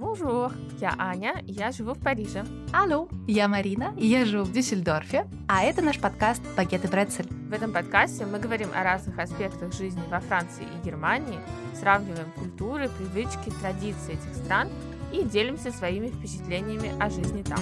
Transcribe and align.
Bonjour, 0.00 0.50
я 0.80 0.94
Аня, 0.98 1.42
и 1.46 1.52
я 1.52 1.72
живу 1.72 1.92
в 1.92 1.98
Париже. 1.98 2.46
Алло, 2.72 3.06
я 3.26 3.48
Марина, 3.48 3.92
и 3.98 4.06
я 4.06 4.24
живу 4.24 4.44
в 4.44 4.52
Дюссельдорфе, 4.52 5.28
а 5.46 5.62
это 5.62 5.82
наш 5.82 6.00
подкаст 6.00 6.40
«Пакеты 6.56 6.88
Брецель». 6.88 7.26
В 7.28 7.52
этом 7.52 7.70
подкасте 7.70 8.24
мы 8.24 8.38
говорим 8.38 8.70
о 8.74 8.82
разных 8.82 9.18
аспектах 9.18 9.74
жизни 9.74 10.00
во 10.10 10.20
Франции 10.20 10.64
и 10.64 10.86
Германии, 10.86 11.38
сравниваем 11.78 12.30
культуры, 12.34 12.88
привычки, 12.88 13.52
традиции 13.60 14.14
этих 14.14 14.34
стран 14.42 14.70
и 15.12 15.22
делимся 15.22 15.70
своими 15.70 16.08
впечатлениями 16.08 16.92
о 16.98 17.10
жизни 17.10 17.42
там. 17.42 17.60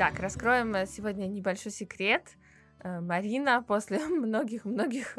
Итак, 0.00 0.20
раскроем 0.20 0.76
э, 0.76 0.86
сегодня 0.86 1.26
небольшой 1.26 1.72
секрет. 1.72 2.36
Э, 2.84 3.00
Марина 3.00 3.64
после 3.66 3.98
многих-многих 4.08 5.18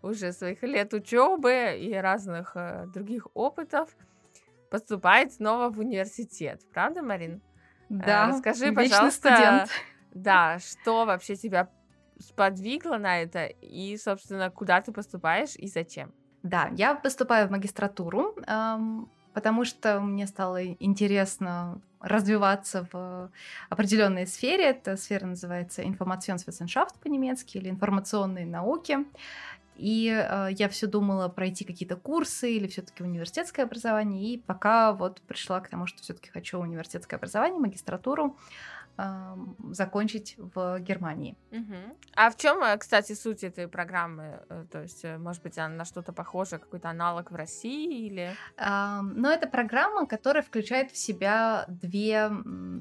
уже 0.00 0.32
своих 0.32 0.62
лет 0.62 0.94
учебы 0.94 1.76
и 1.78 1.92
разных 1.92 2.52
э, 2.54 2.86
других 2.94 3.26
опытов 3.34 3.94
поступает 4.70 5.34
снова 5.34 5.68
в 5.68 5.78
университет. 5.80 6.62
Правда, 6.72 7.02
Марин? 7.02 7.42
Да. 7.90 8.28
Расскажи, 8.28 8.72
пожалуйста, 8.72 9.34
студент. 9.36 9.70
да, 10.14 10.60
что 10.60 11.04
вообще 11.04 11.36
тебя 11.36 11.68
сподвигло 12.18 12.96
на 12.96 13.20
это 13.20 13.44
и, 13.44 13.98
собственно, 13.98 14.50
куда 14.50 14.80
ты 14.80 14.92
поступаешь 14.92 15.56
и 15.56 15.66
зачем? 15.66 16.14
Да, 16.42 16.70
я 16.72 16.94
поступаю 16.94 17.48
в 17.48 17.50
магистратуру, 17.50 18.34
потому 19.36 19.66
что 19.66 20.00
мне 20.00 20.26
стало 20.26 20.64
интересно 20.64 21.78
развиваться 22.00 22.88
в 22.90 23.30
определенной 23.68 24.26
сфере. 24.26 24.64
Эта 24.70 24.96
сфера 24.96 25.26
называется 25.26 25.82
Informationswissenschaft 25.82 26.94
по-немецки 27.02 27.58
или 27.58 27.68
информационные 27.68 28.46
науки. 28.46 29.00
И 29.74 30.08
э, 30.08 30.48
я 30.52 30.70
все 30.70 30.86
думала 30.86 31.28
пройти 31.28 31.66
какие-то 31.66 31.96
курсы 31.96 32.50
или 32.50 32.66
все-таки 32.66 33.02
университетское 33.02 33.66
образование. 33.66 34.32
И 34.32 34.38
пока 34.38 34.94
вот 34.94 35.20
пришла 35.20 35.60
к 35.60 35.68
тому, 35.68 35.86
что 35.86 36.02
все-таки 36.02 36.30
хочу 36.30 36.58
университетское 36.58 37.18
образование, 37.18 37.60
магистратуру 37.60 38.38
закончить 39.72 40.36
в 40.38 40.78
Германии. 40.80 41.36
Угу. 41.50 41.98
А 42.14 42.30
в 42.30 42.36
чем, 42.36 42.62
э, 42.62 42.76
кстати, 42.78 43.12
суть 43.12 43.44
этой 43.44 43.68
программы? 43.68 44.40
Э, 44.48 44.64
то 44.70 44.82
есть, 44.82 45.04
э, 45.04 45.18
может 45.18 45.42
быть, 45.42 45.58
она 45.58 45.68
на 45.68 45.84
что-то 45.84 46.12
похоже, 46.12 46.58
какой-то 46.58 46.88
аналог 46.88 47.30
в 47.30 47.34
России 47.34 48.06
или? 48.06 48.34
Но 48.58 49.30
это 49.30 49.48
программа, 49.48 50.06
которая 50.06 50.42
включает 50.42 50.90
в 50.90 50.96
себя 50.96 51.64
две 51.68 52.30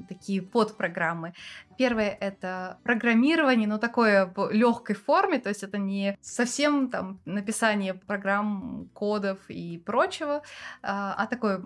такие 0.07 0.41
подпрограммы. 0.41 1.33
Первое 1.77 2.09
это 2.09 2.79
программирование, 2.83 3.67
но 3.67 3.77
такое 3.77 4.25
в 4.35 4.51
легкой 4.51 4.95
форме, 4.95 5.39
то 5.39 5.49
есть 5.49 5.63
это 5.63 5.77
не 5.77 6.17
совсем 6.21 6.89
там 6.89 7.19
написание 7.25 7.93
программ, 7.93 8.89
кодов 8.93 9.39
и 9.49 9.77
прочего, 9.77 10.41
а, 10.81 11.13
а 11.17 11.27
такое 11.27 11.61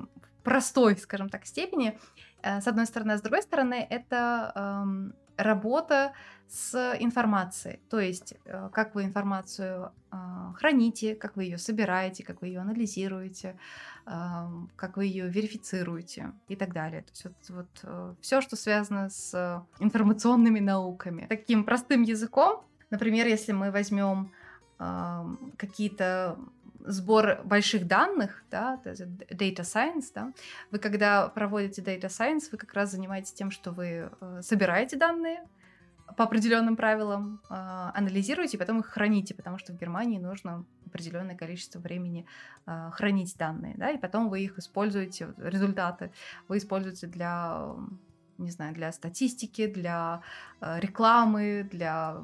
простой, 0.49 0.97
скажем 0.97 1.29
так, 1.29 1.45
степени. 1.45 1.99
Э, 2.41 2.59
с 2.61 2.67
одной 2.67 2.85
стороны, 2.85 3.11
а 3.11 3.17
с 3.17 3.21
другой 3.21 3.41
стороны, 3.41 3.87
это 3.89 4.51
эм, 4.55 5.13
работа 5.37 6.13
с 6.47 6.95
информацией, 6.99 7.79
то 7.89 7.99
есть 7.99 8.33
э, 8.45 8.69
как 8.73 8.95
вы 8.95 9.03
информацию 9.03 9.91
э, 10.11 10.15
храните, 10.55 11.15
как 11.15 11.35
вы 11.35 11.43
ее 11.43 11.57
собираете, 11.57 12.23
как 12.23 12.41
вы 12.41 12.47
ее 12.47 12.61
анализируете, 12.61 13.59
э, 14.07 14.11
как 14.75 14.97
вы 14.97 15.05
ее 15.05 15.29
верифицируете 15.29 16.31
и 16.47 16.55
так 16.55 16.73
далее. 16.73 17.03
То 17.03 17.09
есть 17.11 17.25
вот, 17.25 17.35
вот 17.83 18.17
все, 18.21 18.41
что 18.41 18.55
связано 18.55 19.09
с 19.09 19.63
информационными 19.79 20.59
науками. 20.59 21.27
Таким 21.29 21.63
простым 21.63 22.01
языком, 22.01 22.63
например, 22.89 23.27
если 23.27 23.53
мы 23.53 23.69
возьмем 23.69 24.31
э, 24.79 25.35
какие-то 25.57 26.39
сбор 26.79 27.41
больших 27.43 27.87
данных, 27.87 28.43
да, 28.51 28.79
data 28.83 29.61
science, 29.61 30.05
да, 30.13 30.33
вы 30.71 30.79
когда 30.79 31.27
проводите 31.29 31.81
data 31.81 32.07
science, 32.07 32.49
вы 32.51 32.57
как 32.57 32.73
раз 32.73 32.91
занимаетесь 32.91 33.33
тем, 33.33 33.51
что 33.51 33.71
вы 33.71 34.09
э, 34.19 34.41
собираете 34.41 34.97
данные 34.97 35.43
по 36.17 36.23
определенным 36.23 36.75
правилам, 36.75 37.41
э, 37.49 37.53
анализируете, 37.53 38.57
и 38.57 38.59
потом 38.59 38.79
их 38.79 38.87
храните, 38.87 39.33
потому 39.35 39.57
что 39.57 39.73
в 39.73 39.77
Германии 39.77 40.19
нужно 40.19 40.65
определенное 40.85 41.35
количество 41.35 41.79
времени 41.79 42.25
э, 42.65 42.89
хранить 42.93 43.35
данные, 43.37 43.75
да, 43.77 43.91
и 43.91 43.97
потом 43.97 44.29
вы 44.29 44.41
их 44.41 44.57
используете, 44.57 45.33
результаты 45.37 46.11
вы 46.47 46.57
используете 46.57 47.07
для 47.07 47.75
не 48.37 48.51
знаю, 48.51 48.73
для 48.73 48.93
статистики, 48.93 49.67
для 49.67 50.21
рекламы, 50.61 51.67
для 51.69 52.23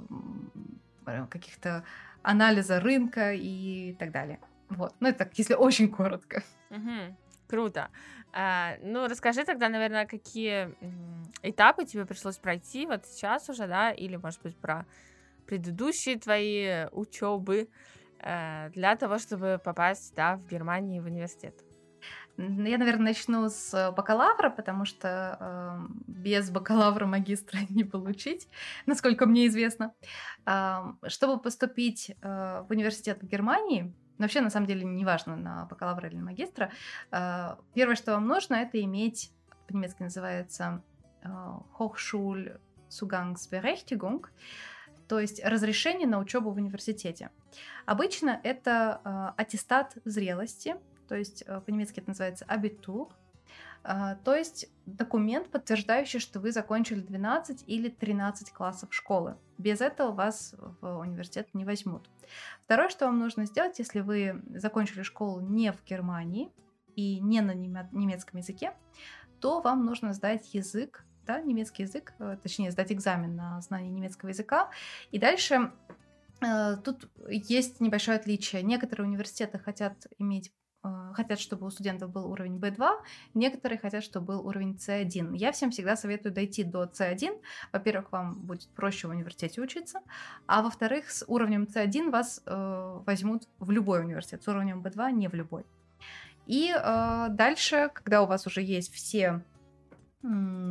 каких-то 1.30 1.84
анализа 2.26 2.80
рынка 2.80 3.34
и 3.34 3.94
так 4.00 4.12
далее. 4.12 4.40
Вот. 4.70 4.94
Ну, 5.00 5.08
это 5.08 5.20
так, 5.20 5.38
если 5.38 5.54
очень 5.54 5.90
коротко. 5.90 6.44
Угу. 6.72 7.16
Круто. 7.48 7.90
А, 8.34 8.76
ну, 8.82 9.08
расскажи 9.08 9.46
тогда, 9.46 9.70
наверное, 9.70 10.06
какие 10.06 10.76
этапы 11.44 11.86
тебе 11.86 12.06
пришлось 12.06 12.38
пройти 12.38 12.86
вот 12.86 13.06
сейчас 13.06 13.50
уже, 13.50 13.68
да, 13.68 13.92
или, 13.92 14.16
может 14.18 14.42
быть, 14.42 14.58
про 14.58 14.86
предыдущие 15.46 16.18
твои 16.18 16.88
учебы 16.92 17.70
э, 18.20 18.70
для 18.74 18.96
того, 18.96 19.20
чтобы 19.20 19.62
попасть, 19.64 20.16
да, 20.16 20.38
в 20.38 20.48
Германию 20.48 21.04
в 21.04 21.06
университет. 21.06 21.54
Я, 22.38 22.78
наверное, 22.78 23.08
начну 23.08 23.50
с 23.50 23.92
бакалавра, 23.96 24.50
потому 24.50 24.86
что 24.86 25.38
э, 25.40 25.80
без 26.08 26.50
бакалавра 26.50 27.06
магистра 27.06 27.60
не 27.70 27.86
получить, 27.86 28.50
насколько 28.86 29.26
мне 29.26 29.48
известно. 29.48 29.94
Э, 30.46 30.80
чтобы 31.08 31.42
поступить 31.42 32.14
э, 32.22 32.66
в 32.68 32.72
университет 32.72 33.22
в 33.22 33.28
Германии, 33.28 33.94
вообще, 34.18 34.42
на 34.42 34.50
самом 34.50 34.68
деле, 34.68 34.84
неважно, 34.84 35.38
на 35.38 35.64
бакалавра 35.66 36.10
или 36.10 36.18
на 36.18 36.26
магистра, 36.26 36.72
э, 37.12 37.56
первое, 37.74 37.96
что 37.96 38.12
вам 38.14 38.28
нужно, 38.28 38.56
это 38.56 38.82
иметь, 38.82 39.32
по-немецки 39.68 40.04
называется 40.04 40.84
э, 41.24 41.30
Hochschulzugangsberechtigung, 41.80 44.26
то 45.08 45.20
есть 45.20 45.44
разрешение 45.44 46.08
на 46.08 46.20
учебу 46.20 46.52
в 46.52 46.58
университете. 46.58 47.30
Обычно 47.86 48.42
это 48.44 49.02
э, 49.06 49.32
аттестат 49.42 49.98
зрелости, 50.04 50.76
то 51.08 51.16
есть 51.16 51.44
э, 51.46 51.62
по-немецки 51.62 52.00
это 52.00 52.10
называется 52.10 52.46
абитур, 52.46 53.14
а, 53.88 54.16
то 54.16 54.34
есть 54.34 54.68
документ, 54.88 55.50
подтверждающий, 55.52 56.20
что 56.20 56.40
вы 56.40 56.52
закончили 56.52 57.02
12 57.02 57.66
или 57.68 57.90
13 57.90 58.52
классов 58.52 58.90
школы. 58.92 59.38
Без 59.60 59.80
этого 59.80 60.12
вас 60.12 60.56
в 60.82 60.98
университет 60.98 61.50
не 61.54 61.66
возьмут. 61.66 62.10
Второе, 62.64 62.90
что 62.90 63.06
вам 63.06 63.20
нужно 63.20 63.46
сделать, 63.46 63.78
если 63.78 64.00
вы 64.00 64.42
закончили 64.56 65.04
школу 65.04 65.40
не 65.40 65.72
в 65.72 65.84
Германии 65.86 66.52
и 66.96 67.20
не 67.20 67.42
на 67.42 67.54
немецком 67.54 68.40
языке, 68.40 68.74
то 69.40 69.62
вам 69.62 69.86
нужно 69.86 70.14
сдать 70.14 70.52
язык, 70.56 71.06
да, 71.28 71.40
немецкий 71.40 71.84
язык, 71.84 72.16
э, 72.18 72.38
точнее, 72.42 72.72
сдать 72.72 72.92
экзамен 72.92 73.36
на 73.36 73.62
знание 73.62 73.92
немецкого 73.92 74.30
языка. 74.30 74.72
И 75.12 75.20
дальше 75.20 75.72
э, 76.42 76.78
Тут 76.84 77.08
есть 77.28 77.82
небольшое 77.82 78.18
отличие. 78.18 78.64
Некоторые 78.64 79.08
университеты 79.08 79.60
хотят 79.60 80.08
иметь 80.18 80.52
хотят, 81.14 81.40
чтобы 81.40 81.68
у 81.68 81.70
студентов 81.70 82.12
был 82.12 82.32
уровень 82.32 82.58
B2, 82.58 82.90
некоторые 83.34 83.80
хотят, 83.80 84.04
чтобы 84.04 84.28
был 84.28 84.48
уровень 84.48 84.76
C1. 84.76 85.36
Я 85.36 85.52
всем 85.52 85.72
всегда 85.72 85.96
советую 85.96 86.34
дойти 86.34 86.64
до 86.64 86.84
C1. 86.84 87.40
Во-первых, 87.72 88.12
вам 88.12 88.36
будет 88.36 88.68
проще 88.70 89.08
в 89.08 89.12
университете 89.12 89.62
учиться, 89.62 90.02
а 90.48 90.62
во-вторых, 90.62 91.10
с 91.10 91.26
уровнем 91.28 91.64
C1 91.64 92.12
вас 92.12 92.42
э, 92.46 93.00
возьмут 93.06 93.48
в 93.60 93.72
любой 93.72 94.02
университет, 94.02 94.44
с 94.44 94.48
уровнем 94.48 94.82
B2 94.82 95.12
не 95.12 95.28
в 95.28 95.34
любой. 95.34 95.66
И 96.48 96.74
э, 96.76 97.28
дальше, 97.30 97.90
когда 97.94 98.22
у 98.22 98.26
вас 98.26 98.46
уже 98.48 98.62
есть 98.62 98.94
все 98.94 99.42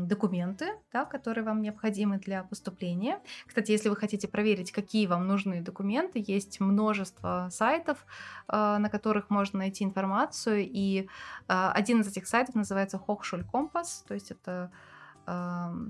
документы, 0.07 0.73
да, 0.93 1.05
которые 1.05 1.45
вам 1.45 1.63
необходимы 1.63 2.19
для 2.19 2.43
поступления. 2.43 3.21
Кстати, 3.47 3.71
если 3.71 3.89
вы 3.89 3.97
хотите 3.97 4.27
проверить, 4.27 4.73
какие 4.73 5.07
вам 5.07 5.27
нужны 5.27 5.63
документы, 5.63 6.23
есть 6.27 6.61
множество 6.61 7.49
сайтов, 7.51 8.05
а, 8.49 8.79
на 8.79 8.89
которых 8.89 9.31
можно 9.31 9.61
найти 9.61 9.85
информацию, 9.85 10.69
и 10.69 11.09
а, 11.47 11.73
один 11.73 12.01
из 12.01 12.09
этих 12.09 12.27
сайтов 12.27 12.55
называется 12.55 13.01
Hochschulkompass, 13.07 14.07
то 14.07 14.15
есть 14.15 14.31
это 14.31 14.71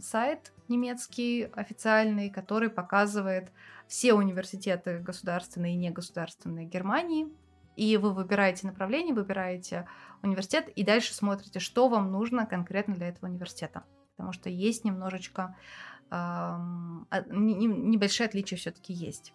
сайт 0.01 0.53
немецкий 0.69 1.49
официальный, 1.57 2.31
который 2.31 2.71
показывает 2.71 3.51
все 3.89 4.15
университеты 4.15 5.01
государственные 5.01 5.75
и 5.75 5.77
негосударственные 5.77 6.67
Германии, 6.67 7.27
и 7.77 7.97
вы 7.97 8.13
выбираете 8.13 8.67
направление, 8.67 9.15
выбираете 9.15 9.87
университет, 10.23 10.69
и 10.69 10.85
дальше 10.85 11.15
смотрите, 11.15 11.61
что 11.61 11.89
вам 11.89 12.11
нужно 12.11 12.47
конкретно 12.47 12.95
для 12.95 13.09
этого 13.09 13.29
университета. 13.29 13.85
Потому 14.17 14.33
что 14.33 14.49
есть 14.49 14.85
немножечко 14.85 15.57
э, 16.11 16.15
небольшие 17.31 18.27
отличия 18.27 18.57
все-таки 18.57 18.93
есть. 18.93 19.35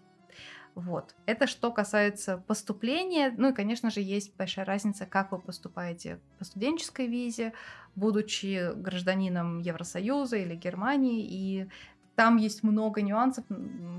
Вот. 0.75 1.15
Это 1.25 1.47
что 1.47 1.71
касается 1.71 2.37
поступления. 2.37 3.33
Ну 3.35 3.49
и, 3.49 3.53
конечно 3.53 3.89
же, 3.89 4.01
есть 4.01 4.35
большая 4.37 4.65
разница, 4.65 5.05
как 5.05 5.31
вы 5.31 5.39
поступаете 5.39 6.19
по 6.37 6.45
студенческой 6.45 7.07
визе, 7.07 7.53
будучи 7.95 8.71
гражданином 8.75 9.59
Евросоюза 9.59 10.37
или 10.37 10.55
Германии, 10.55 11.25
и 11.27 11.67
там 12.15 12.37
есть 12.37 12.63
много 12.63 13.01
нюансов, 13.01 13.45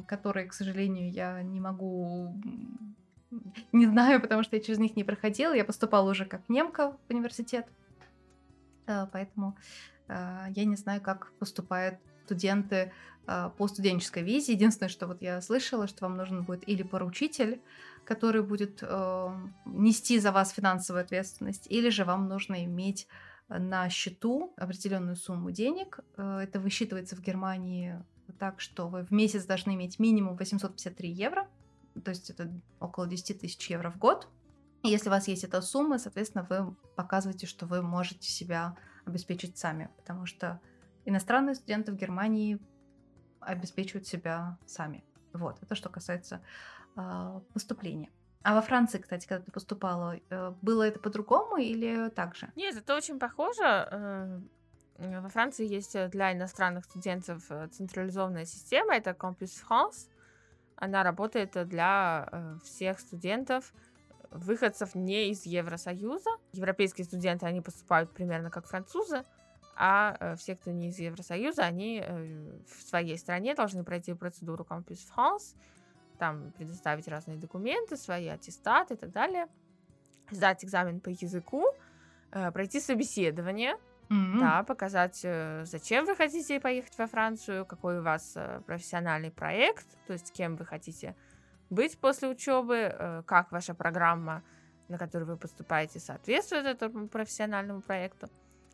которые, 0.06 0.46
к 0.46 0.52
сожалению, 0.52 1.10
я 1.10 1.42
не 1.42 1.60
могу 1.60 2.34
не 3.72 3.86
знаю, 3.86 4.20
потому 4.20 4.42
что 4.42 4.56
я 4.56 4.62
через 4.62 4.78
них 4.78 4.96
не 4.96 5.04
проходила. 5.04 5.52
Я 5.54 5.64
поступала 5.64 6.10
уже 6.10 6.24
как 6.24 6.48
немка 6.48 6.92
в 6.92 7.12
университет. 7.12 7.66
Э, 8.86 9.06
поэтому 9.12 9.56
э, 10.08 10.46
я 10.54 10.64
не 10.64 10.76
знаю, 10.76 11.00
как 11.00 11.32
поступают 11.38 11.98
студенты 12.24 12.92
э, 13.26 13.50
по 13.56 13.68
студенческой 13.68 14.22
визе. 14.22 14.52
Единственное, 14.52 14.90
что 14.90 15.06
вот 15.06 15.22
я 15.22 15.40
слышала, 15.40 15.86
что 15.86 16.06
вам 16.06 16.16
нужен 16.16 16.42
будет 16.42 16.68
или 16.68 16.82
поручитель, 16.82 17.60
который 18.04 18.42
будет 18.42 18.82
нести 19.66 20.18
за 20.18 20.32
вас 20.32 20.50
финансовую 20.50 21.02
ответственность, 21.04 21.66
или 21.70 21.90
же 21.90 22.04
вам 22.04 22.28
нужно 22.28 22.64
иметь 22.64 23.06
на 23.48 23.88
счету 23.88 24.52
определенную 24.56 25.16
сумму 25.16 25.50
денег. 25.52 26.00
Это 26.16 26.58
высчитывается 26.58 27.14
в 27.14 27.20
Германии 27.20 28.02
так, 28.38 28.60
что 28.60 28.88
вы 28.88 29.04
в 29.04 29.10
месяц 29.12 29.44
должны 29.44 29.74
иметь 29.74 29.98
минимум 29.98 30.36
853 30.36 31.08
евро 31.10 31.46
то 32.00 32.10
есть 32.10 32.30
это 32.30 32.50
около 32.80 33.06
10 33.06 33.40
тысяч 33.40 33.70
евро 33.70 33.90
в 33.90 33.98
год. 33.98 34.28
И 34.82 34.88
если 34.88 35.08
у 35.08 35.12
вас 35.12 35.28
есть 35.28 35.44
эта 35.44 35.60
сумма, 35.60 35.98
соответственно, 35.98 36.46
вы 36.48 36.74
показываете, 36.96 37.46
что 37.46 37.66
вы 37.66 37.82
можете 37.82 38.28
себя 38.30 38.76
обеспечить 39.04 39.58
сами, 39.58 39.90
потому 39.96 40.26
что 40.26 40.60
иностранные 41.04 41.54
студенты 41.54 41.92
в 41.92 41.96
Германии 41.96 42.58
обеспечивают 43.40 44.06
себя 44.06 44.58
сами. 44.66 45.04
Вот, 45.32 45.58
это 45.62 45.74
что 45.74 45.88
касается 45.88 46.42
э, 46.96 47.40
поступления. 47.52 48.10
А 48.42 48.54
во 48.54 48.62
Франции, 48.62 48.98
кстати, 48.98 49.26
когда 49.26 49.44
ты 49.44 49.52
поступала, 49.52 50.18
э, 50.30 50.54
было 50.62 50.84
это 50.84 50.98
по-другому 50.98 51.58
или 51.58 52.08
так 52.10 52.34
же? 52.34 52.50
Нет, 52.56 52.76
это 52.76 52.96
очень 52.96 53.18
похоже. 53.18 53.62
Э, 53.64 54.40
во 54.96 55.28
Франции 55.28 55.66
есть 55.66 55.96
для 56.10 56.32
иностранных 56.32 56.84
студентов 56.84 57.44
э, 57.50 57.68
централизованная 57.68 58.46
система, 58.46 58.94
это 58.94 59.10
Campus 59.10 59.62
France. 59.68 60.08
Она 60.80 61.02
работает 61.02 61.52
для 61.68 62.26
э, 62.32 62.56
всех 62.64 62.98
студентов, 63.00 63.72
выходцев 64.30 64.94
не 64.94 65.30
из 65.30 65.44
Евросоюза. 65.44 66.30
Европейские 66.52 67.04
студенты, 67.04 67.44
они 67.44 67.60
поступают 67.60 68.10
примерно 68.12 68.50
как 68.50 68.66
французы, 68.66 69.22
а 69.76 70.16
э, 70.18 70.36
все, 70.36 70.56
кто 70.56 70.70
не 70.70 70.88
из 70.88 70.98
Евросоюза, 70.98 71.64
они 71.64 72.02
э, 72.02 72.58
в 72.66 72.88
своей 72.88 73.18
стране 73.18 73.54
должны 73.54 73.84
пройти 73.84 74.14
процедуру 74.14 74.66
Campus 74.68 75.00
France, 75.14 75.54
там 76.18 76.50
предоставить 76.52 77.06
разные 77.08 77.36
документы, 77.36 77.98
свои 77.98 78.28
аттестаты 78.28 78.94
и 78.94 78.96
так 78.96 79.12
далее, 79.12 79.48
сдать 80.30 80.64
экзамен 80.64 81.00
по 81.00 81.10
языку, 81.10 81.66
пройти 82.30 82.80
собеседование– 82.80 83.76
Mm-hmm. 84.10 84.40
Да, 84.40 84.64
показать, 84.64 85.20
э, 85.22 85.62
зачем 85.66 86.04
вы 86.04 86.16
хотите 86.16 86.58
поехать 86.58 86.98
во 86.98 87.06
Францию, 87.06 87.64
какой 87.64 88.00
у 88.00 88.02
вас 88.02 88.32
э, 88.34 88.60
профессиональный 88.66 89.30
проект, 89.30 89.86
то 90.08 90.12
есть 90.12 90.32
кем 90.32 90.56
вы 90.56 90.66
хотите 90.66 91.14
быть 91.70 91.96
после 91.96 92.28
учебы, 92.28 92.92
э, 92.92 93.22
как 93.24 93.52
ваша 93.52 93.72
программа, 93.72 94.42
на 94.88 94.98
которую 94.98 95.28
вы 95.28 95.36
поступаете, 95.36 96.00
соответствует 96.00 96.66
этому 96.66 97.06
профессиональному 97.06 97.82
проекту. 97.82 98.28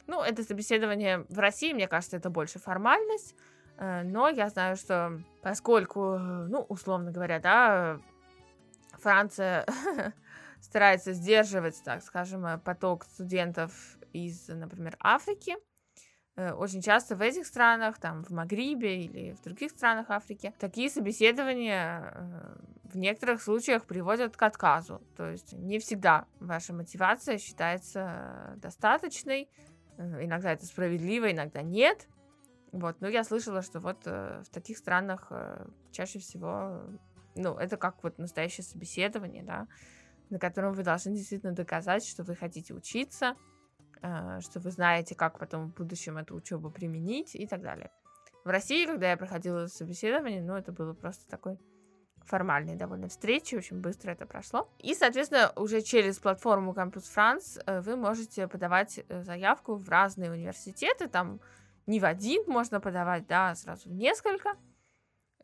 Ну, 0.06 0.22
это 0.22 0.42
собеседование 0.42 1.26
в 1.28 1.38
России, 1.38 1.74
мне 1.74 1.86
кажется, 1.86 2.16
это 2.16 2.30
больше 2.30 2.58
формальность, 2.58 3.34
но 3.78 4.30
я 4.30 4.48
знаю, 4.48 4.76
что 4.76 5.20
поскольку, 5.42 6.16
ну, 6.16 6.64
условно 6.68 7.10
говоря, 7.10 7.40
да, 7.40 8.00
Франция 8.92 9.66
старается 10.62 11.12
сдерживать, 11.12 11.82
так 11.84 12.02
скажем, 12.02 12.58
поток 12.60 13.04
студентов 13.04 13.98
из, 14.12 14.48
например, 14.48 14.96
Африки. 15.00 15.56
Э, 16.36 16.52
очень 16.52 16.82
часто 16.82 17.16
в 17.16 17.22
этих 17.22 17.46
странах, 17.46 17.98
там 17.98 18.22
в 18.22 18.30
Магрибе 18.30 19.02
или 19.04 19.32
в 19.32 19.42
других 19.42 19.70
странах 19.70 20.10
Африки, 20.10 20.52
такие 20.58 20.90
собеседования 20.90 22.12
э, 22.14 22.56
в 22.84 22.98
некоторых 22.98 23.42
случаях 23.42 23.86
приводят 23.86 24.36
к 24.36 24.42
отказу. 24.42 25.00
То 25.16 25.30
есть 25.30 25.54
не 25.54 25.78
всегда 25.78 26.26
ваша 26.38 26.74
мотивация 26.74 27.38
считается 27.38 28.54
достаточной. 28.56 29.48
Э, 29.96 30.24
иногда 30.24 30.52
это 30.52 30.66
справедливо, 30.66 31.32
иногда 31.32 31.62
нет. 31.62 32.06
Вот, 32.72 33.00
но 33.00 33.08
я 33.08 33.24
слышала, 33.24 33.62
что 33.62 33.80
вот 33.80 34.04
в 34.04 34.44
таких 34.52 34.76
странах 34.76 35.32
чаще 35.92 36.18
всего, 36.18 36.82
ну, 37.34 37.54
это 37.54 37.78
как 37.78 38.02
вот 38.02 38.18
настоящее 38.18 38.64
собеседование, 38.64 39.42
да, 39.42 39.66
на 40.28 40.38
котором 40.38 40.74
вы 40.74 40.82
должны 40.82 41.14
действительно 41.14 41.52
доказать, 41.52 42.04
что 42.04 42.22
вы 42.22 42.34
хотите 42.34 42.74
учиться, 42.74 43.34
что 43.98 44.60
вы 44.60 44.70
знаете, 44.70 45.14
как 45.14 45.38
потом 45.38 45.70
в 45.70 45.74
будущем 45.74 46.18
эту 46.18 46.34
учебу 46.34 46.70
применить 46.70 47.34
и 47.34 47.46
так 47.46 47.62
далее. 47.62 47.90
В 48.44 48.48
России, 48.48 48.86
когда 48.86 49.10
я 49.10 49.16
проходила 49.16 49.66
собеседование, 49.66 50.42
ну, 50.42 50.54
это 50.54 50.70
было 50.70 50.92
просто 50.92 51.28
такой 51.28 51.58
формальной 52.26 52.76
довольно 52.76 53.08
встречи, 53.08 53.54
очень 53.54 53.80
быстро 53.80 54.10
это 54.10 54.26
прошло. 54.26 54.68
И, 54.78 54.94
соответственно, 54.94 55.52
уже 55.56 55.80
через 55.80 56.18
платформу 56.18 56.72
Campus 56.72 57.04
France 57.14 57.62
э, 57.66 57.80
вы 57.80 57.96
можете 57.96 58.48
подавать 58.48 59.00
э, 59.08 59.22
заявку 59.22 59.76
в 59.76 59.88
разные 59.88 60.30
университеты, 60.30 61.08
там 61.08 61.40
не 61.86 62.00
в 62.00 62.04
один 62.04 62.42
можно 62.46 62.80
подавать, 62.80 63.26
да, 63.26 63.50
а 63.50 63.54
сразу 63.54 63.88
в 63.88 63.92
несколько, 63.92 64.56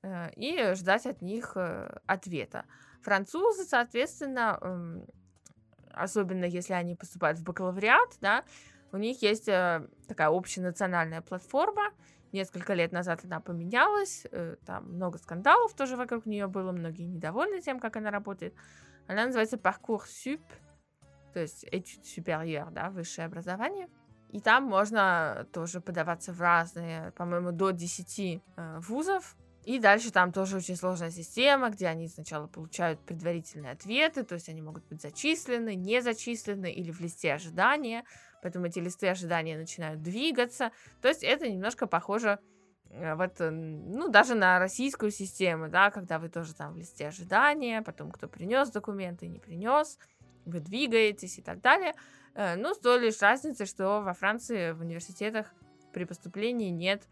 э, 0.03 0.31
и 0.35 0.75
ждать 0.75 1.07
от 1.07 1.23
них 1.23 1.57
ответа. 2.07 2.65
Французы, 3.01 3.65
соответственно, 3.65 4.59
эм, 4.61 5.07
особенно 5.95 6.45
если 6.45 6.73
они 6.73 6.95
поступают 6.95 7.39
в 7.39 7.45
бакалавриат, 7.45 8.19
да, 8.21 8.45
у 8.93 8.99
них 8.99 9.23
есть 9.23 9.49
э, 9.49 9.87
такая 10.07 10.29
общенациональная 10.29 11.23
платформа. 11.23 11.91
Несколько 12.33 12.75
лет 12.75 12.93
назад 12.93 13.21
она 13.25 13.41
поменялась, 13.41 14.27
э, 14.31 14.57
там 14.67 14.93
много 14.93 15.19
скандалов 15.19 15.75
тоже 15.75 15.97
вокруг 15.97 16.27
нее 16.27 16.47
было, 16.47 16.73
многие 16.73 17.05
недовольны 17.05 17.61
тем, 17.61 17.81
как 17.81 17.97
она 17.97 18.11
работает. 18.11 18.55
Она 19.07 19.27
называется 19.27 19.57
Parcoursup, 19.57 20.41
то 21.33 21.41
есть 21.41 21.65
études 21.65 22.03
supérieures, 22.05 22.71
да, 22.71 22.91
высшее 22.91 23.27
образование. 23.27 23.89
И 24.31 24.41
там 24.41 24.65
можно 24.65 25.47
тоже 25.53 25.81
подаваться 25.81 26.33
в 26.33 26.41
разные, 26.41 27.13
по-моему, 27.13 27.53
до 27.53 27.71
10 27.71 28.19
э, 28.57 28.79
вузов, 28.81 29.37
и 29.65 29.79
дальше 29.79 30.11
там 30.11 30.33
тоже 30.33 30.57
очень 30.57 30.77
сложная 30.77 31.11
система, 31.11 31.71
где 31.71 31.87
они 31.87 32.09
сначала 32.09 32.49
получают 32.49 33.01
предварительные 33.01 33.73
ответы, 33.73 34.25
то 34.25 34.35
есть 34.35 34.49
они 34.49 34.61
могут 34.61 34.85
быть 34.89 35.01
зачислены, 35.01 35.77
не 35.77 36.03
зачислены 36.03 36.73
или 36.73 36.91
в 36.91 37.01
листе 37.01 37.33
ожидания, 37.33 38.05
поэтому 38.43 38.67
эти 38.67 38.81
листы 38.81 39.09
ожидания 39.09 39.57
начинают 39.57 40.03
двигаться. 40.03 40.73
То 41.01 41.09
есть 41.09 41.23
это 41.23 41.49
немножко 41.49 41.87
похоже 41.87 42.41
э, 42.91 43.15
вот, 43.15 43.37
ну, 43.39 44.09
даже 44.09 44.35
на 44.35 44.59
российскую 44.59 45.13
систему, 45.13 45.69
да, 45.69 45.91
когда 45.91 46.19
вы 46.19 46.29
тоже 46.29 46.55
там 46.55 46.75
в 46.75 46.77
листе 46.77 47.07
ожидания, 47.07 47.83
потом 47.83 48.11
кто 48.11 48.27
принес 48.27 48.71
документы, 48.71 49.29
не 49.29 49.39
принес, 49.39 49.97
вы 50.45 50.59
двигаетесь 50.59 51.39
и 51.39 51.43
так 51.43 51.61
далее. 51.61 51.95
Э, 52.35 52.57
ну, 52.57 52.75
с 52.75 52.79
той 52.79 52.99
лишь 52.99 53.21
разницы, 53.21 53.65
что 53.67 54.01
во 54.01 54.13
Франции 54.13 54.73
в 54.73 54.81
университетах 54.81 55.55
при 55.93 56.05
поступлении 56.05 56.71
нет 56.71 57.07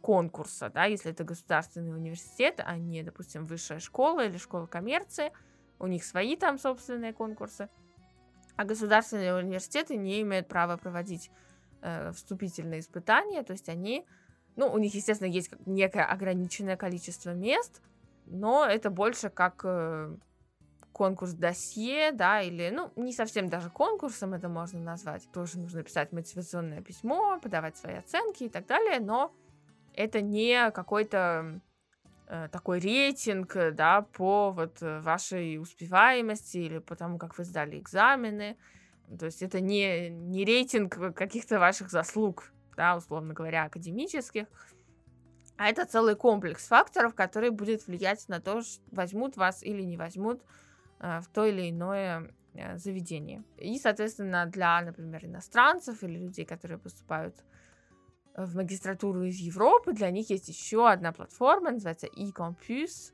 конкурса, 0.00 0.70
да, 0.70 0.84
если 0.84 1.12
это 1.12 1.24
государственный 1.24 1.94
университет, 1.94 2.60
а 2.64 2.76
не, 2.76 3.02
допустим, 3.02 3.46
высшая 3.46 3.78
школа 3.78 4.26
или 4.26 4.36
школа 4.36 4.66
коммерции, 4.66 5.32
у 5.78 5.86
них 5.86 6.04
свои 6.04 6.36
там 6.36 6.58
собственные 6.58 7.12
конкурсы, 7.12 7.68
а 8.56 8.64
государственные 8.64 9.34
университеты 9.34 9.96
не 9.96 10.20
имеют 10.22 10.48
права 10.48 10.76
проводить 10.76 11.30
э, 11.80 12.12
вступительные 12.12 12.80
испытания, 12.80 13.42
то 13.42 13.52
есть 13.52 13.68
они, 13.68 14.04
ну, 14.56 14.70
у 14.70 14.78
них, 14.78 14.94
естественно, 14.94 15.28
есть 15.28 15.52
некое 15.66 16.04
ограниченное 16.04 16.76
количество 16.76 17.30
мест, 17.30 17.80
но 18.26 18.64
это 18.64 18.90
больше 18.90 19.30
как 19.30 19.62
э, 19.64 20.14
конкурс 20.92 21.32
досье, 21.32 22.12
да, 22.12 22.42
или, 22.42 22.70
ну, 22.70 22.92
не 22.96 23.12
совсем 23.12 23.48
даже 23.48 23.70
конкурсом 23.70 24.34
это 24.34 24.48
можно 24.48 24.80
назвать. 24.80 25.28
Тоже 25.32 25.58
нужно 25.58 25.82
писать 25.82 26.12
мотивационное 26.12 26.82
письмо, 26.82 27.40
подавать 27.40 27.76
свои 27.76 27.94
оценки 27.94 28.44
и 28.44 28.48
так 28.48 28.66
далее, 28.66 29.00
но 29.00 29.34
это 29.94 30.20
не 30.20 30.70
какой-то 30.70 31.60
э, 32.28 32.48
такой 32.50 32.80
рейтинг, 32.80 33.56
да, 33.74 34.02
по 34.02 34.50
вот 34.50 34.78
вашей 34.80 35.58
успеваемости 35.58 36.58
или 36.58 36.78
по 36.78 36.96
тому, 36.96 37.18
как 37.18 37.38
вы 37.38 37.44
сдали 37.44 37.78
экзамены. 37.78 38.56
То 39.18 39.26
есть 39.26 39.42
это 39.42 39.60
не, 39.60 40.08
не 40.08 40.44
рейтинг 40.44 41.14
каких-то 41.14 41.58
ваших 41.58 41.90
заслуг, 41.90 42.52
да, 42.76 42.96
условно 42.96 43.34
говоря, 43.34 43.64
академических, 43.64 44.46
а 45.56 45.68
это 45.68 45.84
целый 45.84 46.16
комплекс 46.16 46.66
факторов, 46.66 47.14
который 47.14 47.50
будет 47.50 47.86
влиять 47.86 48.28
на 48.28 48.40
то, 48.40 48.62
возьмут 48.90 49.36
вас 49.36 49.62
или 49.62 49.82
не 49.82 49.96
возьмут 49.96 50.42
э, 50.98 51.20
в 51.20 51.28
то 51.28 51.44
или 51.44 51.70
иное 51.70 52.34
э, 52.54 52.76
заведение. 52.78 53.44
И, 53.58 53.78
соответственно, 53.78 54.46
для, 54.46 54.80
например, 54.80 55.24
иностранцев 55.24 56.02
или 56.02 56.18
людей, 56.18 56.44
которые 56.44 56.78
поступают 56.78 57.36
в 58.36 58.56
магистратуру 58.56 59.24
из 59.24 59.36
Европы, 59.36 59.92
для 59.92 60.10
них 60.10 60.30
есть 60.30 60.48
еще 60.48 60.88
одна 60.88 61.12
платформа, 61.12 61.70
называется 61.70 62.06
eCampus, 62.06 63.12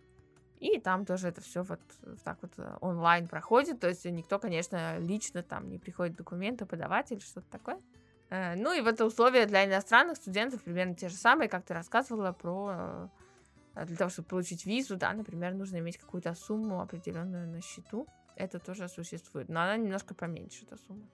и 0.60 0.80
там 0.80 1.04
тоже 1.04 1.28
это 1.28 1.40
все 1.40 1.62
вот 1.62 1.80
так 2.24 2.38
вот 2.42 2.52
э, 2.58 2.76
онлайн 2.80 3.28
проходит, 3.28 3.80
то 3.80 3.88
есть 3.88 4.04
никто, 4.04 4.38
конечно, 4.38 4.98
лично 4.98 5.42
там 5.42 5.68
не 5.68 5.78
приходит 5.78 6.16
документы 6.16 6.66
подавать 6.66 7.12
или 7.12 7.20
что-то 7.20 7.48
такое. 7.50 7.80
Э, 8.30 8.54
ну 8.56 8.72
и 8.72 8.80
вот 8.80 9.00
условия 9.00 9.46
для 9.46 9.64
иностранных 9.64 10.16
студентов 10.16 10.62
примерно 10.62 10.94
те 10.94 11.08
же 11.08 11.16
самые, 11.16 11.48
как 11.48 11.64
ты 11.64 11.74
рассказывала 11.74 12.32
про 12.32 13.08
э, 13.74 13.84
для 13.86 13.96
того, 13.96 14.10
чтобы 14.10 14.28
получить 14.28 14.66
визу, 14.66 14.96
да, 14.96 15.12
например, 15.12 15.54
нужно 15.54 15.78
иметь 15.78 15.98
какую-то 15.98 16.34
сумму 16.34 16.80
определенную 16.80 17.48
на 17.48 17.60
счету. 17.60 18.06
Это 18.34 18.58
тоже 18.58 18.88
существует, 18.88 19.48
но 19.48 19.62
она 19.62 19.76
немножко 19.76 20.14
поменьше, 20.14 20.64
эта 20.64 20.76
сумма. 20.76 21.06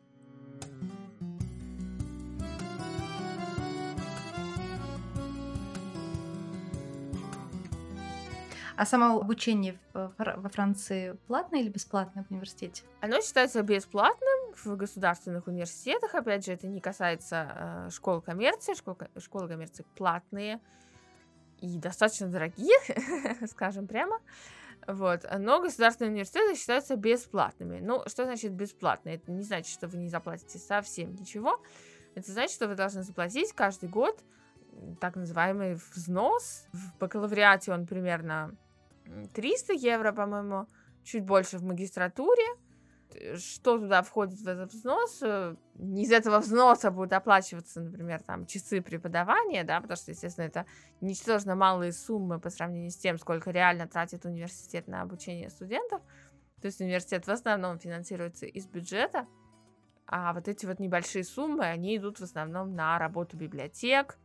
А 8.76 8.87
само 8.87 9.21
обучение 9.21 9.78
во 9.93 10.49
Франции 10.49 11.16
платное 11.28 11.61
или 11.61 11.69
бесплатное 11.69 12.25
в 12.25 12.31
университете? 12.31 12.83
Оно 13.00 13.21
считается 13.21 13.62
бесплатным 13.62 14.54
в 14.57 14.76
государственных 14.76 15.47
университетах. 15.47 16.14
Опять 16.14 16.45
же, 16.45 16.52
это 16.52 16.66
не 16.66 16.81
касается 16.81 17.87
э, 17.87 17.90
школ 17.90 18.21
коммерции. 18.21 18.75
Школ, 18.75 18.99
школы 19.19 19.49
коммерции 19.49 19.85
платные 19.95 20.61
и 21.61 21.78
достаточно 21.78 22.26
дорогие, 22.26 22.76
скажем 23.47 23.87
прямо. 23.87 24.19
Вот. 24.88 25.25
Но 25.38 25.61
государственные 25.61 26.11
университеты 26.11 26.57
считаются 26.57 26.97
бесплатными. 26.97 27.78
Ну, 27.81 28.02
что 28.07 28.25
значит 28.25 28.52
бесплатно? 28.52 29.11
Это 29.11 29.31
не 29.31 29.43
значит, 29.43 29.73
что 29.73 29.87
вы 29.87 29.99
не 29.99 30.09
заплатите 30.09 30.59
совсем 30.59 31.14
ничего. 31.14 31.61
Это 32.14 32.33
значит, 32.33 32.54
что 32.54 32.66
вы 32.66 32.75
должны 32.75 33.02
заплатить 33.02 33.52
каждый 33.52 33.88
год 33.88 34.21
так 35.00 35.16
называемый 35.16 35.75
взнос. 35.95 36.66
В 36.73 36.99
бакалавриате 36.99 37.73
он 37.73 37.87
примерно 37.87 38.57
300 39.35 39.73
евро, 39.75 40.13
по-моему, 40.13 40.67
чуть 41.05 41.25
больше 41.25 41.59
в 41.59 41.63
магистратуре. 41.65 42.45
Что 43.37 43.79
туда 43.79 44.03
входит 44.03 44.41
в 44.41 44.49
этот 44.49 44.73
взнос? 44.73 45.23
Э, 45.23 45.55
из 45.79 46.11
этого 46.11 46.41
взноса 46.41 46.91
будут 46.91 47.13
оплачиваться, 47.13 47.81
например, 47.81 48.23
там 48.23 48.45
часы 48.47 48.81
преподавания, 48.81 49.63
да, 49.63 49.81
потому 49.81 49.97
что, 49.97 50.11
естественно, 50.11 50.47
это 50.47 50.67
ничтожно 51.01 51.55
малые 51.55 51.93
суммы 51.93 52.41
по 52.41 52.51
сравнению 52.51 52.91
с 52.91 52.97
тем, 52.97 53.19
сколько 53.19 53.51
реально 53.51 53.87
тратит 53.87 54.25
университет 54.25 54.89
на 54.89 55.03
обучение 55.03 55.49
студентов. 55.49 56.03
То 56.61 56.67
есть 56.67 56.81
университет 56.81 57.27
в 57.27 57.31
основном 57.31 57.79
финансируется 57.79 58.47
из 58.47 58.67
бюджета, 58.67 59.29
а 60.07 60.33
вот 60.33 60.49
эти 60.49 60.67
вот 60.67 60.81
небольшие 60.81 61.23
суммы, 61.23 61.67
они 61.67 61.97
идут 61.97 62.19
в 62.19 62.25
основном 62.25 62.75
на 62.75 62.99
работу 62.99 63.37
библиотек, 63.37 64.19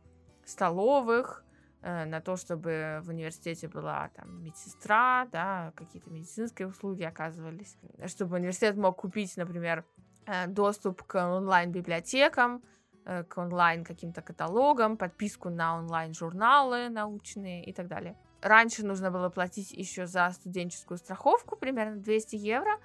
столовых, 0.44 1.44
Э, 1.44 1.49
на 1.82 2.20
то, 2.20 2.36
чтобы 2.36 3.00
в 3.02 3.08
университете 3.08 3.68
была 3.68 4.10
там 4.14 4.44
медсестра, 4.44 5.26
да, 5.32 5.72
какие-то 5.76 6.10
медицинские 6.10 6.68
услуги 6.68 7.02
оказывались, 7.04 7.76
чтобы 8.06 8.36
университет 8.36 8.76
мог 8.76 8.96
купить, 8.96 9.36
например, 9.36 9.84
э, 10.26 10.46
доступ 10.46 11.02
к 11.02 11.14
онлайн-библиотекам, 11.14 12.62
э, 13.06 13.24
к 13.24 13.38
онлайн 13.38 13.84
каким-то 13.84 14.20
каталогам, 14.20 14.96
подписку 14.96 15.48
на 15.48 15.78
онлайн-журналы 15.78 16.90
научные 16.90 17.64
и 17.64 17.72
так 17.72 17.88
далее. 17.88 18.16
Раньше 18.42 18.86
нужно 18.86 19.10
было 19.10 19.28
платить 19.28 19.72
еще 19.72 20.06
за 20.06 20.30
студенческую 20.30 20.98
страховку, 20.98 21.56
примерно 21.56 21.96
200 21.96 22.36
евро, 22.36 22.78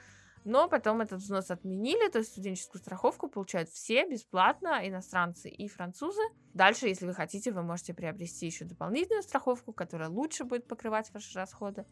но 0.45 0.69
потом 0.69 1.01
этот 1.01 1.21
взнос 1.21 1.49
отменили, 1.49 2.07
то 2.07 2.19
есть 2.19 2.31
студенческую 2.31 2.79
страховку 2.79 3.27
получают 3.27 3.67
все 3.69 4.07
бесплатно, 4.07 4.87
иностранцы 4.87 5.49
и 5.49 5.67
французы. 5.67 6.21
Дальше, 6.53 6.87
если 6.87 7.07
вы 7.07 7.15
хотите, 7.15 7.51
вы 7.51 7.63
можете 7.63 7.95
приобрести 7.95 8.45
еще 8.45 8.63
дополнительную 8.63 9.23
страховку, 9.23 9.73
которая 9.73 10.07
лучше 10.07 10.43
будет 10.43 10.67
покрывать 10.67 11.11
ваши 11.13 11.35
расходы. 11.37 11.85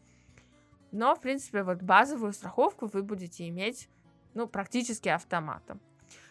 Но, 0.92 1.16
в 1.16 1.20
принципе, 1.20 1.64
вот 1.64 1.82
базовую 1.82 2.32
страховку 2.32 2.86
вы 2.86 3.02
будете 3.02 3.48
иметь, 3.48 3.88
ну, 4.34 4.46
практически 4.46 5.08
автоматом. 5.08 5.80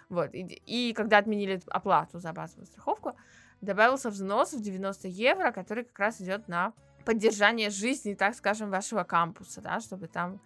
Вот, 0.08 0.34
и, 0.34 0.44
и 0.66 0.94
когда 0.94 1.18
отменили 1.18 1.62
оплату 1.68 2.20
за 2.20 2.32
базовую 2.32 2.68
страховку, 2.68 3.18
добавился 3.60 4.10
взнос 4.10 4.54
в 4.54 4.62
90 4.62 5.10
евро, 5.10 5.52
который 5.52 5.84
как 5.84 6.00
раз 6.00 6.22
идет 6.22 6.48
на 6.48 6.72
поддержание 7.04 7.70
жизни, 7.70 8.14
так 8.14 8.34
скажем, 8.34 8.70
вашего 8.70 9.04
кампуса, 9.04 9.60
да, 9.60 9.82
чтобы 9.82 10.08
там 10.08 10.40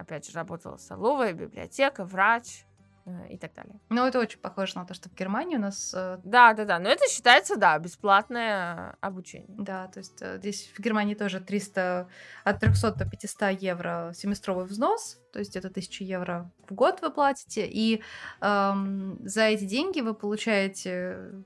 опять 0.00 0.26
же, 0.26 0.32
работала 0.34 0.76
столовая, 0.76 1.32
библиотека, 1.32 2.04
врач 2.04 2.64
э, 3.06 3.28
и 3.30 3.38
так 3.38 3.54
далее. 3.54 3.80
Ну, 3.88 4.04
это 4.06 4.18
очень 4.18 4.38
похоже 4.38 4.76
на 4.76 4.84
то, 4.84 4.94
что 4.94 5.08
в 5.08 5.14
Германии 5.14 5.56
у 5.56 5.60
нас... 5.60 5.92
Да, 5.92 6.54
да, 6.54 6.64
да, 6.64 6.78
но 6.78 6.88
это 6.88 7.08
считается, 7.08 7.56
да, 7.56 7.78
бесплатное 7.78 8.96
обучение. 9.00 9.56
Да, 9.58 9.88
то 9.88 9.98
есть 9.98 10.20
э, 10.20 10.38
здесь 10.38 10.72
в 10.76 10.80
Германии 10.80 11.14
тоже 11.14 11.40
300, 11.40 12.08
от 12.44 12.60
300 12.60 12.92
до 12.92 13.08
500 13.08 13.62
евро 13.62 14.12
семестровый 14.14 14.66
взнос, 14.66 15.18
то 15.32 15.38
есть 15.38 15.56
это 15.56 15.68
1000 15.68 16.04
евро 16.04 16.50
в 16.68 16.74
год 16.74 17.00
вы 17.02 17.10
платите, 17.10 17.66
и 17.66 18.02
эм, 18.40 19.18
за 19.20 19.42
эти 19.42 19.64
деньги 19.64 20.00
вы 20.00 20.14
получаете 20.14 21.44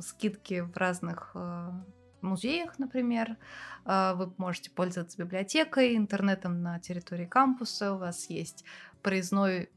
скидки 0.00 0.60
в 0.60 0.76
разных 0.76 1.32
э, 1.34 1.70
музеях, 2.22 2.78
например. 2.78 3.36
А, 3.84 4.14
вы 4.14 4.32
можете 4.36 4.70
пользоваться 4.70 5.18
библиотекой, 5.18 5.96
интернетом 5.96 6.62
на 6.62 6.78
территории 6.78 7.26
кампуса. 7.26 7.94
У 7.94 7.98
вас 7.98 8.30
есть 8.30 8.64
проездной 9.02 9.70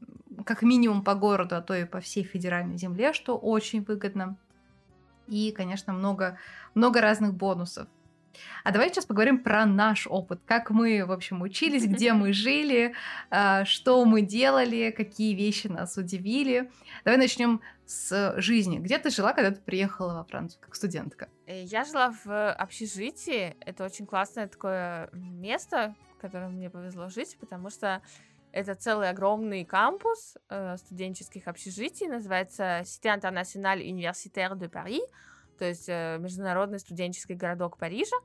как 0.44 0.62
минимум 0.62 1.02
по 1.02 1.14
городу, 1.14 1.56
а 1.56 1.62
то 1.62 1.74
и 1.74 1.84
по 1.84 2.00
всей 2.00 2.22
федеральной 2.24 2.78
земле, 2.78 3.12
что 3.12 3.36
очень 3.36 3.82
выгодно. 3.82 4.36
И, 5.26 5.52
конечно, 5.52 5.92
много, 5.92 6.38
много 6.74 7.00
разных 7.00 7.34
бонусов. 7.34 7.88
А 8.64 8.70
давай 8.70 8.88
сейчас 8.88 9.06
поговорим 9.06 9.38
про 9.38 9.64
наш 9.66 10.06
опыт. 10.06 10.40
Как 10.46 10.70
мы, 10.70 11.04
в 11.04 11.12
общем, 11.12 11.42
учились, 11.42 11.84
где 11.86 12.12
мы 12.12 12.32
жили, 12.32 12.94
а, 13.30 13.64
что 13.64 14.04
мы 14.04 14.22
делали, 14.22 14.94
какие 14.96 15.34
вещи 15.34 15.66
нас 15.68 15.96
удивили. 15.96 16.70
Давай 17.04 17.18
начнем 17.18 17.60
с 17.86 18.34
жизни. 18.38 18.78
Где 18.78 18.98
ты 18.98 19.10
жила, 19.10 19.32
когда 19.32 19.52
ты 19.52 19.60
приехала 19.60 20.14
во 20.14 20.24
Францию 20.24 20.60
как 20.60 20.74
студентка? 20.74 21.28
Э, 21.46 21.62
я 21.62 21.84
жила 21.84 22.14
в 22.24 22.52
общежитии. 22.52 23.56
Это 23.60 23.84
очень 23.84 24.06
классное 24.06 24.48
такое 24.48 25.08
место, 25.12 25.94
в 26.16 26.20
котором 26.20 26.54
мне 26.54 26.68
повезло 26.68 27.08
жить, 27.08 27.36
потому 27.40 27.70
что 27.70 28.02
это 28.52 28.74
целый 28.74 29.08
огромный 29.08 29.64
кампус 29.64 30.36
э, 30.48 30.76
студенческих 30.78 31.46
общежитий, 31.46 32.08
называется 32.08 32.80
Cité 32.84 33.18
Internationale 33.18 33.82
Universitaire 33.82 34.54
de 34.54 34.70
Paris 34.70 35.06
то 35.56 35.64
есть 35.64 35.88
э, 35.88 36.18
Международный 36.20 36.78
студенческий 36.78 37.34
городок 37.34 37.78
Парижа. 37.78 38.16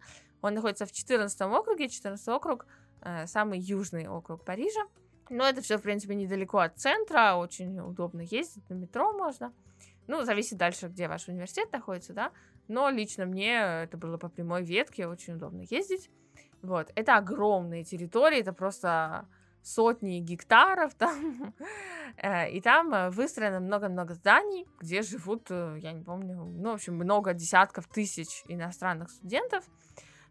Он 0.41 0.53
находится 0.53 0.85
в 0.85 0.91
14 0.91 1.41
округе, 1.41 1.89
14 1.89 2.27
округ, 2.29 2.65
э, 3.01 3.27
самый 3.27 3.59
южный 3.59 4.07
округ 4.07 4.43
Парижа. 4.43 4.81
Но 5.29 5.47
это 5.47 5.61
все, 5.61 5.77
в 5.77 5.81
принципе, 5.81 6.15
недалеко 6.15 6.59
от 6.59 6.77
центра, 6.77 7.35
очень 7.35 7.79
удобно 7.79 8.21
ездить, 8.21 8.69
на 8.69 8.73
метро 8.73 9.13
можно. 9.13 9.53
Ну, 10.07 10.23
зависит 10.23 10.57
дальше, 10.57 10.87
где 10.87 11.07
ваш 11.07 11.27
университет 11.27 11.71
находится, 11.71 12.13
да. 12.13 12.31
Но 12.67 12.89
лично 12.89 13.25
мне 13.25 13.55
это 13.83 13.97
было 13.97 14.17
по 14.17 14.29
прямой 14.29 14.63
ветке, 14.63 15.07
очень 15.07 15.35
удобно 15.35 15.63
ездить. 15.69 16.09
Вот, 16.61 16.91
это 16.95 17.17
огромные 17.17 17.83
территории, 17.83 18.39
это 18.39 18.53
просто 18.53 19.27
сотни 19.63 20.19
гектаров 20.19 20.93
там, 20.95 21.53
э, 22.17 22.51
и 22.51 22.61
там 22.61 22.93
э, 22.93 23.09
выстроено 23.09 23.59
много-много 23.59 24.13
зданий, 24.13 24.67
где 24.79 25.01
живут, 25.01 25.47
э, 25.49 25.77
я 25.79 25.91
не 25.91 26.03
помню, 26.03 26.35
ну, 26.35 26.71
в 26.71 26.73
общем, 26.73 26.95
много 26.95 27.33
десятков 27.33 27.87
тысяч 27.87 28.43
иностранных 28.47 29.09
студентов. 29.09 29.63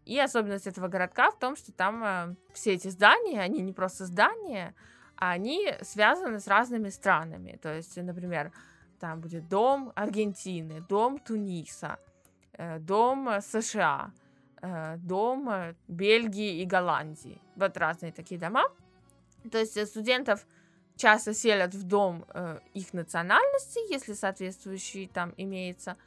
И 0.05 0.19
особенность 0.19 0.67
этого 0.67 0.87
городка 0.87 1.31
в 1.31 1.37
том, 1.37 1.55
что 1.55 1.71
там 1.71 2.35
все 2.53 2.73
эти 2.73 2.87
здания, 2.87 3.41
они 3.41 3.61
не 3.61 3.73
просто 3.73 4.05
здания, 4.05 4.73
а 5.15 5.31
они 5.31 5.73
связаны 5.81 6.39
с 6.39 6.47
разными 6.47 6.89
странами. 6.89 7.59
То 7.61 7.73
есть, 7.73 7.95
например, 7.97 8.51
там 8.99 9.21
будет 9.21 9.47
дом 9.47 9.91
Аргентины, 9.95 10.81
дом 10.81 11.19
Туниса, 11.19 11.99
дом 12.79 13.29
США, 13.41 14.11
дом 14.97 15.75
Бельгии 15.87 16.61
и 16.61 16.65
Голландии. 16.65 17.39
Вот 17.55 17.77
разные 17.77 18.11
такие 18.11 18.39
дома. 18.39 18.63
То 19.49 19.57
есть 19.57 19.77
э, 19.77 19.85
студентов 19.85 20.45
часто 20.95 21.33
селят 21.33 21.73
в 21.73 21.83
дом 21.83 22.25
э, 22.33 22.59
их 22.73 22.93
национальности, 22.93 23.91
если 23.91 24.13
соответствующий 24.13 25.07
там 25.07 25.33
имеется, 25.37 25.97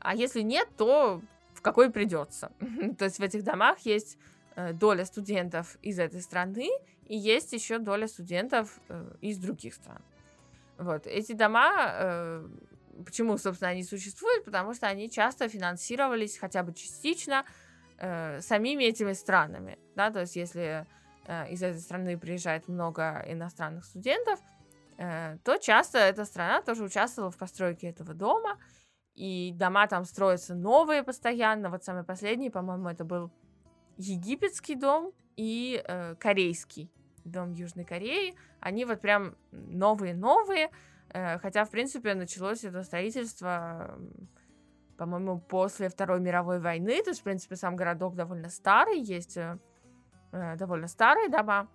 а 0.00 0.14
если 0.14 0.42
нет, 0.42 0.68
то 0.76 1.22
какой 1.64 1.90
придется. 1.90 2.52
то 2.98 3.06
есть 3.06 3.18
в 3.18 3.22
этих 3.22 3.42
домах 3.42 3.78
есть 3.80 4.18
э, 4.54 4.72
доля 4.74 5.04
студентов 5.06 5.76
из 5.82 5.98
этой 5.98 6.20
страны 6.20 6.70
и 7.06 7.16
есть 7.16 7.52
еще 7.52 7.78
доля 7.78 8.06
студентов 8.06 8.78
э, 8.88 9.16
из 9.22 9.38
других 9.38 9.74
стран. 9.74 10.02
Вот 10.76 11.06
эти 11.06 11.32
дома, 11.32 11.72
э, 11.72 12.48
почему, 13.04 13.38
собственно, 13.38 13.70
они 13.70 13.82
существуют, 13.82 14.44
потому 14.44 14.74
что 14.74 14.86
они 14.86 15.10
часто 15.10 15.48
финансировались 15.48 16.38
хотя 16.38 16.62
бы 16.62 16.72
частично 16.72 17.44
самими 18.40 18.84
этими 18.84 19.12
странами, 19.12 19.78
да, 19.94 20.10
то 20.10 20.20
есть 20.20 20.34
если 20.34 20.84
из 21.48 21.62
этой 21.62 21.78
страны 21.78 22.18
приезжает 22.18 22.66
много 22.66 23.24
иностранных 23.28 23.84
студентов, 23.84 24.40
то 24.96 25.58
часто 25.62 25.98
эта 25.98 26.24
страна 26.24 26.60
тоже 26.60 26.82
участвовала 26.82 27.30
в 27.30 27.36
постройке 27.38 27.86
этого 27.86 28.12
дома, 28.12 28.58
и 29.14 29.52
дома 29.54 29.86
там 29.86 30.04
строятся 30.04 30.54
новые 30.54 31.02
постоянно. 31.02 31.70
Вот 31.70 31.84
самый 31.84 32.04
последний, 32.04 32.50
по-моему, 32.50 32.88
это 32.88 33.04
был 33.04 33.30
египетский 33.96 34.74
дом 34.74 35.12
и 35.36 35.82
э, 35.86 36.14
корейский 36.16 36.90
дом 37.24 37.52
Южной 37.52 37.84
Кореи. 37.84 38.34
Они 38.60 38.84
вот 38.84 39.00
прям 39.00 39.36
новые-новые, 39.52 40.70
Э, 41.14 41.38
хотя, 41.38 41.64
в 41.64 41.70
принципе, 41.70 42.14
началось 42.14 42.64
это 42.64 42.82
строительство, 42.82 43.98
по-моему, 44.98 45.38
после 45.38 45.88
Второй 45.88 46.20
мировой 46.20 46.58
войны. 46.60 47.02
То 47.02 47.10
есть, 47.10 47.20
в 47.20 47.24
принципе, 47.24 47.56
сам 47.56 47.76
городок 47.76 48.16
довольно 48.16 48.48
старый, 48.48 49.00
есть 49.00 49.36
э, 49.36 49.58
э, 50.32 50.56
довольно 50.56 50.88
старые 50.88 51.28
дома, 51.28 51.68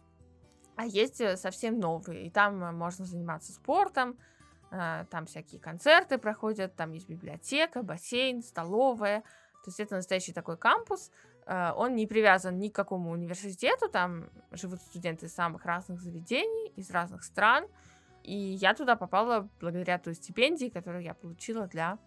а 0.75 0.85
есть 0.85 1.21
совсем 1.39 1.79
новые. 1.79 2.27
И 2.27 2.29
там 2.29 2.75
можно 2.77 3.05
заниматься 3.05 3.53
спортом, 3.53 4.17
там 4.69 5.25
всякие 5.25 5.59
концерты 5.59 6.17
проходят, 6.17 6.75
там 6.75 6.91
есть 6.91 7.09
библиотека, 7.09 7.83
бассейн, 7.83 8.43
столовая. 8.43 9.21
То 9.63 9.67
есть 9.67 9.79
это 9.79 9.95
настоящий 9.95 10.33
такой 10.33 10.57
кампус. 10.57 11.11
Он 11.47 11.95
не 11.95 12.05
привязан 12.05 12.59
ни 12.59 12.69
к 12.69 12.75
какому 12.75 13.11
университету, 13.11 13.89
там 13.89 14.29
живут 14.51 14.79
студенты 14.81 15.25
из 15.25 15.33
самых 15.33 15.65
разных 15.65 15.99
заведений, 15.99 16.71
из 16.75 16.91
разных 16.91 17.23
стран. 17.23 17.65
И 18.23 18.35
я 18.35 18.75
туда 18.75 18.95
попала 18.95 19.49
благодаря 19.59 19.97
той 19.97 20.13
стипендии, 20.13 20.69
которую 20.69 21.03
я 21.03 21.15
получила 21.15 21.65
для 21.65 21.97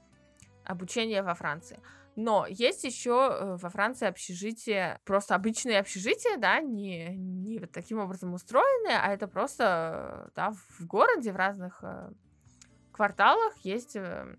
обучения 0.64 1.22
во 1.22 1.34
Франции. 1.34 1.80
Но 2.14 2.46
есть 2.46 2.84
еще 2.84 3.30
э, 3.32 3.56
во 3.56 3.70
Франции 3.70 4.06
общежитие, 4.06 5.00
просто 5.04 5.34
обычные 5.34 5.80
общежития, 5.80 6.36
да, 6.36 6.60
не, 6.60 7.16
не 7.16 7.58
вот 7.58 7.72
таким 7.72 7.98
образом 7.98 8.34
устроенные, 8.34 8.98
а 8.98 9.12
это 9.12 9.26
просто, 9.26 10.30
да, 10.36 10.52
в 10.78 10.86
городе, 10.86 11.32
в 11.32 11.36
разных 11.36 11.80
э, 11.82 12.12
кварталах 13.02 13.56
есть 13.64 13.96
э, 13.96 14.36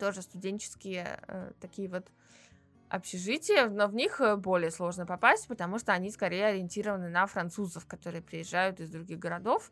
тоже 0.00 0.22
студенческие 0.22 1.20
э, 1.28 1.52
такие 1.60 1.88
вот 1.88 2.10
общежития, 2.88 3.68
но 3.68 3.86
в 3.86 3.94
них 3.94 4.20
э, 4.20 4.34
более 4.34 4.72
сложно 4.72 5.06
попасть, 5.06 5.46
потому 5.46 5.78
что 5.78 5.92
они 5.92 6.10
скорее 6.10 6.46
ориентированы 6.46 7.08
на 7.08 7.24
французов, 7.28 7.86
которые 7.86 8.20
приезжают 8.20 8.80
из 8.80 8.90
других 8.90 9.20
городов. 9.20 9.70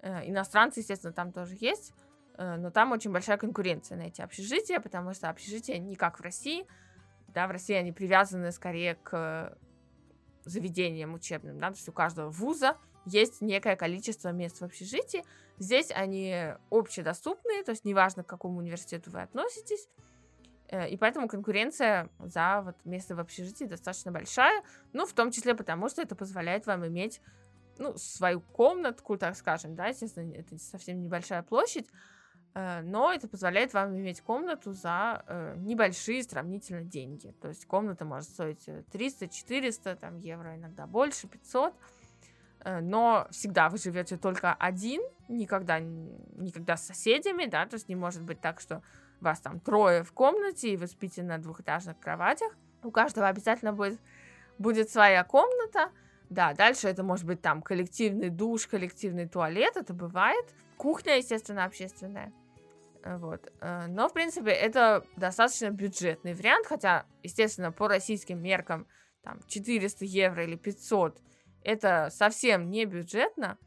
Э, 0.00 0.28
иностранцы, 0.28 0.80
естественно, 0.80 1.14
там 1.14 1.32
тоже 1.32 1.56
есть, 1.58 1.94
э, 2.36 2.56
но 2.56 2.70
там 2.70 2.92
очень 2.92 3.10
большая 3.10 3.38
конкуренция 3.38 3.96
на 3.96 4.02
эти 4.02 4.20
общежития, 4.20 4.78
потому 4.78 5.14
что 5.14 5.30
общежития 5.30 5.78
не 5.78 5.96
как 5.96 6.18
в 6.18 6.22
России, 6.22 6.66
да, 7.28 7.48
в 7.48 7.52
России 7.52 7.74
они 7.74 7.92
привязаны 7.92 8.52
скорее 8.52 8.96
к 8.96 9.56
заведениям 10.44 11.14
учебным, 11.14 11.58
да, 11.58 11.70
то 11.70 11.76
есть 11.76 11.88
у 11.88 11.92
каждого 11.92 12.28
вуза 12.28 12.76
есть 13.06 13.40
некое 13.40 13.76
количество 13.76 14.28
мест 14.28 14.60
в 14.60 14.64
общежитии. 14.64 15.24
Здесь 15.58 15.90
они 15.90 16.54
общедоступные, 16.70 17.62
то 17.62 17.70
есть 17.70 17.84
неважно, 17.84 18.24
к 18.24 18.26
какому 18.26 18.58
университету 18.58 19.10
вы 19.10 19.22
относитесь, 19.22 19.88
э, 20.68 20.88
и 20.88 20.96
поэтому 20.96 21.28
конкуренция 21.28 22.08
за 22.18 22.62
вот 22.64 22.76
место 22.84 23.14
в 23.14 23.20
общежитии 23.20 23.64
достаточно 23.64 24.10
большая, 24.10 24.62
ну, 24.92 25.06
в 25.06 25.12
том 25.12 25.30
числе 25.30 25.54
потому, 25.54 25.88
что 25.88 26.02
это 26.02 26.16
позволяет 26.16 26.66
вам 26.66 26.86
иметь 26.86 27.20
ну, 27.78 27.96
свою 27.96 28.40
комнатку, 28.40 29.16
так 29.16 29.36
скажем, 29.36 29.74
да, 29.74 29.86
естественно, 29.86 30.32
это 30.34 30.58
совсем 30.58 31.00
небольшая 31.00 31.42
площадь, 31.42 31.88
э, 32.54 32.80
но 32.82 33.12
это 33.12 33.28
позволяет 33.28 33.72
вам 33.74 33.96
иметь 33.96 34.20
комнату 34.20 34.72
за 34.72 35.24
э, 35.26 35.54
небольшие 35.58 36.22
сравнительно 36.22 36.82
деньги. 36.82 37.32
То 37.40 37.48
есть 37.48 37.66
комната 37.66 38.04
может 38.04 38.30
стоить 38.30 38.68
300-400 38.68 39.80
э, 39.84 39.96
там, 39.96 40.18
евро, 40.18 40.56
иногда 40.56 40.86
больше, 40.86 41.28
500. 41.28 41.74
Но 42.64 43.26
всегда 43.30 43.68
вы 43.68 43.76
живете 43.78 44.16
только 44.16 44.54
один, 44.54 45.02
никогда, 45.28 45.80
никогда 45.80 46.76
с 46.76 46.86
соседями, 46.86 47.44
да, 47.44 47.66
то 47.66 47.74
есть 47.74 47.88
не 47.88 47.94
может 47.94 48.22
быть 48.22 48.40
так, 48.40 48.60
что 48.60 48.82
вас 49.20 49.40
там 49.40 49.60
трое 49.60 50.02
в 50.02 50.12
комнате, 50.12 50.70
и 50.70 50.76
вы 50.76 50.86
спите 50.86 51.22
на 51.22 51.38
двухэтажных 51.38 51.98
кроватях. 51.98 52.52
У 52.82 52.90
каждого 52.90 53.28
обязательно 53.28 53.72
будет, 53.72 54.00
будет 54.58 54.90
своя 54.90 55.24
комната, 55.24 55.90
да, 56.30 56.52
дальше 56.54 56.88
это 56.88 57.02
может 57.02 57.26
быть 57.26 57.40
там 57.40 57.62
коллективный 57.62 58.30
душ, 58.30 58.66
коллективный 58.66 59.28
туалет, 59.28 59.76
это 59.76 59.92
бывает. 59.94 60.46
Кухня, 60.76 61.16
естественно, 61.16 61.64
общественная. 61.64 62.32
Э, 63.04 63.16
вот. 63.18 63.52
Э, 63.60 63.86
но, 63.88 64.08
в 64.08 64.12
принципе, 64.12 64.50
это 64.50 65.04
достаточно 65.16 65.70
бюджетный 65.70 66.34
вариант, 66.34 66.66
хотя, 66.66 67.06
естественно, 67.22 67.72
по 67.72 67.88
российским 67.88 68.42
меркам 68.42 68.86
там 69.22 69.40
400 69.46 70.04
евро 70.04 70.44
или 70.44 70.56
500 70.56 71.20
это 71.64 72.08
совсем 72.10 72.70
не 72.70 72.84
бюджетно, 72.84 73.58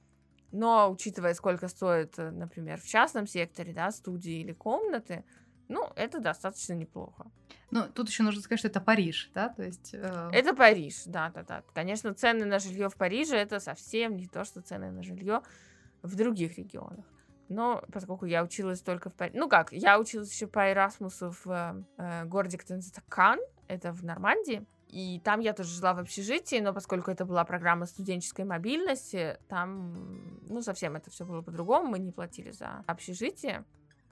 но 0.52 0.90
учитывая, 0.90 1.34
сколько 1.34 1.68
стоит, 1.68 2.18
э, 2.18 2.32
например, 2.32 2.80
в 2.80 2.86
частном 2.86 3.28
секторе, 3.28 3.74
да, 3.74 3.92
студии 3.92 4.40
или 4.42 4.54
комнаты, 4.54 5.26
ну, 5.68 5.92
это 5.96 6.20
достаточно 6.20 6.74
неплохо. 6.74 7.30
Ну, 7.72 7.84
тут 7.94 8.08
еще 8.08 8.24
нужно 8.24 8.42
сказать, 8.42 8.60
что 8.60 8.70
это 8.70 8.80
Париж, 8.80 9.30
да, 9.34 9.50
то 9.50 9.64
есть... 9.64 9.94
Э... 9.94 10.30
Это 10.32 10.54
Париж, 10.54 11.04
да, 11.06 11.30
да, 11.30 11.44
да. 11.44 11.64
Конечно, 11.74 12.14
цены 12.14 12.46
на 12.46 12.60
жилье 12.60 12.90
в 12.90 12.96
Париже 12.96 13.36
это 13.36 13.60
совсем 13.60 14.16
не 14.16 14.28
то, 14.28 14.46
что 14.46 14.62
цены 14.62 14.92
на 14.92 15.04
жилье 15.04 15.42
в 16.02 16.16
других 16.16 16.58
регионах. 16.58 17.06
Но 17.50 17.84
поскольку 17.92 18.26
я 18.26 18.44
училась 18.44 18.82
только 18.82 19.10
в 19.10 19.14
Париже... 19.14 19.38
Ну 19.38 19.50
как, 19.50 19.74
я 19.74 20.00
училась 20.00 20.32
еще 20.32 20.48
по 20.48 20.72
Эрасмусу 20.72 21.34
в 21.44 21.86
э, 21.98 22.26
городе, 22.26 22.58
который 22.58 22.78
называется 22.78 23.04
Кан, 23.10 23.40
это 23.68 23.92
в 23.92 24.04
Нормандии. 24.04 24.66
И 24.89 25.19
там 25.19 25.41
я 25.41 25.54
тоже 25.54 25.69
жила 25.69 25.93
в 25.93 26.00
общежитии, 26.00 26.60
но 26.60 26.73
поскольку 26.73 27.12
это 27.12 27.26
была 27.26 27.43
программа 27.43 27.86
студенческой 27.86 28.45
мобильности, 28.45 29.38
там, 29.50 30.39
ну, 30.47 30.62
совсем 30.62 30.95
это 30.95 31.12
все 31.12 31.26
было 31.26 31.41
по-другому, 31.41 31.89
мы 31.89 32.00
не 32.00 32.12
платили 32.12 32.52
за 32.52 32.84
общежитие. 32.88 33.65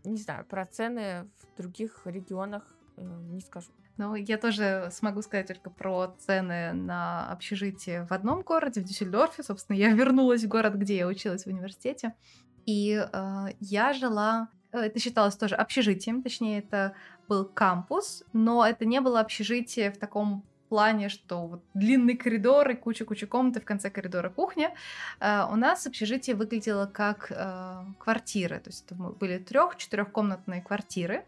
Не 0.04 0.18
знаю, 0.18 0.46
про 0.46 0.66
цены 0.66 1.30
в 1.40 1.58
других 1.58 2.02
регионах 2.06 2.76
э, 2.98 3.02
не 3.04 3.40
скажу. 3.40 3.72
Ну, 3.98 4.16
я 4.16 4.38
тоже 4.38 4.90
смогу 4.92 5.22
сказать 5.22 5.48
только 5.48 5.70
про 5.70 6.14
цены 6.20 6.74
на 6.74 7.32
общежитие 7.32 8.06
в 8.06 8.12
одном 8.12 8.42
городе, 8.42 8.82
в 8.82 8.84
Дюссельдорфе. 8.84 9.44
Собственно, 9.44 9.78
я 9.78 9.92
вернулась 9.94 10.44
в 10.44 10.50
город, 10.50 10.76
где 10.76 10.98
я 10.98 11.08
училась 11.08 11.46
в 11.46 11.48
университете. 11.48 12.14
И 12.66 12.94
э, 12.94 13.46
я 13.62 13.94
жила... 13.94 14.50
Э, 14.74 14.80
это 14.80 15.00
считалось 15.00 15.38
тоже 15.38 15.56
общежитием, 15.56 16.22
точнее, 16.22 16.60
это 16.60 16.94
был 17.30 17.46
кампус, 17.46 18.24
но 18.34 18.66
это 18.66 18.86
не 18.86 19.00
было 19.00 19.22
общежитие 19.22 19.92
в 19.92 19.98
таком 19.98 20.44
плане, 20.76 21.08
что 21.08 21.48
вот 21.48 21.62
длинный 21.74 22.18
коридор 22.18 22.70
и 22.70 22.76
куча-куча 22.76 23.28
комнат, 23.28 23.56
и 23.56 23.60
в 23.62 23.64
конце 23.64 23.90
коридора 23.90 24.30
кухня. 24.30 24.74
Uh, 25.22 25.50
у 25.54 25.56
нас 25.56 25.88
общежитие 25.88 26.36
выглядело 26.36 26.86
как 26.86 27.32
uh, 27.32 27.86
квартиры, 27.98 28.60
то 28.60 28.70
есть 28.70 28.84
это 28.86 28.96
были 28.96 29.38
трех-четырехкомнатные 29.38 30.62
квартиры, 30.62 31.24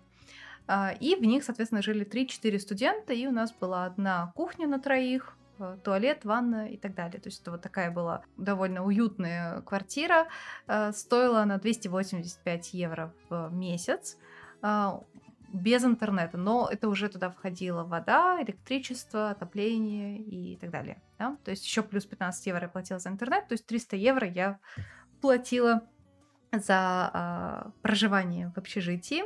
uh, 0.68 0.98
и 1.00 1.16
в 1.16 1.22
них, 1.22 1.46
соответственно, 1.46 1.82
жили 1.82 2.06
3-4 2.06 2.60
студента, 2.60 3.14
и 3.14 3.26
у 3.26 3.32
нас 3.32 3.54
была 3.54 3.86
одна 3.86 4.34
кухня 4.36 4.68
на 4.68 4.80
троих, 4.80 5.38
туалет, 5.84 6.26
ванна 6.26 6.68
и 6.68 6.76
так 6.76 6.94
далее. 6.94 7.22
То 7.22 7.30
есть 7.30 7.42
это 7.42 7.52
вот 7.52 7.62
такая 7.62 7.90
была 7.90 8.24
довольно 8.36 8.84
уютная 8.84 9.62
квартира. 9.62 10.28
Стоила 10.92 11.42
она 11.42 11.58
285 11.58 12.74
евро 12.74 13.12
в 13.30 13.50
месяц 13.54 14.18
без 15.54 15.84
интернета, 15.84 16.38
но 16.38 16.68
это 16.72 16.90
уже 16.90 17.10
туда 17.10 17.30
входила 17.30 17.84
вода, 17.84 18.42
электричество, 18.42 19.30
отопление 19.30 20.20
и 20.20 20.58
так 20.58 20.72
далее. 20.72 21.02
Да? 21.18 21.38
То 21.44 21.52
есть 21.52 21.66
еще 21.66 21.84
плюс 21.84 22.06
15 22.06 22.46
евро 22.48 22.64
я 22.64 22.70
платила 22.70 23.00
за 23.00 23.10
интернет, 23.10 23.48
то 23.48 23.54
есть 23.54 23.66
300 23.66 23.96
евро 23.96 24.28
я 24.28 24.60
платила 25.22 25.84
за 26.52 27.12
э, 27.14 27.72
проживание 27.82 28.52
в 28.56 28.58
общежитии, 28.58 29.24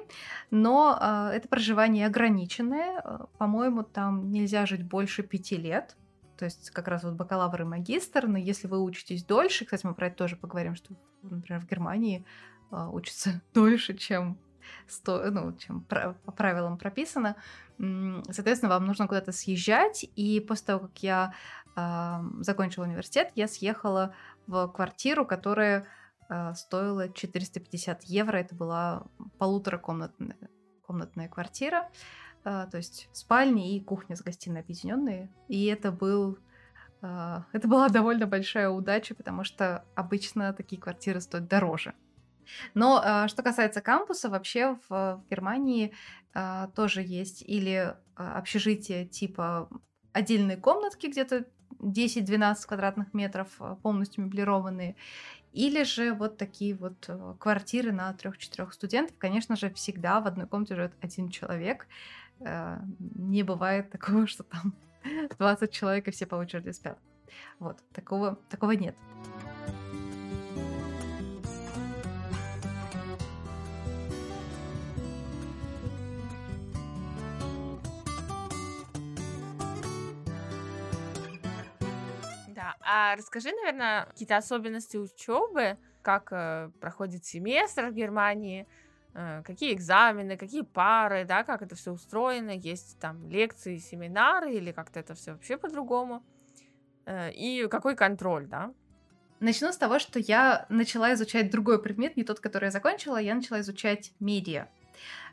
но 0.49 0.97
э, 0.99 1.35
это 1.35 1.47
проживание 1.47 2.07
ограниченное, 2.07 3.27
по-моему, 3.37 3.83
там 3.83 4.31
нельзя 4.31 4.65
жить 4.65 4.83
больше 4.83 5.23
пяти 5.23 5.57
лет, 5.57 5.95
то 6.37 6.45
есть 6.45 6.71
как 6.71 6.87
раз 6.87 7.03
вот 7.03 7.13
бакалавр 7.13 7.61
и 7.61 7.65
магистр, 7.65 8.27
но 8.27 8.37
если 8.37 8.67
вы 8.67 8.81
учитесь 8.81 9.23
дольше, 9.23 9.65
кстати, 9.65 9.85
мы 9.85 9.93
про 9.93 10.07
это 10.07 10.17
тоже 10.17 10.35
поговорим, 10.35 10.73
что, 10.73 10.95
например, 11.21 11.61
в 11.61 11.67
Германии 11.67 12.25
э, 12.71 12.87
учатся 12.91 13.41
дольше, 13.53 13.95
чем 13.95 14.39
сто, 14.87 15.29
ну, 15.31 15.53
чем 15.57 15.81
по 15.81 16.31
правилам 16.31 16.77
прописано. 16.77 17.35
Соответственно, 17.77 18.69
вам 18.69 18.85
нужно 18.85 19.07
куда-то 19.07 19.31
съезжать, 19.31 20.05
и 20.15 20.39
после 20.39 20.65
того, 20.67 20.79
как 20.87 21.03
я 21.03 21.33
э, 21.75 22.19
закончила 22.41 22.83
университет, 22.83 23.31
я 23.35 23.47
съехала 23.47 24.13
в 24.45 24.67
квартиру, 24.67 25.25
которая 25.25 25.87
э, 26.29 26.53
стоила 26.53 27.09
450 27.09 28.03
евро. 28.03 28.37
Это 28.37 28.55
была 28.55 29.03
полуторакомнатная 29.39 30.37
комнатная 30.85 31.29
квартира, 31.29 31.89
э, 32.43 32.67
то 32.69 32.77
есть 32.77 33.09
спальня 33.13 33.71
и 33.75 33.79
кухня 33.79 34.15
с 34.15 34.21
гостиной 34.21 34.61
объединенные. 34.61 35.31
И 35.47 35.65
это 35.65 35.91
был 35.91 36.37
это 37.01 37.67
была 37.67 37.89
довольно 37.89 38.27
большая 38.27 38.69
удача, 38.69 39.15
потому 39.15 39.43
что 39.43 39.83
обычно 39.95 40.53
такие 40.53 40.79
квартиры 40.79 41.19
стоят 41.19 41.47
дороже. 41.47 41.95
Но 42.73 43.01
э, 43.03 43.27
что 43.27 43.43
касается 43.43 43.81
кампуса, 43.81 44.29
вообще 44.29 44.77
в, 44.87 44.89
в 44.89 45.23
Германии 45.29 45.93
э, 46.33 46.67
тоже 46.75 47.01
есть 47.01 47.43
или 47.45 47.73
э, 47.73 47.93
общежитие 48.15 49.05
типа 49.05 49.69
отдельные 50.13 50.57
комнатки 50.57 51.07
где-то 51.07 51.45
10-12 51.79 52.67
квадратных 52.67 53.13
метров, 53.13 53.47
полностью 53.81 54.25
меблированные, 54.25 54.95
или 55.53 55.83
же 55.83 56.13
вот 56.13 56.37
такие 56.37 56.75
вот 56.75 57.09
квартиры 57.39 57.91
на 57.91 58.13
трех-четырех 58.13 58.73
студентов. 58.73 59.17
Конечно 59.17 59.55
же, 59.55 59.73
всегда 59.73 60.19
в 60.21 60.27
одной 60.27 60.47
комнате 60.47 60.75
живет 60.75 60.93
один 61.01 61.29
человек. 61.29 61.87
Не 62.39 63.43
бывает 63.43 63.89
такого, 63.89 64.27
что 64.27 64.43
там 64.43 64.73
20 65.37 65.71
человек 65.71 66.07
и 66.07 66.11
все 66.11 66.25
по 66.25 66.35
очереди 66.35 66.71
спят. 66.71 66.99
Вот, 67.59 67.79
такого, 67.93 68.37
такого 68.49 68.71
нет. 68.71 68.95
А 82.93 83.15
расскажи, 83.15 83.51
наверное, 83.53 84.05
какие-то 84.05 84.35
особенности 84.35 84.97
учебы, 84.97 85.77
как 86.01 86.27
э, 86.33 86.71
проходит 86.81 87.23
семестр 87.23 87.85
в 87.85 87.93
Германии, 87.93 88.67
э, 89.13 89.43
какие 89.45 89.73
экзамены, 89.73 90.35
какие 90.35 90.63
пары, 90.63 91.23
да, 91.23 91.45
как 91.45 91.61
это 91.61 91.75
все 91.75 91.93
устроено, 91.93 92.49
есть 92.49 92.99
там 92.99 93.29
лекции, 93.29 93.77
семинары 93.77 94.55
или 94.55 94.73
как-то 94.73 94.99
это 94.99 95.13
все 95.13 95.31
вообще 95.31 95.55
по-другому, 95.55 96.21
э, 97.05 97.31
и 97.31 97.65
какой 97.69 97.95
контроль, 97.95 98.47
да? 98.47 98.73
Начну 99.39 99.71
с 99.71 99.77
того, 99.77 99.97
что 99.97 100.19
я 100.19 100.65
начала 100.67 101.13
изучать 101.13 101.49
другой 101.49 101.81
предмет, 101.81 102.17
не 102.17 102.25
тот, 102.25 102.41
который 102.41 102.65
я 102.65 102.71
закончила, 102.71 103.15
я 103.15 103.35
начала 103.35 103.61
изучать 103.61 104.11
медиа. 104.19 104.67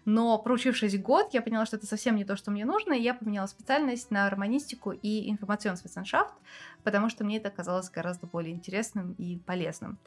Но 0.04 0.38
проучившись 0.38 0.98
год, 1.00 1.30
я 1.32 1.42
поняла, 1.42 1.66
что 1.66 1.76
это 1.76 1.86
совсем 1.86 2.16
не 2.16 2.24
то, 2.24 2.36
что 2.36 2.50
мне 2.50 2.64
нужно, 2.64 2.92
и 2.92 3.02
я 3.02 3.14
поменяла 3.14 3.46
специальность 3.46 4.10
на 4.10 4.28
романистику 4.30 4.92
и 4.92 5.30
информационсвисеншафт, 5.30 6.34
потому 6.82 7.08
что 7.08 7.24
мне 7.24 7.38
это 7.38 7.50
казалось 7.50 7.90
гораздо 7.90 8.26
более 8.26 8.54
интересным 8.54 9.12
и 9.18 9.38
полезным. 9.38 9.98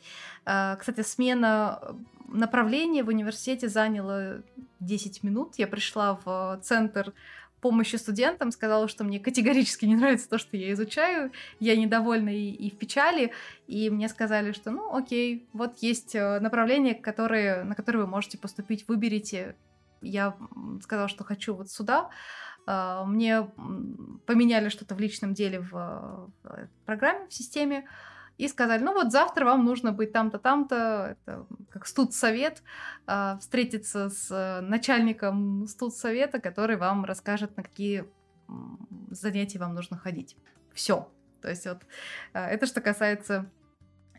А, 0.45 0.75
кстати, 0.75 1.01
смена 1.01 1.79
э, 1.81 1.93
направления 2.27 3.03
в 3.03 3.09
университете 3.09 3.69
заняла 3.69 4.37
10 4.79 5.23
минут. 5.23 5.55
Я 5.57 5.67
пришла 5.67 6.19
в 6.23 6.59
центр 6.63 7.13
помощи 7.61 7.95
студентам, 7.95 8.51
сказала, 8.51 8.87
что 8.87 9.03
мне 9.03 9.19
категорически 9.19 9.85
не 9.85 9.95
нравится 9.95 10.27
то, 10.27 10.37
что 10.37 10.57
я 10.57 10.73
изучаю, 10.73 11.31
я 11.59 11.77
недовольна 11.77 12.29
и, 12.29 12.49
и 12.49 12.71
в 12.71 12.77
печали, 12.77 13.31
и 13.67 13.89
мне 13.89 14.09
сказали, 14.09 14.51
что 14.51 14.71
ну 14.71 14.95
окей, 14.95 15.47
вот 15.53 15.77
есть 15.77 16.15
э, 16.15 16.39
направление, 16.39 16.95
которые, 16.95 17.63
на 17.63 17.75
которое 17.75 17.99
вы 17.99 18.07
можете 18.07 18.37
поступить, 18.37 18.87
выберите. 18.87 19.55
Я 20.01 20.35
сказала, 20.81 21.07
что 21.07 21.23
хочу 21.23 21.55
вот 21.55 21.69
сюда. 21.69 22.09
А, 22.67 23.05
мне 23.05 23.49
поменяли 24.25 24.69
что-то 24.69 24.95
в 24.95 24.99
личном 24.99 25.33
деле 25.33 25.59
в, 25.59 25.71
в 26.43 26.69
программе, 26.85 27.27
в 27.27 27.33
системе, 27.33 27.87
и 28.37 28.47
сказали, 28.47 28.81
ну 28.81 28.93
вот 28.93 29.11
завтра 29.11 29.45
вам 29.45 29.65
нужно 29.65 29.91
быть 29.91 30.11
там-то, 30.13 30.39
там-то, 30.39 31.15
это 31.25 31.45
как 31.69 31.85
студсовет, 31.85 32.63
э, 33.05 33.37
встретиться 33.39 34.09
с 34.09 34.61
начальником 34.63 35.67
студсовета, 35.67 36.39
который 36.39 36.75
вам 36.75 37.05
расскажет, 37.05 37.55
на 37.55 37.61
какие 37.61 38.05
занятия 39.11 39.59
вам 39.59 39.75
нужно 39.75 39.97
ходить. 39.97 40.37
Все. 40.73 41.07
То 41.41 41.49
есть 41.49 41.67
вот 41.67 41.83
э, 42.33 42.39
это 42.39 42.65
что 42.65 42.81
касается 42.81 43.49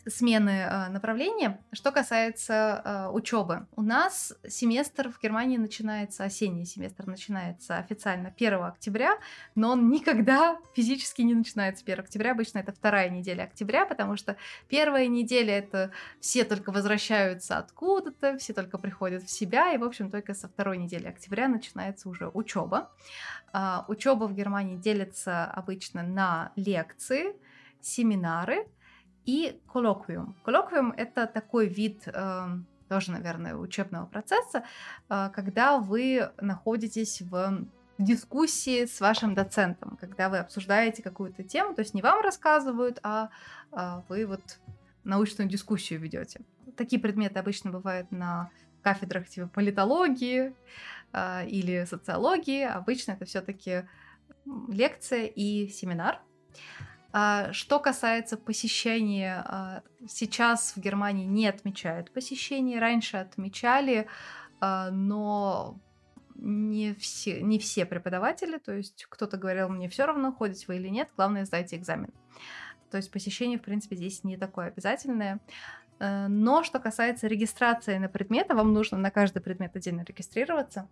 смены 0.06 0.50
э, 0.50 0.88
направления. 0.88 1.60
Что 1.72 1.92
касается 1.92 2.82
э, 2.84 3.08
учебы, 3.10 3.66
у 3.76 3.82
нас 3.82 4.34
семестр 4.48 5.10
в 5.10 5.20
Германии 5.20 5.56
начинается, 5.56 6.24
осенний 6.24 6.64
семестр 6.64 7.06
начинается 7.06 7.78
официально 7.78 8.32
1 8.36 8.54
октября, 8.62 9.18
но 9.54 9.70
он 9.72 9.90
никогда 9.90 10.58
физически 10.74 11.22
не 11.22 11.34
начинается 11.34 11.84
1 11.84 12.00
октября, 12.00 12.32
обычно 12.32 12.58
это 12.58 12.72
вторая 12.72 13.10
неделя 13.10 13.44
октября, 13.44 13.86
потому 13.86 14.16
что 14.16 14.36
первая 14.68 15.06
неделя 15.06 15.58
это 15.58 15.92
все 16.20 16.44
только 16.44 16.72
возвращаются 16.72 17.58
откуда-то, 17.58 18.38
все 18.38 18.52
только 18.52 18.78
приходят 18.78 19.22
в 19.22 19.30
себя, 19.30 19.72
и, 19.72 19.78
в 19.78 19.84
общем, 19.84 20.10
только 20.10 20.34
со 20.34 20.48
второй 20.48 20.78
недели 20.78 21.06
октября 21.06 21.48
начинается 21.48 22.08
уже 22.08 22.28
учеба. 22.28 22.90
Э, 23.52 23.80
учеба 23.88 24.24
в 24.24 24.34
Германии 24.34 24.76
делится 24.76 25.44
обычно 25.44 26.02
на 26.02 26.52
лекции, 26.56 27.36
семинары, 27.80 28.66
и 29.26 29.60
коллоквиум. 29.72 30.34
Коллоквиум— 30.44 30.92
это 30.96 31.26
такой 31.26 31.66
вид 31.68 32.02
э, 32.06 32.46
тоже, 32.88 33.12
наверное, 33.12 33.54
учебного 33.54 34.06
процесса, 34.06 34.64
э, 35.08 35.30
когда 35.34 35.78
вы 35.78 36.30
находитесь 36.40 37.22
в 37.22 37.66
дискуссии 37.98 38.84
с 38.84 39.00
вашим 39.00 39.34
доцентом, 39.34 39.96
когда 40.00 40.28
вы 40.28 40.38
обсуждаете 40.38 41.02
какую-то 41.02 41.42
тему, 41.42 41.74
то 41.74 41.80
есть 41.80 41.94
не 41.94 42.02
вам 42.02 42.20
рассказывают, 42.20 42.98
а, 43.02 43.30
а 43.70 44.02
вы 44.08 44.26
вот 44.26 44.58
научную 45.04 45.48
дискуссию 45.48 46.00
ведете. 46.00 46.40
Такие 46.76 47.00
предметы 47.00 47.38
обычно 47.38 47.70
бывают 47.70 48.10
на 48.10 48.50
кафедрах 48.82 49.28
типа 49.28 49.48
политологии 49.48 50.54
э, 51.12 51.46
или 51.46 51.84
социологии. 51.84 52.64
Обычно 52.64 53.12
это 53.12 53.24
все-таки 53.24 53.88
лекция 54.68 55.26
и 55.26 55.68
семинар. 55.68 56.20
А, 57.12 57.52
что 57.52 57.78
касается 57.78 58.38
посещения, 58.38 59.44
а, 59.46 59.82
сейчас 60.08 60.72
в 60.74 60.80
Германии 60.80 61.26
не 61.26 61.46
отмечают 61.46 62.10
посещение, 62.10 62.80
раньше 62.80 63.18
отмечали, 63.18 64.06
а, 64.60 64.90
но 64.90 65.78
не 66.34 66.94
все, 66.94 67.42
не 67.42 67.58
все 67.58 67.84
преподаватели, 67.84 68.56
то 68.56 68.72
есть 68.72 69.06
кто-то 69.08 69.36
говорил, 69.36 69.68
мне 69.68 69.90
все 69.90 70.06
равно, 70.06 70.32
ходите 70.32 70.64
вы 70.68 70.76
или 70.76 70.88
нет, 70.88 71.10
главное 71.16 71.44
сдайте 71.44 71.76
экзамен. 71.76 72.12
То 72.90 72.96
есть 72.96 73.10
посещение, 73.10 73.58
в 73.58 73.62
принципе, 73.62 73.96
здесь 73.96 74.24
не 74.24 74.36
такое 74.36 74.68
обязательное. 74.68 75.40
Но 75.98 76.62
что 76.64 76.80
касается 76.80 77.26
регистрации 77.26 77.96
на 77.96 78.08
предметы, 78.08 78.54
вам 78.54 78.74
нужно 78.74 78.98
на 78.98 79.10
каждый 79.10 79.40
предмет 79.40 79.74
отдельно 79.76 80.04
регистрироваться. 80.06 80.88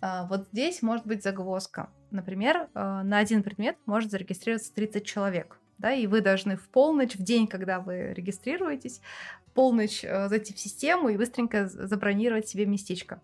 Вот 0.00 0.48
здесь 0.52 0.82
может 0.82 1.06
быть 1.06 1.22
загвоздка. 1.22 1.90
Например, 2.10 2.68
на 2.74 3.18
один 3.18 3.42
предмет 3.42 3.76
может 3.86 4.10
зарегистрироваться 4.10 4.74
30 4.74 5.04
человек 5.04 5.60
да, 5.80 5.94
и 5.94 6.06
вы 6.06 6.20
должны 6.20 6.56
в 6.56 6.68
полночь, 6.68 7.14
в 7.14 7.22
день, 7.22 7.46
когда 7.46 7.80
вы 7.80 8.12
регистрируетесь, 8.12 9.00
в 9.46 9.52
полночь 9.52 10.04
э, 10.04 10.28
зайти 10.28 10.52
в 10.52 10.58
систему 10.58 11.08
и 11.08 11.16
быстренько 11.16 11.66
забронировать 11.68 12.46
себе 12.46 12.66
местечко. 12.66 13.20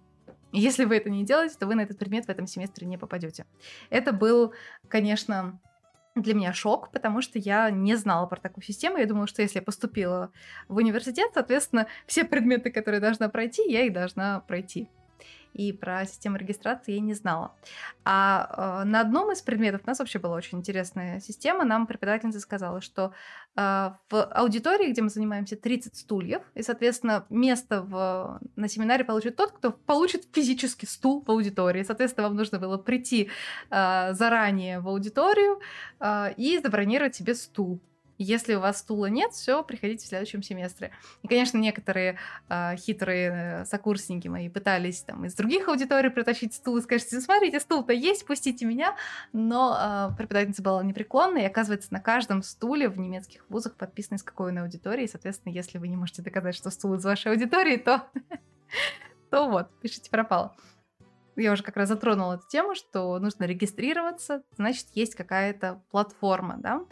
Если 0.52 0.86
вы 0.86 0.96
это 0.96 1.10
не 1.10 1.24
делаете, 1.24 1.56
то 1.58 1.66
вы 1.66 1.74
на 1.74 1.82
этот 1.82 1.98
предмет 1.98 2.24
в 2.24 2.28
этом 2.30 2.46
семестре 2.46 2.86
не 2.86 2.96
попадете. 2.96 3.44
Это 3.90 4.12
был, 4.14 4.54
конечно, 4.88 5.60
для 6.14 6.32
меня 6.32 6.54
шок, 6.54 6.90
потому 6.92 7.20
что 7.20 7.38
я 7.38 7.70
не 7.70 7.94
знала 7.94 8.24
про 8.26 8.40
такую 8.40 8.64
систему. 8.64 8.96
Я 8.96 9.06
думала, 9.06 9.26
что 9.26 9.42
если 9.42 9.58
я 9.58 9.62
поступила 9.62 10.30
в 10.68 10.76
университет, 10.76 11.32
соответственно, 11.34 11.88
все 12.06 12.24
предметы, 12.24 12.70
которые 12.70 13.02
должна 13.02 13.28
пройти, 13.28 13.70
я 13.70 13.82
их 13.84 13.92
должна 13.92 14.40
пройти 14.40 14.88
и 15.57 15.73
про 15.73 16.05
систему 16.05 16.37
регистрации 16.37 16.92
я 16.92 17.01
не 17.01 17.14
знала. 17.14 17.55
А 18.05 18.83
э, 18.83 18.85
на 18.85 19.01
одном 19.01 19.33
из 19.33 19.40
предметов 19.40 19.81
у 19.85 19.88
нас 19.88 19.99
вообще 19.99 20.19
была 20.19 20.37
очень 20.37 20.59
интересная 20.59 21.21
система. 21.21 21.64
Нам 21.64 21.87
преподавательница 21.87 22.40
сказала, 22.40 22.81
что 22.81 23.12
э, 23.57 23.90
в 24.11 24.25
аудитории, 24.25 24.90
где 24.90 25.01
мы 25.01 25.09
занимаемся, 25.09 25.57
30 25.57 25.97
стульев, 25.97 26.42
и, 26.55 26.62
соответственно, 26.62 27.25
место 27.31 27.83
в, 27.83 28.40
на 28.57 28.69
семинаре 28.69 29.05
получит 29.05 29.37
тот, 29.37 29.53
кто 29.53 29.73
получит 29.73 30.29
физический 30.33 30.87
стул 30.87 31.25
в 31.27 31.31
аудитории. 31.31 31.83
Соответственно, 31.83 32.29
вам 32.29 32.37
нужно 32.37 32.59
было 32.59 32.77
прийти 32.77 33.31
э, 33.71 34.12
заранее 34.12 34.81
в 34.81 34.88
аудиторию 34.88 35.61
э, 36.01 36.35
и 36.37 36.59
забронировать 36.59 37.16
себе 37.16 37.35
стул. 37.35 37.81
Если 38.18 38.55
у 38.55 38.61
вас 38.61 38.79
стула 38.79 39.07
нет, 39.07 39.33
все, 39.33 39.62
приходите 39.62 40.05
в 40.05 40.09
следующем 40.09 40.42
семестре. 40.42 40.90
И, 41.22 41.29
конечно, 41.29 41.59
некоторые 41.59 42.18
э, 42.48 42.76
хитрые 42.76 43.64
сокурсники 43.66 44.29
мои 44.29 44.48
пытались 44.48 45.02
там 45.02 45.24
из 45.24 45.35
других 45.35 45.68
аудиторий 45.68 46.11
притащить 46.11 46.55
стул 46.55 46.79
и 46.79 46.83
сказать, 46.83 47.09
смотрите, 47.09 47.61
стул-то 47.61 47.92
есть, 47.92 48.26
пустите 48.26 48.64
меня. 48.64 48.96
Но 49.33 49.76
э, 49.79 50.16
преподавательница 50.16 50.62
была 50.62 50.83
непреклонна, 50.83 51.38
и 51.38 51.44
оказывается, 51.44 51.92
на 51.92 52.00
каждом 52.00 52.42
стуле 52.42 52.88
в 52.88 52.98
немецких 52.98 53.44
вузах 53.48 53.76
подписано, 53.76 54.16
из 54.16 54.22
какой 54.22 54.52
он 54.52 54.59
аудитории. 54.59 55.05
И, 55.05 55.09
соответственно, 55.09 55.52
если 55.52 55.79
вы 55.79 55.88
не 55.88 55.96
можете 55.96 56.22
доказать, 56.22 56.55
что 56.55 56.70
стул 56.70 56.94
из 56.94 57.05
вашей 57.05 57.33
аудитории, 57.33 57.76
то, 57.76 58.07
то 59.31 59.48
вот, 59.48 59.68
пишите 59.81 60.11
пропало 60.11 60.55
я 61.37 61.53
уже 61.53 61.62
как 61.62 61.77
раз 61.77 61.88
затронула 61.88 62.35
эту 62.35 62.46
тему, 62.49 62.75
что 62.75 63.18
нужно 63.18 63.44
регистрироваться, 63.44 64.42
значит, 64.57 64.87
есть 64.94 65.14
какая-то 65.14 65.83
платформа, 65.90 66.57
да. 66.59 66.83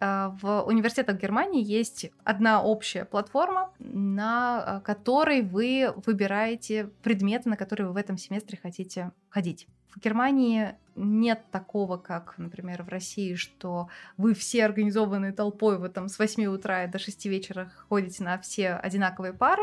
А, 0.00 0.36
в 0.40 0.62
университетах 0.62 1.20
Германии 1.20 1.64
есть 1.64 2.10
одна 2.24 2.62
общая 2.62 3.04
платформа, 3.04 3.72
на 3.78 4.62
а, 4.62 4.80
которой 4.80 5.42
вы 5.42 5.94
выбираете 6.04 6.90
предметы, 7.02 7.48
на 7.48 7.56
которые 7.56 7.88
вы 7.88 7.94
в 7.94 7.96
этом 7.96 8.18
семестре 8.18 8.58
хотите 8.60 9.12
ходить. 9.28 9.66
В 9.94 10.00
Германии 10.00 10.74
нет 10.96 11.44
такого, 11.52 11.96
как, 11.98 12.34
например, 12.36 12.82
в 12.82 12.88
России, 12.88 13.36
что 13.36 13.88
вы 14.16 14.34
все 14.34 14.64
организованные 14.64 15.32
толпой, 15.32 15.78
вы 15.78 15.88
там 15.88 16.08
с 16.08 16.18
8 16.18 16.46
утра 16.46 16.86
до 16.88 16.98
6 16.98 17.26
вечера 17.26 17.70
ходите 17.88 18.24
на 18.24 18.38
все 18.38 18.70
одинаковые 18.70 19.32
пары. 19.32 19.62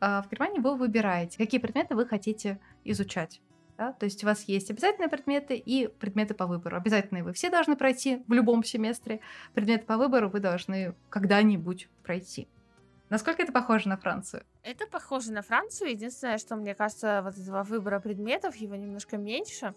А, 0.00 0.22
в 0.22 0.30
Германии 0.30 0.60
вы 0.60 0.76
выбираете, 0.76 1.38
какие 1.38 1.60
предметы 1.60 1.96
вы 1.96 2.06
хотите 2.06 2.60
изучать. 2.84 3.40
Да? 3.76 3.92
То 3.92 4.04
есть 4.04 4.22
у 4.22 4.26
вас 4.26 4.44
есть 4.44 4.70
обязательные 4.70 5.08
предметы 5.08 5.56
и 5.56 5.88
предметы 5.88 6.34
по 6.34 6.46
выбору. 6.46 6.76
Обязательные 6.76 7.24
вы 7.24 7.32
все 7.32 7.50
должны 7.50 7.76
пройти 7.76 8.22
в 8.28 8.32
любом 8.32 8.62
семестре. 8.62 9.20
Предметы 9.52 9.84
по 9.84 9.96
выбору 9.96 10.28
вы 10.28 10.40
должны 10.40 10.94
когда-нибудь 11.10 11.88
пройти. 12.02 12.48
Насколько 13.10 13.42
это 13.42 13.52
похоже 13.52 13.88
на 13.88 13.96
Францию? 13.96 14.44
Это 14.62 14.86
похоже 14.86 15.32
на 15.32 15.42
Францию. 15.42 15.90
Единственное, 15.90 16.38
что 16.38 16.56
мне 16.56 16.74
кажется, 16.74 17.20
вот 17.22 17.36
этого 17.36 17.62
выбора 17.64 18.00
предметов 18.00 18.56
его 18.56 18.76
немножко 18.76 19.16
меньше, 19.16 19.74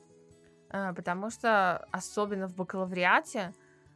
э, 0.70 0.94
потому 0.94 1.30
что 1.30 1.86
особенно 1.92 2.48
в 2.48 2.56
бакалавриате 2.56 3.54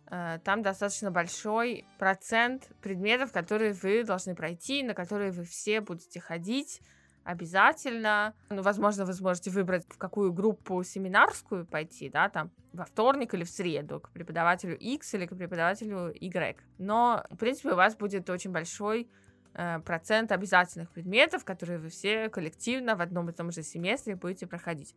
э, 0.09 0.39
там 0.43 0.63
достаточно 0.63 1.11
большой 1.11 1.85
процент 1.97 2.69
предметов, 2.81 3.31
которые 3.31 3.73
вы 3.73 4.03
должны 4.03 4.35
пройти, 4.35 4.83
на 4.83 4.93
которые 4.93 5.31
вы 5.31 5.43
все 5.43 5.79
будете 5.79 6.19
ходить 6.19 6.81
обязательно. 7.23 8.33
Ну, 8.49 8.61
возможно, 8.61 9.05
вы 9.05 9.13
сможете 9.13 9.51
выбрать, 9.51 9.85
в 9.87 9.97
какую 9.97 10.33
группу 10.33 10.83
семинарскую 10.83 11.65
пойти, 11.65 12.09
да, 12.09 12.29
там, 12.29 12.51
во 12.73 12.85
вторник 12.85 13.33
или 13.33 13.43
в 13.43 13.49
среду, 13.49 13.99
к 13.99 14.09
преподавателю 14.09 14.77
X 14.77 15.13
или 15.13 15.25
к 15.25 15.35
преподавателю 15.35 16.13
Y. 16.19 16.57
Но, 16.77 17.23
в 17.29 17.37
принципе, 17.37 17.71
у 17.71 17.75
вас 17.75 17.95
будет 17.95 18.29
очень 18.29 18.51
большой 18.51 19.09
э, 19.53 19.79
процент 19.79 20.31
обязательных 20.31 20.91
предметов, 20.91 21.45
которые 21.45 21.79
вы 21.79 21.89
все 21.89 22.29
коллективно 22.29 22.95
в 22.95 23.01
одном 23.01 23.29
и 23.29 23.33
том 23.33 23.51
же 23.51 23.63
семестре 23.63 24.15
будете 24.15 24.47
проходить. 24.47 24.95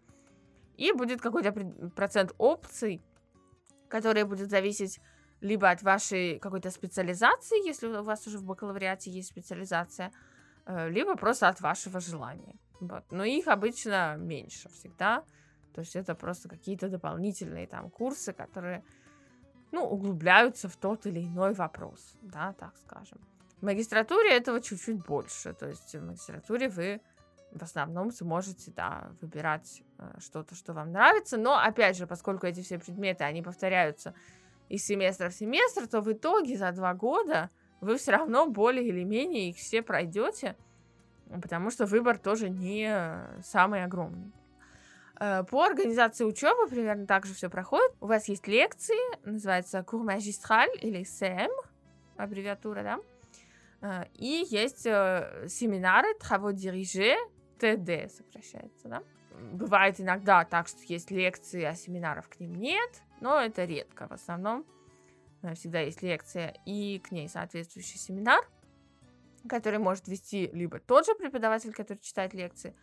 И 0.76 0.92
будет 0.92 1.20
какой-то 1.20 1.52
процент 1.94 2.34
опций, 2.38 3.02
которые 3.88 4.24
будут 4.24 4.50
зависеть 4.50 5.00
либо 5.40 5.70
от 5.70 5.82
вашей 5.82 6.38
какой-то 6.38 6.70
специализации, 6.70 7.66
если 7.66 7.86
у 7.86 8.02
вас 8.02 8.26
уже 8.26 8.38
в 8.38 8.44
бакалавриате 8.44 9.10
есть 9.10 9.28
специализация, 9.28 10.10
либо 10.66 11.16
просто 11.16 11.48
от 11.48 11.60
вашего 11.60 12.00
желания. 12.00 12.56
Вот. 12.80 13.04
Но 13.10 13.24
их 13.24 13.48
обычно 13.48 14.16
меньше 14.16 14.68
всегда. 14.68 15.24
То 15.74 15.80
есть 15.80 15.96
это 15.96 16.14
просто 16.14 16.48
какие-то 16.48 16.88
дополнительные 16.88 17.66
там 17.66 17.90
курсы, 17.90 18.32
которые, 18.32 18.84
ну, 19.72 19.84
углубляются 19.84 20.68
в 20.68 20.76
тот 20.76 21.06
или 21.06 21.24
иной 21.24 21.52
вопрос, 21.52 22.14
да, 22.22 22.52
так 22.52 22.76
скажем. 22.76 23.18
В 23.60 23.64
магистратуре 23.64 24.36
этого 24.36 24.60
чуть-чуть 24.60 25.04
больше. 25.04 25.52
То 25.54 25.68
есть 25.68 25.94
в 25.94 26.02
магистратуре 26.02 26.68
вы 26.68 27.00
в 27.54 27.62
основном 27.62 28.10
сможете, 28.10 28.72
да, 28.72 29.10
выбирать 29.20 29.82
э, 29.98 30.18
что-то, 30.18 30.54
что 30.54 30.72
вам 30.72 30.90
нравится. 30.90 31.36
Но, 31.36 31.56
опять 31.56 31.96
же, 31.96 32.06
поскольку 32.06 32.46
эти 32.46 32.62
все 32.62 32.78
предметы, 32.78 33.24
они 33.24 33.42
повторяются 33.42 34.14
из 34.68 34.84
семестра 34.84 35.28
в 35.28 35.34
семестр, 35.34 35.86
то 35.86 36.00
в 36.00 36.12
итоге 36.12 36.56
за 36.56 36.72
два 36.72 36.94
года 36.94 37.50
вы 37.84 37.96
все 37.96 38.12
равно 38.12 38.46
более 38.46 38.86
или 38.86 39.04
менее 39.04 39.50
их 39.50 39.56
все 39.56 39.82
пройдете, 39.82 40.56
потому 41.30 41.70
что 41.70 41.86
выбор 41.86 42.18
тоже 42.18 42.50
не 42.50 42.92
самый 43.42 43.84
огромный. 43.84 44.32
Э, 45.20 45.44
по 45.44 45.64
организации 45.64 46.24
учебы 46.24 46.66
примерно 46.68 47.06
так 47.06 47.26
же 47.26 47.34
все 47.34 47.48
проходит. 47.48 47.92
У 48.00 48.06
вас 48.06 48.28
есть 48.28 48.46
лекции, 48.48 48.98
называется 49.28 49.84
Cours 49.86 50.04
Magistral 50.04 50.68
или 50.80 51.02
CM, 51.02 51.50
аббревиатура, 52.16 52.82
да? 52.82 52.98
Э, 53.80 54.04
и 54.14 54.44
есть 54.48 54.86
э, 54.86 55.46
семинары, 55.48 56.08
travaux 56.20 56.52
dirigés, 56.52 57.16
ТД 57.58 58.10
сокращается, 58.12 58.88
да? 58.88 59.02
Бывает 59.52 60.00
иногда 60.00 60.44
так, 60.44 60.68
что 60.68 60.80
есть 60.84 61.10
лекции, 61.10 61.62
а 61.64 61.74
семинаров 61.74 62.28
к 62.28 62.38
ним 62.40 62.54
нет, 62.54 63.02
но 63.20 63.40
это 63.40 63.64
редко. 63.64 64.06
В 64.08 64.12
основном 64.12 64.64
всегда 65.52 65.80
есть 65.80 66.00
лекция 66.02 66.56
и 66.64 66.98
к 66.98 67.10
ней 67.10 67.28
соответствующий 67.28 67.98
семинар, 67.98 68.48
который 69.46 69.78
может 69.78 70.08
вести 70.08 70.48
либо 70.54 70.78
тот 70.78 71.04
же 71.04 71.14
преподаватель, 71.14 71.74
который 71.74 71.98
читает 71.98 72.32
лекции, 72.32 72.74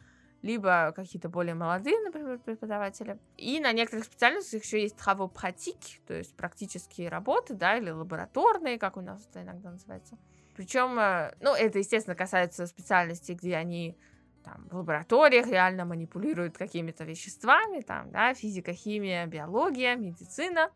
либо 0.43 0.93
какие-то 0.95 1.30
более 1.30 1.56
молодые, 1.56 2.00
например, 2.02 2.38
преподаватели. 2.38 3.17
И 3.38 3.60
на 3.60 3.71
некоторых 3.71 4.06
специальностях 4.06 4.63
еще 4.63 4.82
есть 4.82 4.95
pratiques, 4.95 6.00
то 6.06 6.13
есть 6.13 6.36
практические 6.36 7.10
работы, 7.10 7.56
да, 7.56 7.78
или 7.78 7.89
лабораторные, 7.89 8.78
как 8.78 8.97
у 8.97 9.02
нас 9.02 9.28
это 9.28 9.41
иногда 9.41 9.71
называется. 9.71 10.17
Причем, 10.56 11.00
э, 11.00 11.34
ну, 11.39 11.54
это, 11.56 11.80
естественно, 11.80 12.15
касается 12.15 12.67
специальностей, 12.67 13.36
где 13.36 13.56
они 13.56 13.97
там, 14.43 14.67
в 14.69 14.76
лабораториях 14.78 15.47
реально 15.47 15.86
манипулируют 15.86 16.58
какими-то 16.58 17.04
веществами, 17.04 17.82
там, 17.82 18.12
да, 18.12 18.34
физика, 18.34 18.74
химия, 18.74 19.26
биология, 19.28 19.95
медицина. 19.95 20.71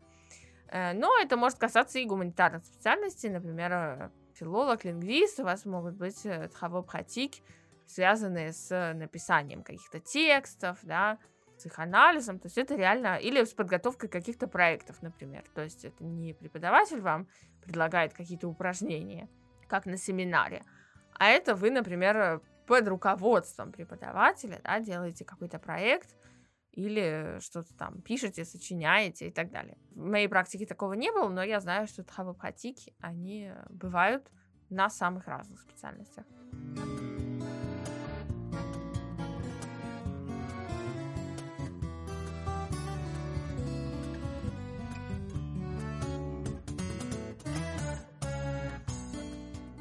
Э, 0.68 0.92
но 0.92 1.16
это 1.20 1.36
может 1.36 1.58
касаться 1.58 1.98
и 1.98 2.04
гуманитарных 2.04 2.64
специальностей, 2.64 3.30
например, 3.30 3.72
э, 3.72 4.10
филолог, 4.34 4.84
лингвист, 4.84 5.40
у 5.40 5.44
вас 5.44 5.64
могут 5.64 5.94
быть 5.94 6.24
э, 6.26 6.48
pratiques, 6.60 7.42
связанные 7.86 8.52
с 8.52 8.94
написанием 8.94 9.62
каких-то 9.62 10.00
текстов, 10.00 10.78
да, 10.82 11.18
с 11.56 11.66
их 11.66 11.78
анализом, 11.78 12.38
то 12.38 12.46
есть 12.46 12.58
это 12.58 12.74
реально, 12.74 13.16
или 13.16 13.42
с 13.42 13.54
подготовкой 13.54 14.08
каких-то 14.08 14.46
проектов, 14.46 15.00
например, 15.02 15.44
то 15.54 15.62
есть 15.62 15.84
это 15.84 16.04
не 16.04 16.34
преподаватель 16.34 17.00
вам 17.00 17.28
предлагает 17.62 18.12
какие-то 18.12 18.48
упражнения, 18.48 19.28
как 19.68 19.86
на 19.86 19.96
семинаре, 19.96 20.62
а 21.14 21.28
это 21.28 21.54
вы, 21.54 21.70
например, 21.70 22.42
под 22.66 22.88
руководством 22.88 23.72
преподавателя, 23.72 24.60
да, 24.64 24.80
делаете 24.80 25.24
какой-то 25.24 25.58
проект, 25.58 26.14
или 26.76 27.38
что-то 27.40 27.74
там 27.74 28.02
пишете, 28.02 28.44
сочиняете 28.44 29.28
и 29.28 29.30
так 29.30 29.50
далее. 29.50 29.76
В 29.90 30.04
моей 30.04 30.28
практике 30.28 30.66
такого 30.66 30.92
не 30.92 31.10
было, 31.10 31.28
но 31.28 31.42
я 31.42 31.58
знаю, 31.60 31.86
что 31.86 32.04
тхавопатики, 32.04 32.94
они 33.00 33.50
бывают 33.70 34.30
на 34.68 34.90
самых 34.90 35.26
разных 35.26 35.60
специальностях. 35.60 36.26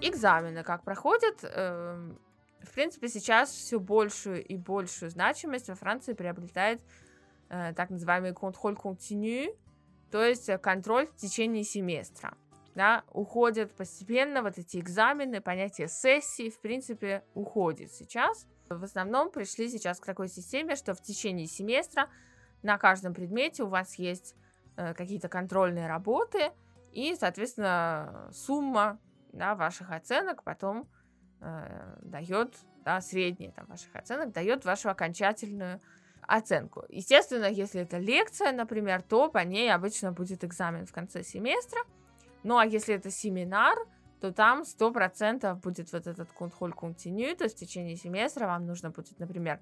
Экзамены 0.01 0.63
как 0.63 0.83
проходят? 0.83 1.43
В 2.65 2.73
принципе, 2.73 3.07
сейчас 3.07 3.51
все 3.51 3.79
большую 3.79 4.43
и 4.43 4.57
большую 4.57 5.11
значимость 5.11 5.69
во 5.69 5.75
Франции 5.75 6.13
приобретает 6.13 6.81
э, 7.49 7.73
так 7.75 7.89
называемый 7.89 8.33
контроль 8.33 8.75
континю, 8.75 9.55
то 10.11 10.23
есть 10.23 10.49
контроль 10.61 11.07
в 11.07 11.15
течение 11.15 11.63
семестра. 11.63 12.37
Да, 12.73 13.05
уходят 13.13 13.73
постепенно 13.73 14.41
вот 14.41 14.57
эти 14.57 14.77
экзамены, 14.77 15.39
понятие 15.39 15.87
сессии, 15.87 16.49
в 16.49 16.59
принципе, 16.59 17.23
уходит 17.33 17.93
сейчас. 17.93 18.45
В 18.67 18.83
основном 18.83 19.31
пришли 19.31 19.69
сейчас 19.69 19.99
к 19.99 20.05
такой 20.05 20.27
системе, 20.27 20.75
что 20.75 20.93
в 20.93 21.01
течение 21.01 21.47
семестра 21.47 22.09
на 22.63 22.77
каждом 22.77 23.13
предмете 23.13 23.63
у 23.63 23.67
вас 23.67 23.95
есть 23.95 24.35
э, 24.75 24.93
какие-то 24.93 25.29
контрольные 25.29 25.87
работы, 25.87 26.51
и, 26.91 27.15
соответственно, 27.17 28.29
сумма 28.33 28.99
да, 29.31 29.55
ваших 29.55 29.91
оценок 29.91 30.43
потом 30.43 30.89
э, 31.41 31.97
дает, 32.01 32.55
да, 32.83 33.01
средние 33.01 33.51
там, 33.51 33.65
ваших 33.67 33.95
оценок, 33.95 34.31
дает 34.31 34.65
вашу 34.65 34.89
окончательную 34.89 35.81
оценку. 36.21 36.83
Естественно, 36.89 37.45
если 37.45 37.81
это 37.81 37.97
лекция, 37.97 38.51
например, 38.51 39.01
то 39.01 39.29
по 39.29 39.39
ней 39.39 39.73
обычно 39.73 40.11
будет 40.11 40.43
экзамен 40.43 40.85
в 40.85 40.91
конце 40.91 41.23
семестра. 41.23 41.81
Ну 42.43 42.57
а 42.57 42.65
если 42.65 42.95
это 42.95 43.11
семинар, 43.11 43.77
то 44.21 44.31
там 44.31 44.61
100% 44.61 45.55
будет 45.61 45.91
вот 45.91 46.07
этот 46.07 46.31
контроль 46.31 46.73
континю, 46.73 47.35
то 47.35 47.43
есть 47.43 47.57
в 47.57 47.59
течение 47.59 47.95
семестра 47.95 48.47
вам 48.47 48.65
нужно 48.65 48.89
будет, 48.89 49.19
например, 49.19 49.59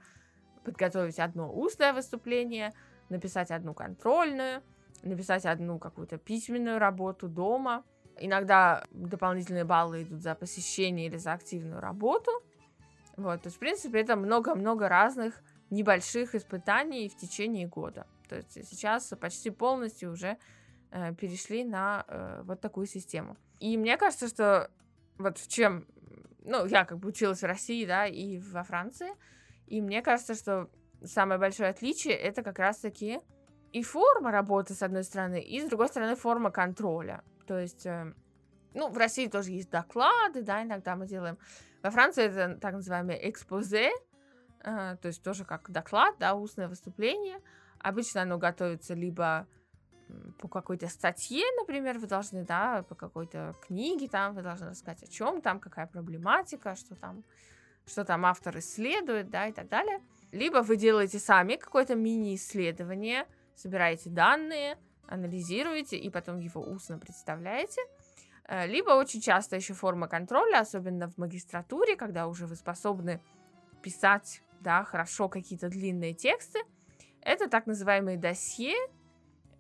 подготовить 0.64 1.20
одно 1.20 1.52
устное 1.54 1.94
выступление, 1.94 2.74
написать 3.10 3.52
одну 3.52 3.74
контрольную, 3.74 4.64
написать 5.02 5.46
одну 5.46 5.80
какую-то 5.80 6.18
письменную 6.18 6.80
работу 6.80 7.28
дома, 7.28 7.84
Иногда 8.20 8.84
дополнительные 8.92 9.64
баллы 9.64 10.04
идут 10.04 10.22
за 10.22 10.36
посещение 10.36 11.08
или 11.08 11.18
за 11.18 11.34
активную 11.34 11.80
работу. 11.80 12.32
Вот, 13.18 13.42
то 13.42 13.48
есть, 13.48 13.58
в 13.58 13.60
принципе, 13.60 14.02
это 14.02 14.16
много-много 14.16 14.90
разных 14.90 15.42
небольших 15.70 16.36
испытаний 16.36 17.10
в 17.10 17.16
течение 17.16 17.68
года. 17.68 18.08
То 18.28 18.38
есть 18.38 18.68
сейчас 18.68 19.14
почти 19.20 19.50
полностью 19.50 20.12
уже 20.12 20.38
э, 20.92 21.14
перешли 21.16 21.64
на 21.64 22.06
э, 22.08 22.42
вот 22.46 22.62
такую 22.62 22.88
систему. 22.88 23.38
И 23.60 23.78
мне 23.78 23.98
кажется, 23.98 24.28
что 24.28 24.70
вот 25.18 25.38
в 25.38 25.48
чем, 25.48 25.86
ну, 26.44 26.66
я 26.66 26.86
как 26.86 27.00
бы 27.00 27.10
училась 27.10 27.42
в 27.42 27.46
России, 27.46 27.86
да, 27.86 28.08
и 28.08 28.40
во 28.40 28.64
Франции, 28.64 29.10
и 29.68 29.82
мне 29.82 30.02
кажется, 30.02 30.36
что 30.36 30.70
самое 31.04 31.40
большое 31.40 31.70
отличие 31.70 32.16
это 32.16 32.44
как 32.44 32.60
раз-таки 32.60 33.20
и 33.72 33.84
форма 33.84 34.32
работы, 34.32 34.74
с 34.74 34.84
одной 34.84 35.04
стороны, 35.04 35.42
и 35.42 35.60
с 35.60 35.70
другой 35.70 35.88
стороны 35.88 36.16
форма 36.16 36.52
контроля. 36.52 37.24
То 37.46 37.60
есть, 37.60 37.86
э, 37.86 38.14
ну, 38.74 38.90
в 38.90 38.98
России 38.98 39.28
тоже 39.28 39.52
есть 39.52 39.70
доклады, 39.70 40.42
да, 40.42 40.64
иногда 40.64 40.96
мы 40.96 41.08
делаем. 41.08 41.38
Во 41.82 41.92
Франции 41.92 42.24
это 42.24 42.60
так 42.60 42.74
называемое 42.74 43.18
экспозе, 43.30 43.92
э, 44.64 44.98
то 45.02 45.08
есть 45.08 45.24
тоже 45.24 45.46
как 45.46 45.70
доклад, 45.70 46.16
да, 46.20 46.36
устное 46.36 46.68
выступление. 46.68 47.40
Обычно 47.80 48.22
оно 48.22 48.38
готовится 48.38 48.94
либо 48.94 49.48
по 50.40 50.48
какой-то 50.48 50.88
статье, 50.88 51.44
например, 51.58 52.00
вы 52.00 52.08
должны, 52.08 52.44
да, 52.44 52.84
по 52.84 52.96
какой-то 52.96 53.54
книге, 53.66 54.08
там 54.08 54.36
вы 54.36 54.42
должны 54.42 54.70
рассказать 54.70 55.04
о 55.04 55.08
чем 55.08 55.42
там, 55.42 55.60
какая 55.60 55.88
проблематика, 55.88 56.76
что 56.76 56.96
там, 56.96 57.24
что 57.86 58.06
там 58.06 58.26
автор 58.26 58.58
исследует, 58.60 59.30
да, 59.30 59.48
и 59.48 59.52
так 59.52 59.70
далее. 59.70 60.02
Либо 60.32 60.58
вы 60.58 60.78
делаете 60.78 61.20
сами 61.20 61.56
какое-то 61.56 61.96
мини-исследование, 61.96 63.28
собираете 63.56 64.10
данные, 64.10 64.78
анализируете 65.08 65.98
и 65.98 66.10
потом 66.10 66.40
его 66.40 66.62
устно 66.62 66.98
представляете. 66.98 67.82
Э, 68.48 68.68
либо 68.68 68.92
очень 68.92 69.22
часто 69.22 69.56
еще 69.56 69.74
форма 69.74 70.08
контроля, 70.08 70.60
особенно 70.60 71.10
в 71.10 71.18
магистратуре, 71.18 71.96
когда 71.96 72.28
уже 72.28 72.46
вы 72.46 72.56
способны 72.56 73.22
писать 73.82 74.42
да, 74.62 74.84
хорошо 74.84 75.30
какие-то 75.30 75.70
длинные 75.70 76.14
тексты. 76.14 76.60
Это 77.22 77.50
так 77.50 77.68
называемые 77.68 78.18
досье, 78.18 78.76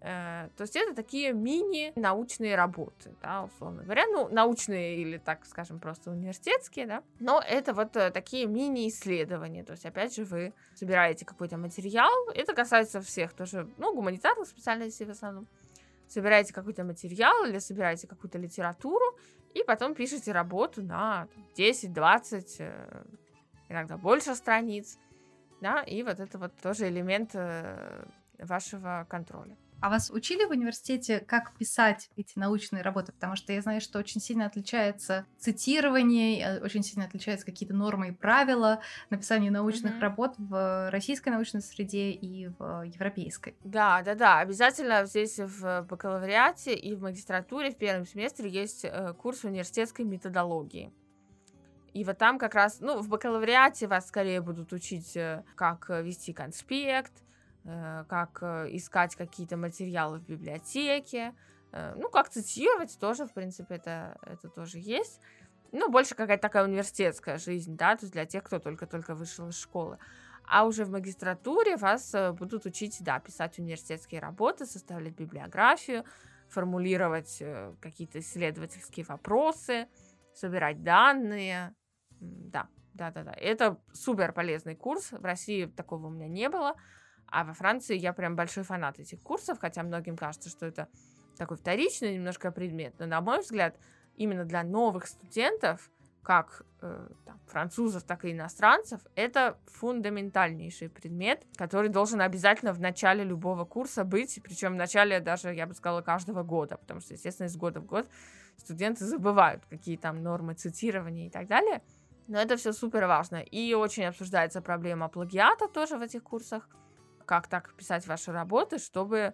то 0.03 0.49
есть 0.59 0.75
это 0.75 0.93
такие 0.93 1.31
мини-научные 1.31 2.57
работы, 2.57 3.15
да, 3.21 3.45
условно 3.45 3.83
говоря. 3.83 4.05
Ну, 4.07 4.27
научные 4.27 4.97
или, 4.97 5.17
так 5.17 5.45
скажем, 5.45 5.79
просто 5.79 6.11
университетские, 6.11 6.87
да. 6.87 7.03
Но 7.19 7.41
это 7.41 7.73
вот 7.73 7.95
э, 7.95 8.11
такие 8.11 8.45
мини-исследования. 8.45 9.63
То 9.63 9.71
есть, 9.71 9.85
опять 9.85 10.13
же, 10.13 10.25
вы 10.25 10.53
собираете 10.75 11.23
какой-то 11.23 11.57
материал. 11.57 12.11
Это 12.35 12.53
касается 12.53 12.99
всех 12.99 13.31
тоже, 13.31 13.69
ну, 13.77 13.95
гуманитарных 13.95 14.45
специальностей 14.45 15.05
в 15.05 15.11
основном. 15.11 15.47
Собираете 16.09 16.53
какой-то 16.53 16.83
материал 16.83 17.45
или 17.45 17.59
собираете 17.59 18.05
какую-то 18.05 18.37
литературу, 18.37 19.05
и 19.53 19.63
потом 19.63 19.95
пишете 19.95 20.33
работу 20.33 20.83
на 20.83 21.29
10-20, 21.55 22.55
э, 22.59 23.03
иногда 23.69 23.95
больше 23.95 24.35
страниц, 24.35 24.97
да, 25.61 25.81
и 25.81 26.03
вот 26.03 26.19
это 26.19 26.37
вот 26.37 26.51
тоже 26.61 26.89
элемент 26.89 27.33
вашего 28.37 29.07
контроля. 29.09 29.55
А 29.83 29.89
вас 29.89 30.09
учили 30.11 30.45
в 30.45 30.51
университете, 30.51 31.19
как 31.19 31.57
писать 31.57 32.09
эти 32.15 32.39
научные 32.39 32.83
работы? 32.83 33.11
Потому 33.11 33.35
что 33.35 33.51
я 33.51 33.61
знаю, 33.61 33.81
что 33.81 33.99
очень 33.99 34.21
сильно 34.21 34.45
отличается 34.45 35.25
цитирование, 35.37 36.39
э, 36.39 36.63
очень 36.63 36.83
сильно 36.83 37.03
отличаются 37.03 37.45
какие-то 37.45 37.75
нормы 37.75 38.07
и 38.07 38.11
правила 38.13 38.79
написания 39.09 39.51
научных 39.51 39.95
mm-hmm. 39.95 39.99
работ 39.99 40.35
в 40.37 40.89
российской 40.89 41.31
научной 41.31 41.61
среде 41.61 42.11
и 42.11 42.47
в 42.47 42.83
европейской. 42.83 43.57
Да, 43.65 44.01
да, 44.03 44.15
да. 44.15 44.39
Обязательно 44.39 45.05
здесь 45.05 45.37
в 45.37 45.81
бакалавриате 45.81 46.73
и 46.75 46.95
в 46.95 47.01
магистратуре 47.01 47.71
в 47.71 47.77
первом 47.77 48.05
семестре 48.05 48.49
есть 48.49 48.85
э, 48.85 49.13
курс 49.17 49.43
университетской 49.43 50.05
методологии. 50.05 50.93
И 51.91 52.05
вот 52.05 52.17
там 52.17 52.39
как 52.39 52.55
раз, 52.55 52.79
ну, 52.79 53.01
в 53.01 53.09
бакалавриате 53.09 53.87
вас 53.87 54.07
скорее 54.07 54.39
будут 54.39 54.71
учить, 54.71 55.17
э, 55.17 55.43
как 55.55 55.89
вести 55.89 56.31
конспект, 56.31 57.22
как 57.63 58.39
э, 58.41 58.67
искать 58.71 59.15
какие-то 59.15 59.55
материалы 59.55 60.19
в 60.19 60.25
библиотеке, 60.25 61.33
э, 61.71 61.93
ну, 61.95 62.09
как 62.09 62.29
цитировать 62.29 62.97
тоже, 62.99 63.25
в 63.25 63.33
принципе, 63.33 63.75
это, 63.75 64.17
это 64.23 64.49
тоже 64.49 64.79
есть. 64.79 65.21
Ну, 65.71 65.89
больше 65.89 66.13
какая-то 66.13 66.41
такая 66.41 66.65
университетская 66.65 67.37
жизнь, 67.37 67.75
да, 67.77 67.95
то 67.95 68.03
есть 68.03 68.13
для 68.13 68.25
тех, 68.25 68.43
кто 68.43 68.59
только-только 68.59 69.15
вышел 69.15 69.47
из 69.47 69.57
школы. 69.57 69.97
А 70.45 70.65
уже 70.65 70.83
в 70.83 70.89
магистратуре 70.89 71.77
вас 71.77 72.13
будут 72.33 72.65
учить, 72.65 72.97
да, 72.99 73.19
писать 73.19 73.57
университетские 73.59 74.19
работы, 74.19 74.65
составлять 74.65 75.15
библиографию, 75.15 76.03
формулировать 76.49 77.41
какие-то 77.79 78.19
исследовательские 78.19 79.05
вопросы, 79.07 79.87
собирать 80.33 80.83
данные. 80.83 81.73
Да, 82.19 82.67
да, 82.93 83.09
да, 83.11 83.23
да. 83.23 83.31
Это 83.31 83.79
супер 83.93 84.33
полезный 84.33 84.75
курс. 84.75 85.11
В 85.11 85.23
России 85.23 85.65
такого 85.65 86.07
у 86.07 86.09
меня 86.09 86.27
не 86.27 86.49
было. 86.49 86.75
А 87.33 87.43
во 87.43 87.53
Франции 87.53 87.97
я 87.97 88.13
прям 88.13 88.35
большой 88.35 88.63
фанат 88.63 88.99
этих 88.99 89.19
курсов, 89.23 89.57
хотя 89.59 89.81
многим 89.81 90.15
кажется, 90.15 90.49
что 90.49 90.67
это 90.67 90.87
такой 91.35 91.57
вторичный 91.57 92.13
немножко 92.13 92.51
предмет. 92.51 92.93
Но, 92.99 93.07
на 93.07 93.21
мой 93.21 93.41
взгляд, 93.41 93.75
именно 94.17 94.45
для 94.45 94.61
новых 94.61 95.07
студентов, 95.07 95.89
как 96.21 96.61
э, 96.83 97.09
там, 97.25 97.39
французов, 97.47 98.03
так 98.03 98.23
и 98.23 98.31
иностранцев, 98.31 99.01
это 99.15 99.57
фундаментальнейший 99.65 100.89
предмет, 100.89 101.43
который 101.57 101.89
должен 101.89 102.21
обязательно 102.21 102.71
в 102.71 102.79
начале 102.79 103.23
любого 103.23 103.65
курса 103.65 104.03
быть, 104.03 104.39
причем 104.43 104.73
в 104.73 104.75
начале 104.75 105.19
даже, 105.19 105.55
я 105.55 105.65
бы 105.65 105.73
сказала, 105.73 106.03
каждого 106.03 106.43
года, 106.43 106.77
потому 106.77 106.99
что, 106.99 107.15
естественно, 107.15 107.47
из 107.47 107.57
года 107.57 107.79
в 107.79 107.85
год 107.87 108.07
студенты 108.57 109.05
забывают, 109.05 109.65
какие 109.65 109.97
там 109.97 110.21
нормы 110.21 110.53
цитирования 110.53 111.27
и 111.27 111.29
так 111.31 111.47
далее. 111.47 111.81
Но 112.27 112.39
это 112.39 112.57
все 112.57 112.73
супер 112.73 113.07
важно. 113.07 113.37
И 113.37 113.73
очень 113.73 114.05
обсуждается 114.05 114.61
проблема 114.61 115.09
плагиата 115.09 115.67
тоже 115.67 115.97
в 115.97 116.01
этих 116.01 116.21
курсах 116.21 116.69
как 117.25 117.47
так 117.47 117.73
писать 117.75 118.07
ваши 118.07 118.31
работы, 118.31 118.77
чтобы 118.77 119.33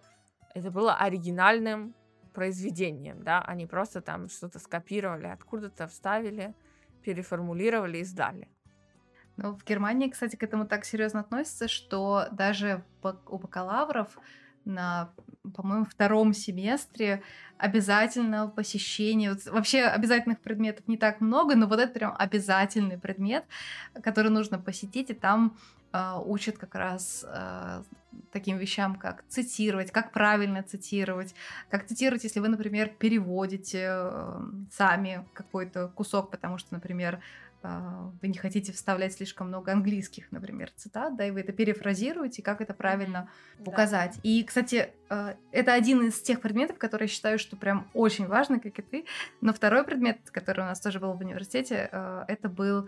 это 0.53 0.71
было 0.71 0.95
оригинальным 0.95 1.95
произведением, 2.33 3.23
да, 3.23 3.41
а 3.41 3.55
не 3.55 3.65
просто 3.65 4.01
там 4.01 4.29
что-то 4.29 4.59
скопировали, 4.59 5.27
откуда-то 5.27 5.87
вставили, 5.87 6.53
переформулировали 7.03 7.97
и 7.97 8.03
сдали. 8.03 8.47
Ну, 9.37 9.55
в 9.55 9.63
Германии, 9.63 10.09
кстати, 10.09 10.35
к 10.35 10.43
этому 10.43 10.67
так 10.67 10.85
серьезно 10.85 11.21
относятся, 11.21 11.67
что 11.67 12.27
даже 12.31 12.83
у 13.01 13.37
бакалавров 13.37 14.17
на, 14.69 15.09
по-моему, 15.55 15.85
втором 15.85 16.33
семестре 16.33 17.21
обязательно 17.57 18.47
посещение. 18.47 19.33
Вот 19.33 19.45
вообще 19.45 19.83
обязательных 19.83 20.39
предметов 20.39 20.87
не 20.87 20.97
так 20.97 21.19
много, 21.19 21.55
но 21.55 21.67
вот 21.67 21.79
это 21.79 21.91
прям 21.91 22.15
обязательный 22.17 22.97
предмет, 22.97 23.43
который 24.01 24.31
нужно 24.31 24.59
посетить, 24.59 25.09
и 25.09 25.13
там 25.13 25.57
а, 25.91 26.21
учат 26.21 26.57
как 26.57 26.75
раз 26.75 27.25
э, 27.27 27.83
таким 28.31 28.57
вещам, 28.57 28.95
как 28.95 29.23
цитировать, 29.27 29.91
как 29.91 30.11
правильно 30.11 30.61
цитировать, 30.61 31.33
как 31.69 31.87
цитировать, 31.87 32.23
если 32.23 32.39
вы, 32.39 32.47
например, 32.47 32.89
переводите 32.89 33.87
э, 33.89 34.41
сами 34.71 35.27
какой-то 35.33 35.87
кусок, 35.87 36.29
потому 36.29 36.59
что, 36.59 36.75
например, 36.75 37.15
э, 37.15 37.19
вы 37.61 38.27
не 38.27 38.37
хотите 38.37 38.71
вставлять 38.71 39.13
слишком 39.13 39.47
много 39.47 39.71
английских, 39.71 40.31
например, 40.31 40.71
цитат, 40.75 41.15
да, 41.15 41.25
и 41.25 41.31
вы 41.31 41.41
это 41.41 41.51
перефразируете, 41.51 42.41
как 42.41 42.61
это 42.61 42.73
правильно 42.73 43.29
да. 43.59 43.71
указать. 43.71 44.17
И, 44.23 44.43
кстати, 44.43 44.91
э, 45.09 45.35
это 45.51 45.73
один 45.73 46.07
из 46.07 46.21
тех 46.21 46.41
предметов, 46.41 46.77
которые 46.77 47.07
я 47.07 47.13
считаю, 47.13 47.37
что 47.37 47.57
прям 47.57 47.87
очень 47.93 48.27
важно, 48.27 48.59
как 48.59 48.79
и 48.79 48.81
ты. 48.81 49.05
Но 49.41 49.53
второй 49.53 49.83
предмет, 49.83 50.29
который 50.31 50.61
у 50.61 50.67
нас 50.67 50.79
тоже 50.79 50.99
был 50.99 51.13
в 51.13 51.19
университете, 51.19 51.89
э, 51.91 52.25
это 52.27 52.47
был 52.47 52.87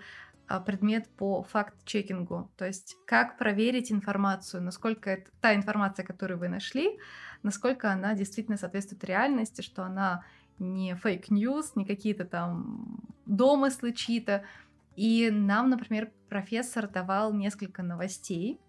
а, 0.51 0.59
предмет 0.59 1.07
по 1.15 1.43
факт-чекингу, 1.43 2.51
то 2.57 2.65
есть 2.65 2.97
как 3.05 3.37
проверить 3.37 3.89
информацию, 3.89 4.61
насколько 4.61 5.09
это, 5.09 5.31
та 5.39 5.55
информация, 5.55 6.05
которую 6.05 6.39
вы 6.39 6.49
нашли, 6.49 6.99
насколько 7.41 7.89
она 7.89 8.13
действительно 8.15 8.57
соответствует 8.57 9.01
реальности, 9.05 9.61
что 9.61 9.83
она 9.83 10.25
не 10.61 10.95
fake 10.95 11.31
news, 11.31 11.75
не 11.75 11.85
какие-то 11.85 12.25
там 12.25 12.99
домыслы 13.25 13.93
чьи-то. 13.93 14.43
И 14.95 15.29
нам, 15.31 15.69
например, 15.69 16.11
профессор 16.29 16.87
давал 16.87 17.33
несколько 17.33 17.81
новостей, 17.81 18.59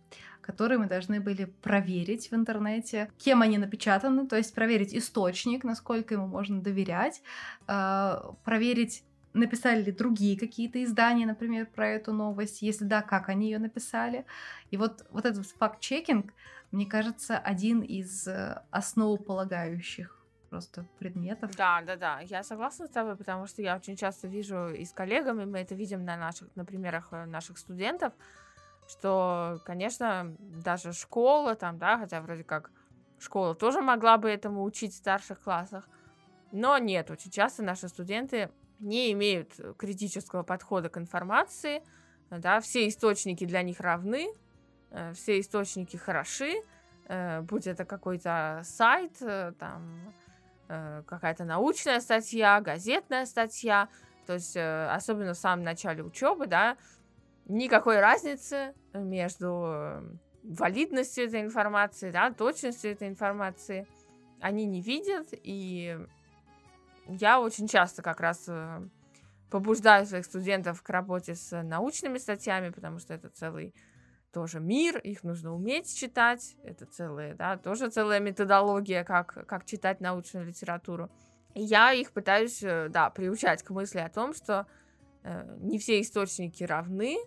которые 0.40 0.78
мы 0.78 0.86
должны 0.86 1.20
были 1.20 1.44
проверить 1.44 2.30
в 2.30 2.34
интернете, 2.34 3.10
кем 3.18 3.42
они 3.42 3.58
напечатаны, 3.58 4.26
то 4.26 4.36
есть 4.36 4.54
проверить 4.54 4.94
источник, 4.94 5.64
насколько 5.64 6.14
ему 6.14 6.26
можно 6.26 6.60
доверять, 6.60 7.22
а, 7.66 8.34
проверить 8.44 9.04
написали 9.34 9.82
ли 9.82 9.92
другие 9.92 10.38
какие-то 10.38 10.82
издания, 10.84 11.26
например, 11.26 11.66
про 11.66 11.88
эту 11.88 12.12
новость, 12.12 12.62
если 12.62 12.84
да, 12.84 13.02
как 13.02 13.28
они 13.28 13.50
ее 13.50 13.58
написали. 13.58 14.26
И 14.70 14.76
вот, 14.76 15.06
вот 15.10 15.24
этот 15.24 15.46
факт-чекинг, 15.46 16.32
мне 16.70 16.86
кажется, 16.86 17.38
один 17.38 17.80
из 17.80 18.26
э, 18.26 18.62
основополагающих 18.70 20.21
просто 20.52 20.84
предметов. 20.98 21.56
Да, 21.56 21.80
да, 21.80 21.96
да, 21.96 22.20
я 22.20 22.42
согласна 22.42 22.86
с 22.86 22.90
тобой, 22.90 23.16
потому 23.16 23.46
что 23.46 23.62
я 23.62 23.74
очень 23.74 23.96
часто 23.96 24.28
вижу 24.28 24.68
и 24.68 24.84
с 24.84 24.92
коллегами, 24.92 25.46
мы 25.46 25.60
это 25.60 25.74
видим 25.74 26.04
на 26.04 26.14
наших, 26.18 26.54
на 26.56 26.66
примерах 26.66 27.08
э, 27.12 27.24
наших 27.24 27.56
студентов, 27.56 28.12
что, 28.86 29.62
конечно, 29.64 30.36
даже 30.38 30.92
школа 30.92 31.54
там, 31.54 31.78
да, 31.78 31.96
хотя 31.96 32.20
вроде 32.20 32.44
как 32.44 32.70
школа 33.18 33.54
тоже 33.54 33.80
могла 33.80 34.18
бы 34.18 34.28
этому 34.28 34.64
учить 34.64 34.92
в 34.92 34.96
старших 34.96 35.40
классах, 35.40 35.88
но 36.52 36.76
нет, 36.76 37.10
очень 37.10 37.30
часто 37.30 37.62
наши 37.62 37.88
студенты 37.88 38.50
не 38.78 39.10
имеют 39.12 39.54
критического 39.78 40.42
подхода 40.42 40.90
к 40.90 40.98
информации, 40.98 41.82
да, 42.28 42.60
все 42.60 42.86
источники 42.88 43.46
для 43.46 43.62
них 43.62 43.80
равны, 43.80 44.28
э, 44.90 45.14
все 45.14 45.40
источники 45.40 45.96
хороши, 45.96 46.56
э, 47.08 47.40
будь 47.40 47.66
это 47.66 47.86
какой-то 47.86 48.60
сайт, 48.64 49.16
там, 49.58 50.12
какая-то 51.06 51.44
научная 51.44 52.00
статья, 52.00 52.60
газетная 52.60 53.26
статья, 53.26 53.88
то 54.26 54.34
есть 54.34 54.56
особенно 54.56 55.34
в 55.34 55.38
самом 55.38 55.64
начале 55.64 56.02
учебы, 56.02 56.46
да, 56.46 56.76
никакой 57.46 58.00
разницы 58.00 58.74
между 58.94 60.02
валидностью 60.42 61.24
этой 61.24 61.40
информации, 61.40 62.10
да, 62.10 62.30
точностью 62.32 62.92
этой 62.92 63.08
информации 63.08 63.86
они 64.40 64.66
не 64.66 64.80
видят, 64.80 65.28
и 65.32 65.98
я 67.06 67.40
очень 67.40 67.68
часто 67.68 68.02
как 68.02 68.20
раз 68.20 68.44
э, 68.48 68.80
побуждаю 69.50 70.06
своих 70.06 70.24
студентов 70.24 70.82
к 70.82 70.88
работе 70.88 71.34
с 71.34 71.62
научными 71.62 72.18
статьями, 72.18 72.70
потому 72.70 72.98
что 72.98 73.14
это 73.14 73.28
целый 73.28 73.74
тоже 74.32 74.60
мир, 74.60 74.98
их 74.98 75.24
нужно 75.24 75.54
уметь 75.54 75.94
читать, 75.94 76.56
это 76.64 76.86
целая, 76.86 77.34
да, 77.34 77.56
тоже 77.56 77.90
целая 77.90 78.20
методология, 78.20 79.04
как, 79.04 79.46
как 79.46 79.64
читать 79.64 80.00
научную 80.00 80.46
литературу. 80.46 81.10
И 81.54 81.62
я 81.62 81.92
их 81.92 82.12
пытаюсь, 82.12 82.62
э, 82.62 82.88
да, 82.88 83.10
приучать 83.10 83.62
к 83.62 83.70
мысли 83.70 83.98
о 83.98 84.08
том, 84.08 84.32
что 84.32 84.66
э, 85.22 85.56
не 85.60 85.78
все 85.78 86.00
источники 86.00 86.64
равны, 86.64 87.18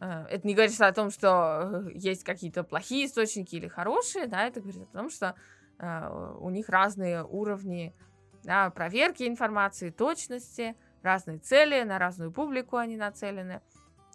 э, 0.00 0.26
это 0.28 0.46
не 0.46 0.54
говорит 0.54 0.80
о 0.80 0.92
том, 0.92 1.10
что 1.10 1.86
э, 1.86 1.90
есть 1.94 2.24
какие-то 2.24 2.64
плохие 2.64 3.06
источники 3.06 3.54
или 3.54 3.68
хорошие, 3.68 4.26
да, 4.26 4.46
это 4.46 4.60
говорит 4.60 4.82
о 4.82 4.96
том, 4.96 5.08
что 5.08 5.36
э, 5.78 6.34
у 6.40 6.50
них 6.50 6.68
разные 6.68 7.24
уровни 7.24 7.94
да, 8.42 8.70
проверки 8.70 9.22
информации, 9.22 9.90
точности, 9.90 10.74
разные 11.02 11.38
цели, 11.38 11.82
на 11.82 11.98
разную 11.98 12.32
публику 12.32 12.76
они 12.76 12.96
нацелены. 12.96 13.60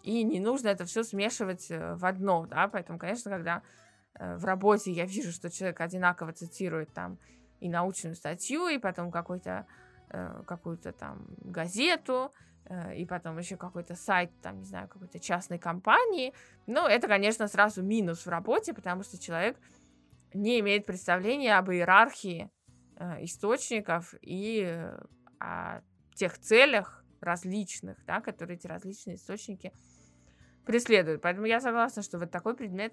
И 0.06 0.22
не 0.22 0.38
нужно 0.38 0.68
это 0.68 0.84
все 0.84 1.02
смешивать 1.02 1.68
э, 1.68 1.96
в 1.96 2.06
одно, 2.06 2.46
да, 2.46 2.68
поэтому, 2.68 2.96
конечно, 2.96 3.28
когда 3.28 3.62
э, 4.14 4.36
в 4.36 4.44
работе 4.44 4.92
я 4.92 5.04
вижу, 5.04 5.32
что 5.32 5.50
человек 5.50 5.80
одинаково 5.80 6.32
цитирует 6.32 6.92
там 6.94 7.18
и 7.58 7.68
научную 7.68 8.14
статью, 8.14 8.68
и 8.68 8.78
потом 8.78 9.10
какой-то 9.10 9.66
э, 10.10 10.42
какую-то 10.46 10.92
там 10.92 11.26
газету, 11.40 12.32
и 12.96 13.06
потом 13.06 13.38
еще 13.38 13.56
какой-то 13.56 13.94
сайт, 13.94 14.32
там, 14.42 14.58
не 14.58 14.64
знаю, 14.64 14.88
какой-то 14.88 15.20
частной 15.20 15.56
компании. 15.56 16.34
Ну, 16.66 16.84
это, 16.84 17.06
конечно, 17.06 17.46
сразу 17.46 17.80
минус 17.80 18.26
в 18.26 18.28
работе, 18.28 18.74
потому 18.74 19.04
что 19.04 19.20
человек 19.20 19.56
не 20.34 20.58
имеет 20.58 20.84
представления 20.84 21.58
об 21.58 21.70
иерархии 21.70 22.50
источников 23.20 24.14
и 24.20 24.84
о 25.38 25.80
тех 26.16 26.36
целях 26.40 27.04
различных, 27.20 28.04
да, 28.04 28.20
которые 28.20 28.56
эти 28.56 28.66
различные 28.66 29.14
источники 29.14 29.72
преследуют. 30.66 31.22
Поэтому 31.22 31.46
я 31.46 31.60
согласна, 31.60 32.02
что 32.02 32.18
вот 32.18 32.30
такой 32.30 32.54
предмет 32.54 32.92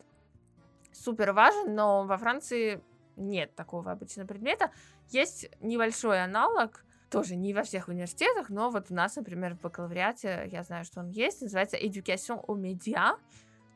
супер 0.93 1.33
важен, 1.33 1.75
но 1.75 2.05
во 2.05 2.17
Франции 2.17 2.81
нет 3.17 3.53
такого 3.55 3.91
обычного 3.91 4.27
предмета. 4.27 4.71
Есть 5.09 5.49
небольшой 5.59 6.23
аналог, 6.23 6.85
тоже 7.09 7.35
не 7.35 7.53
во 7.53 7.63
всех 7.63 7.89
университетах, 7.89 8.49
но 8.49 8.69
вот 8.71 8.89
у 8.89 8.93
нас, 8.93 9.15
например, 9.15 9.55
в 9.55 9.61
бакалавриате, 9.61 10.47
я 10.51 10.63
знаю, 10.63 10.83
что 10.83 10.99
он 11.01 11.09
есть, 11.09 11.41
называется 11.41 11.77
Éducation 11.77 12.43
aux 12.47 12.57
médias, 12.57 13.19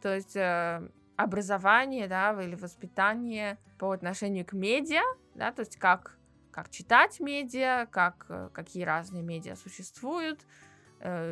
то 0.02 0.14
есть 0.14 0.36
э, 0.36 0.90
образование, 1.16 2.08
да, 2.08 2.36
или 2.42 2.56
воспитание 2.56 3.60
по 3.78 3.92
отношению 3.92 4.44
к 4.44 4.54
медиа, 4.54 5.04
да, 5.36 5.52
то 5.52 5.60
есть 5.60 5.78
как, 5.78 6.18
как 6.52 6.72
читать 6.72 7.20
медиа, 7.20 7.86
как, 7.92 8.26
э, 8.30 8.50
какие 8.54 8.84
разные 8.84 9.22
медиа 9.22 9.56
существуют, 9.56 10.40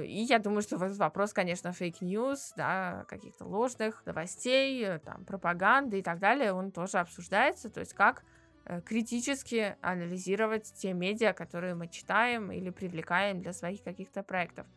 и 0.05 0.25
я 0.29 0.39
думаю, 0.39 0.61
что 0.61 0.77
вопрос, 0.77 1.33
конечно, 1.33 1.71
fake 1.71 2.07
news, 2.07 2.53
да, 2.55 3.05
каких-то 3.07 3.45
ложных 3.45 4.05
новостей, 4.05 4.83
э, 4.85 4.99
там, 4.99 5.25
пропаганды 5.25 5.99
и 5.99 6.03
так 6.03 6.19
далее, 6.19 6.53
он 6.53 6.71
тоже 6.71 6.99
обсуждается, 6.99 7.69
то 7.69 7.79
есть 7.79 7.93
как 7.93 8.23
э, 8.65 8.81
критически 8.81 9.75
анализировать 9.81 10.71
те 10.75 10.93
медиа, 10.93 11.33
которые 11.33 11.73
мы 11.73 11.87
читаем 11.87 12.51
или 12.51 12.69
привлекаем 12.69 13.41
для 13.41 13.53
своих 13.53 13.83
каких-то 13.83 14.21
проектов. 14.21 14.67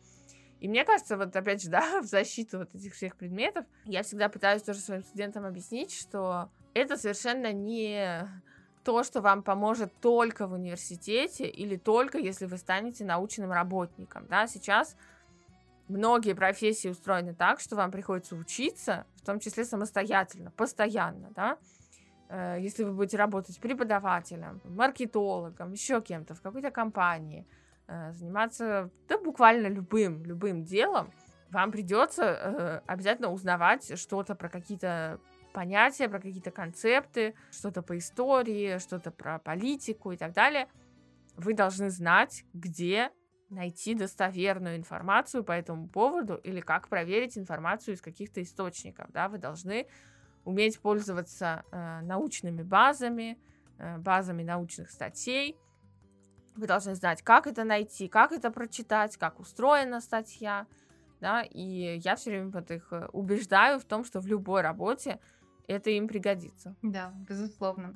И 0.59 0.67
мне 0.67 0.83
кажется, 0.83 1.17
вот 1.17 1.35
опять 1.35 1.61
же, 1.61 1.69
да, 1.71 2.01
в 2.01 2.05
защиту 2.05 2.59
вот 2.59 2.73
этих 2.73 2.93
всех 2.95 3.15
предметов, 3.15 3.65
я 3.85 4.01
всегда 4.01 4.27
пытаюсь 4.27 4.63
тоже 4.63 4.79
своим 4.79 5.03
студентам 5.03 5.45
объяснить, 5.45 5.93
что 5.93 6.49
это 6.73 6.97
совершенно 6.97 7.53
не 7.53 8.27
то, 8.83 9.03
что 9.03 9.21
вам 9.21 9.43
поможет 9.43 9.93
только 9.99 10.47
в 10.47 10.53
университете 10.53 11.47
или 11.47 11.75
только 11.75 12.17
если 12.17 12.45
вы 12.45 12.57
станете 12.57 13.05
научным 13.05 13.51
работником. 13.51 14.25
Да? 14.27 14.47
Сейчас 14.47 14.95
многие 15.89 16.33
профессии 16.33 16.87
устроены 16.87 17.33
так, 17.33 17.59
что 17.59 17.75
вам 17.75 17.91
приходится 17.91 18.35
учиться, 18.35 19.05
в 19.15 19.25
том 19.25 19.39
числе 19.39 19.65
самостоятельно, 19.65 20.51
постоянно, 20.51 21.31
да, 21.35 21.57
э, 22.29 22.57
если 22.59 22.83
вы 22.83 22.93
будете 22.93 23.17
работать 23.17 23.59
преподавателем, 23.59 24.61
маркетологом, 24.63 25.73
еще 25.73 26.01
кем-то 26.01 26.35
в 26.35 26.41
какой-то 26.41 26.71
компании, 26.71 27.45
э, 27.87 28.13
заниматься 28.13 28.89
да, 29.07 29.17
буквально 29.17 29.67
любым, 29.67 30.23
любым 30.23 30.63
делом, 30.63 31.11
вам 31.49 31.71
придется 31.71 32.23
э, 32.23 32.81
обязательно 32.85 33.31
узнавать 33.31 33.99
что-то 33.99 34.35
про 34.35 34.49
какие-то 34.49 35.19
понятия, 35.59 36.07
про 36.07 36.21
какие-то 36.21 36.51
концепты, 36.51 37.35
что-то 37.51 37.81
по 37.81 37.97
истории, 37.97 38.77
что-то 38.77 39.11
про 39.11 39.39
политику 39.39 40.13
и 40.13 40.17
так 40.17 40.31
далее, 40.31 40.69
вы 41.35 41.53
должны 41.53 41.89
знать, 41.89 42.45
где 42.53 43.11
найти 43.49 43.93
достоверную 43.93 44.77
информацию 44.77 45.43
по 45.43 45.51
этому 45.51 45.89
поводу 45.89 46.35
или 46.35 46.61
как 46.61 46.87
проверить 46.87 47.37
информацию 47.37 47.95
из 47.95 48.01
каких-то 48.01 48.41
источников. 48.41 49.11
Да? 49.11 49.27
Вы 49.27 49.37
должны 49.37 49.87
уметь 50.45 50.79
пользоваться 50.79 51.65
э, 51.73 51.99
научными 52.03 52.63
базами, 52.63 53.37
э, 53.79 53.97
базами 53.97 54.43
научных 54.43 54.89
статей. 54.91 55.57
Вы 56.55 56.67
должны 56.67 56.95
знать, 56.95 57.21
как 57.21 57.47
это 57.47 57.65
найти, 57.65 58.07
как 58.07 58.31
это 58.31 58.49
прочитать, 58.49 59.17
как 59.17 59.41
устроена 59.41 59.99
статья. 59.99 60.67
Да? 61.19 61.41
И 61.41 61.97
я 61.97 62.15
все 62.15 62.29
время 62.29 62.49
вот 62.49 62.71
их 62.71 62.93
э, 62.93 63.09
убеждаю 63.11 63.77
в 63.81 63.83
том, 63.83 64.05
что 64.05 64.21
в 64.21 64.27
любой 64.27 64.61
работе 64.61 65.19
это 65.69 65.91
им 65.91 66.07
пригодится. 66.07 66.75
Да, 66.81 67.13
безусловно. 67.27 67.95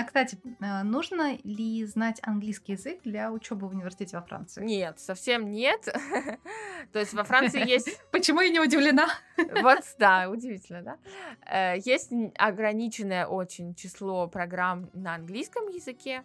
А, 0.00 0.04
кстати, 0.04 0.38
а, 0.60 0.82
нужно 0.82 1.36
ли 1.44 1.84
знать 1.84 2.20
английский 2.22 2.72
язык 2.72 3.00
для 3.04 3.30
учебы 3.30 3.68
в 3.68 3.72
университете 3.72 4.16
во 4.16 4.22
Франции? 4.22 4.64
Нет, 4.64 4.98
совсем 4.98 5.50
нет. 5.50 5.84
То 6.92 6.98
есть 6.98 7.12
во 7.12 7.22
Франции 7.22 7.68
есть... 7.68 8.00
Почему 8.10 8.40
я 8.40 8.48
не 8.48 8.60
удивлена? 8.60 9.08
Вот, 9.36 9.80
да, 9.98 10.30
удивительно, 10.30 10.82
да? 10.82 10.98
Э, 11.46 11.78
есть 11.84 12.12
ограниченное 12.38 13.26
очень 13.26 13.74
число 13.74 14.26
программ 14.26 14.88
на 14.94 15.16
английском 15.16 15.68
языке, 15.68 16.24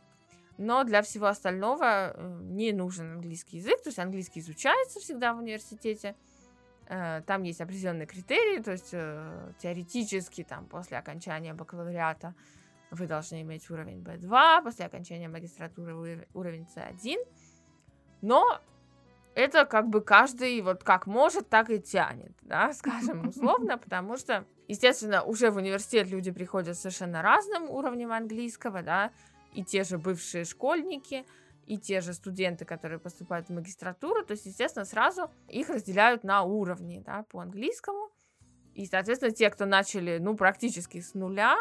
но 0.58 0.86
для 0.86 1.02
всего 1.02 1.26
остального 1.26 2.14
э, 2.16 2.40
не 2.44 2.72
нужен 2.72 3.16
английский 3.16 3.58
язык, 3.58 3.84
то 3.84 3.90
есть 3.90 4.00
английский 4.00 4.40
изучается 4.40 5.02
всегда 5.02 5.34
в 5.34 5.40
университете, 5.40 6.16
э, 6.88 7.24
там 7.28 7.44
есть 7.44 7.60
определенные 7.60 8.08
критерии, 8.08 8.62
то 8.62 8.72
есть 8.72 8.92
теоретически 9.60 10.46
там 10.46 10.66
после 10.66 10.98
окончания 10.98 11.54
бакалавриата 11.54 12.34
вы 12.92 13.08
должны 13.08 13.42
иметь 13.42 13.70
уровень 13.70 14.02
B2, 14.02 14.64
после 14.64 14.86
окончания 14.86 15.28
магистратуры 15.28 16.28
уровень 16.34 16.68
C1. 16.76 17.18
Но 18.22 18.60
это 19.36 19.66
как 19.66 19.90
бы 19.90 20.02
каждый 20.02 20.62
вот 20.62 20.84
как 20.84 21.06
может, 21.08 21.50
так 21.50 21.70
и 21.70 21.80
тянет, 21.80 22.34
да, 22.42 22.74
скажем 22.74 23.28
условно, 23.28 23.78
потому 23.84 24.18
что, 24.18 24.46
естественно, 24.68 25.24
уже 25.24 25.52
в 25.52 25.58
университет 25.58 26.10
люди 26.10 26.32
приходят 26.32 26.78
совершенно 26.78 27.22
разным 27.22 27.70
уровнем 27.70 28.12
английского, 28.12 28.82
да, 28.82 29.12
и 29.54 29.64
те 29.64 29.84
же 29.84 29.98
бывшие 29.98 30.46
школьники, 30.46 31.26
и 31.66 31.78
те 31.78 32.00
же 32.00 32.14
студенты, 32.14 32.64
которые 32.64 33.00
поступают 33.00 33.48
в 33.48 33.54
магистратуру, 33.54 34.24
то 34.24 34.32
есть, 34.32 34.46
естественно, 34.46 34.86
сразу 34.86 35.32
их 35.50 35.70
разделяют 35.70 36.24
на 36.24 36.44
уровни, 36.44 37.02
да, 37.06 37.24
по 37.24 37.42
английскому, 37.42 38.12
и, 38.74 38.86
соответственно, 38.86 39.32
те, 39.32 39.50
кто 39.50 39.66
начали, 39.66 40.18
ну, 40.18 40.36
практически 40.36 41.00
с 41.00 41.14
нуля, 41.14 41.56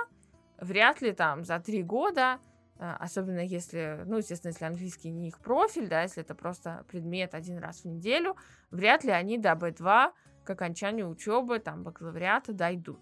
вряд 0.58 1.00
ли 1.00 1.12
там 1.12 1.44
за 1.44 1.58
три 1.60 1.82
года, 1.82 2.40
а, 2.78 2.96
особенно 2.96 3.40
если, 3.40 4.02
ну, 4.06 4.18
естественно, 4.18 4.50
если 4.50 4.64
английский 4.64 5.10
не 5.10 5.28
их 5.28 5.38
профиль, 5.38 5.88
да, 5.88 6.02
если 6.02 6.22
это 6.22 6.34
просто 6.34 6.84
предмет 6.88 7.34
один 7.34 7.58
раз 7.58 7.80
в 7.80 7.84
неделю, 7.84 8.36
вряд 8.70 9.04
ли 9.04 9.10
они 9.10 9.38
до 9.38 9.52
B2 9.52 10.12
к 10.44 10.50
окончанию 10.50 11.08
учебы, 11.08 11.58
там, 11.58 11.82
бакалавриата 11.84 12.52
дойдут, 12.52 13.00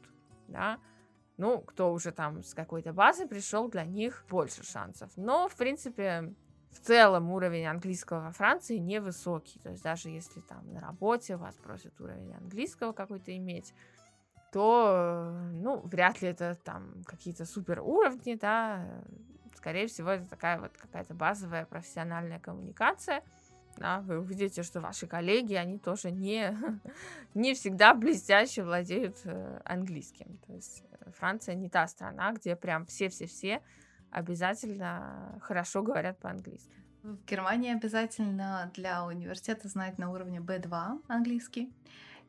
да. 0.48 0.78
Ну, 1.38 1.60
кто 1.60 1.92
уже 1.92 2.12
там 2.12 2.42
с 2.42 2.54
какой-то 2.54 2.92
базы 2.92 3.26
пришел, 3.26 3.68
для 3.68 3.84
них 3.84 4.24
больше 4.28 4.62
шансов. 4.62 5.10
Но, 5.16 5.48
в 5.48 5.56
принципе, 5.56 6.34
в 6.72 6.80
целом 6.80 7.30
уровень 7.30 7.66
английского 7.66 8.20
во 8.20 8.32
Франции 8.32 8.78
невысокий. 8.78 9.58
То 9.60 9.70
есть 9.70 9.82
даже 9.82 10.08
если 10.08 10.40
там 10.40 10.72
на 10.72 10.80
работе 10.80 11.36
вас 11.36 11.54
просят 11.56 12.00
уровень 12.00 12.34
английского 12.34 12.92
какой-то 12.92 13.36
иметь, 13.36 13.74
то, 14.52 15.34
ну, 15.54 15.80
вряд 15.80 16.20
ли 16.20 16.28
это 16.28 16.54
там 16.62 17.02
какие-то 17.06 17.46
супер 17.46 17.80
уровни, 17.80 18.34
да, 18.34 18.86
скорее 19.56 19.86
всего, 19.86 20.10
это 20.10 20.28
такая 20.28 20.60
вот 20.60 20.76
какая-то 20.76 21.14
базовая 21.14 21.64
профессиональная 21.64 22.38
коммуникация, 22.38 23.22
да, 23.78 24.00
вы 24.00 24.18
увидите, 24.18 24.62
что 24.62 24.82
ваши 24.82 25.06
коллеги, 25.06 25.54
они 25.54 25.78
тоже 25.78 26.10
не, 26.10 26.54
не 27.34 27.54
всегда 27.54 27.94
блестяще 27.94 28.62
владеют 28.62 29.16
э, 29.24 29.60
английским, 29.64 30.38
то 30.46 30.52
есть 30.52 30.84
э, 31.00 31.10
Франция 31.12 31.54
не 31.54 31.70
та 31.70 31.88
страна, 31.88 32.32
где 32.32 32.54
прям 32.54 32.84
все-все-все 32.84 33.62
обязательно 34.10 35.38
хорошо 35.40 35.82
говорят 35.82 36.18
по-английски. 36.18 36.76
В 37.02 37.24
Германии 37.24 37.74
обязательно 37.74 38.70
для 38.74 39.04
университета 39.04 39.66
знать 39.68 39.98
на 39.98 40.10
уровне 40.10 40.40
B2 40.40 41.02
английский. 41.08 41.72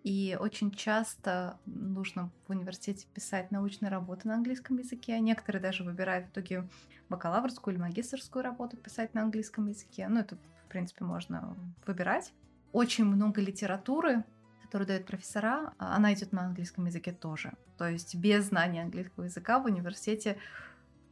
И 0.04 0.38
очень 0.40 0.72
часто 0.72 1.58
нужно 1.66 2.30
в 2.46 2.52
университете 2.52 3.08
писать 3.14 3.52
научные 3.52 3.90
работы 3.90 4.28
на 4.28 4.36
английском 4.36 4.78
языке. 4.78 5.18
Некоторые 5.20 5.62
даже 5.62 5.84
выбирают 5.84 6.28
в 6.28 6.32
итоге 6.32 6.68
бакалаврскую 7.08 7.74
или 7.74 7.82
магистрскую 7.82 8.44
работу 8.44 8.76
писать 8.76 9.14
на 9.14 9.22
английском 9.22 9.68
языке. 9.68 10.08
Ну, 10.10 10.20
это, 10.20 10.36
в 10.36 10.68
принципе, 10.68 11.06
можно 11.06 11.56
выбирать. 11.86 12.34
Очень 12.74 13.06
много 13.06 13.40
литературы, 13.40 14.26
которую 14.64 14.88
дают 14.88 15.06
профессора, 15.06 15.74
она 15.78 16.14
идет 16.14 16.34
на 16.34 16.46
английском 16.48 16.86
языке 16.86 17.14
тоже. 17.14 17.54
То 17.78 17.88
есть 17.88 18.16
без 18.16 18.46
знания 18.46 18.82
английского 18.82 19.24
языка 19.24 19.60
в 19.60 19.66
университете 19.66 20.38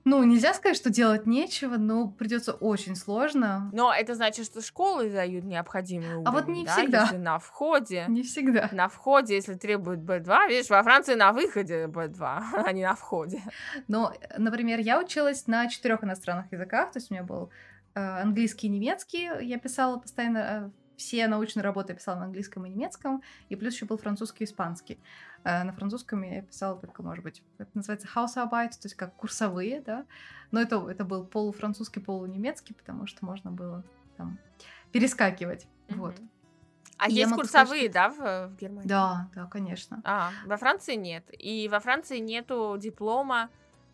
Ну, 0.04 0.24
нельзя 0.24 0.54
сказать, 0.54 0.76
что 0.78 0.89
делать 0.89 1.26
нечего, 1.26 1.78
но 1.78 2.08
придется 2.10 2.54
очень 2.54 2.95
сложно. 2.95 3.70
Но 3.74 3.93
это 3.93 4.16
значит, 4.16 4.45
что 4.45 4.62
школы 4.62 5.10
дают 5.10 5.43
необходимый 5.43 6.08
уровень, 6.10 6.28
А 6.28 6.32
вот 6.32 6.47
не 6.47 6.66
да, 6.66 6.76
всегда. 6.76 7.02
Если 7.04 7.18
на 7.18 7.39
входе, 7.39 8.06
Не 8.08 8.24
всегда. 8.24 8.70
на 8.72 8.88
входе, 8.88 9.36
если 9.36 9.54
требуют 9.54 10.02
B2, 10.02 10.47
видишь, 10.49 10.70
во 10.70 10.82
Франции 10.84 11.14
на 11.16 11.32
выходе 11.32 11.86
B2, 11.86 12.20
а 12.66 12.72
не 12.72 12.84
на 12.84 12.95
входе. 12.95 13.41
Но, 13.88 14.14
например, 14.38 14.80
я 14.80 14.99
училась 14.99 15.47
на 15.47 15.68
четырех 15.68 16.04
иностранных 16.04 16.52
языках, 16.52 16.91
то 16.91 16.97
есть 16.99 17.12
у 17.12 17.14
меня 17.14 17.24
был 17.24 17.52
э, 17.93 17.99
английский 17.99 18.68
и 18.68 18.70
немецкий, 18.70 19.30
я 19.41 19.60
писала 19.60 19.97
постоянно 19.97 20.38
э, 20.39 20.70
все 21.02 21.28
научные 21.28 21.64
работы 21.64 21.93
я 21.93 21.97
писала 21.97 22.20
на 22.20 22.26
английском 22.26 22.64
и 22.66 22.70
немецком, 22.70 23.24
и 23.49 23.56
плюс 23.56 23.74
еще 23.74 23.86
был 23.86 23.97
французский 23.97 24.43
и 24.43 24.47
испанский. 24.47 24.99
Э, 25.43 25.64
на 25.64 25.74
французском 25.74 26.22
я 26.22 26.43
писала 26.43 26.80
только, 26.80 27.02
может 27.02 27.24
быть, 27.24 27.41
это 27.58 27.72
называется 27.74 28.08
Hausarbeit, 28.14 28.70
то 28.70 28.84
есть 28.84 28.95
как 28.95 29.16
курсовые, 29.16 29.82
да, 29.82 30.06
но 30.52 30.62
это, 30.62 30.88
это 30.88 31.04
был 31.04 31.26
полуфранцузский, 31.26 32.02
полунемецкий, 32.02 32.76
потому 32.76 33.08
что 33.08 33.26
можно 33.26 33.52
было 33.52 33.84
там 34.16 34.38
перескакивать, 34.91 35.68
вот. 35.89 36.20
Мгм. 36.20 36.30
А 36.97 37.10
я 37.10 37.22
есть 37.22 37.32
могу 37.32 37.43
сказать, 37.45 37.68
курсовые, 37.68 37.89
да, 37.89 38.10
в, 38.10 38.49
в 38.49 38.56
Германии? 38.58 38.88
Да, 38.88 39.28
да, 39.34 39.47
конечно. 39.47 40.02
А, 40.04 40.32
во 40.45 40.56
Франции 40.58 40.93
нет. 40.93 41.26
И 41.32 41.68
во 41.68 41.80
Франции 41.80 42.20
нету 42.20 42.78
диплома, 42.78 43.49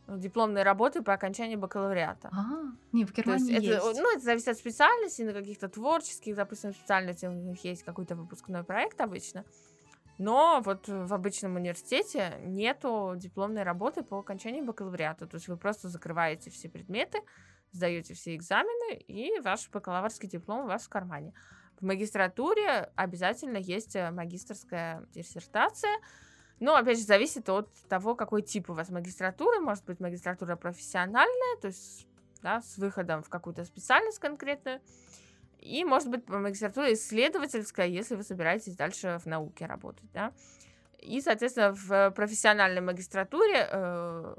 дипломной 0.07 0.63
работы 0.63 1.01
по 1.01 1.13
окончании 1.13 1.55
бакалавриата. 1.55 2.29
А, 2.31 2.71
не, 2.91 3.05
в 3.05 3.11
То 3.11 3.21
есть 3.21 3.47
Германии 3.47 3.57
это, 3.57 3.87
есть. 3.87 3.99
ну, 4.01 4.11
это 4.11 4.23
зависит 4.23 4.47
от 4.47 4.57
специальности, 4.57 5.21
на 5.21 5.33
каких-то 5.33 5.67
творческих, 5.69 6.35
допустим, 6.35 6.73
специальностях 6.73 7.31
у 7.31 7.33
них 7.33 7.63
есть 7.63 7.83
какой-то 7.83 8.15
выпускной 8.15 8.63
проект 8.63 9.01
обычно. 9.01 9.43
Но 10.17 10.61
вот 10.65 10.87
в 10.87 11.13
обычном 11.13 11.55
университете 11.55 12.39
нету 12.43 13.13
дипломной 13.15 13.63
работы 13.63 14.01
по 14.01 14.17
окончании 14.17 14.61
бакалавриата. 14.61 15.27
То 15.27 15.35
есть 15.35 15.47
вы 15.47 15.57
просто 15.57 15.89
закрываете 15.89 16.49
все 16.49 16.69
предметы, 16.69 17.19
сдаете 17.71 18.15
все 18.15 18.35
экзамены, 18.35 18.95
и 18.95 19.39
ваш 19.41 19.69
бакалаврский 19.69 20.27
диплом 20.27 20.65
у 20.65 20.67
вас 20.67 20.85
в 20.85 20.89
кармане. 20.89 21.33
В 21.79 21.85
магистратуре 21.85 22.89
обязательно 22.95 23.57
есть 23.57 23.95
э, 23.95 24.09
магистрская 24.09 25.05
диссертация, 25.11 25.91
но, 26.59 26.75
опять 26.75 26.97
же, 26.97 27.03
зависит 27.03 27.49
от 27.49 27.71
того, 27.87 28.15
какой 28.15 28.41
тип 28.41 28.69
у 28.69 28.73
вас 28.73 28.89
магистратуры. 28.89 29.59
Может 29.59 29.85
быть, 29.85 29.99
магистратура 29.99 30.55
профессиональная, 30.55 31.57
то 31.61 31.67
есть 31.67 32.07
да, 32.41 32.61
с 32.61 32.77
выходом 32.77 33.23
в 33.23 33.29
какую-то 33.29 33.63
специальность 33.65 34.19
конкретную. 34.19 34.81
И, 35.59 35.83
может 35.83 36.09
быть, 36.09 36.27
магистратура 36.29 36.93
исследовательская, 36.93 37.87
если 37.87 38.15
вы 38.15 38.23
собираетесь 38.23 38.75
дальше 38.75 39.19
в 39.23 39.25
науке 39.25 39.65
работать, 39.65 40.11
да. 40.13 40.33
И, 40.99 41.21
соответственно, 41.21 41.73
в 41.73 42.11
профессиональной 42.11 42.81
магистратуре, 42.81 43.67
э, 43.69 44.35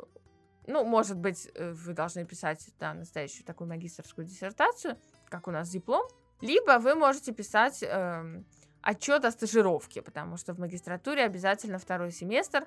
ну, 0.66 0.84
может 0.84 1.16
быть, 1.16 1.48
э, 1.54 1.72
вы 1.72 1.92
должны 1.92 2.24
писать, 2.24 2.68
да, 2.78 2.94
настоящую 2.94 3.44
такую 3.44 3.68
магистрскую 3.68 4.26
диссертацию, 4.26 4.98
как 5.28 5.48
у 5.48 5.50
нас 5.50 5.68
диплом, 5.70 6.06
либо 6.40 6.78
вы 6.78 6.94
можете 6.94 7.32
писать 7.32 7.82
эм, 7.82 8.44
отчет 8.82 9.24
о 9.24 9.30
стажировке, 9.30 10.02
потому 10.02 10.36
что 10.36 10.54
в 10.54 10.58
магистратуре 10.58 11.24
обязательно 11.24 11.78
второй 11.78 12.12
семестр 12.12 12.66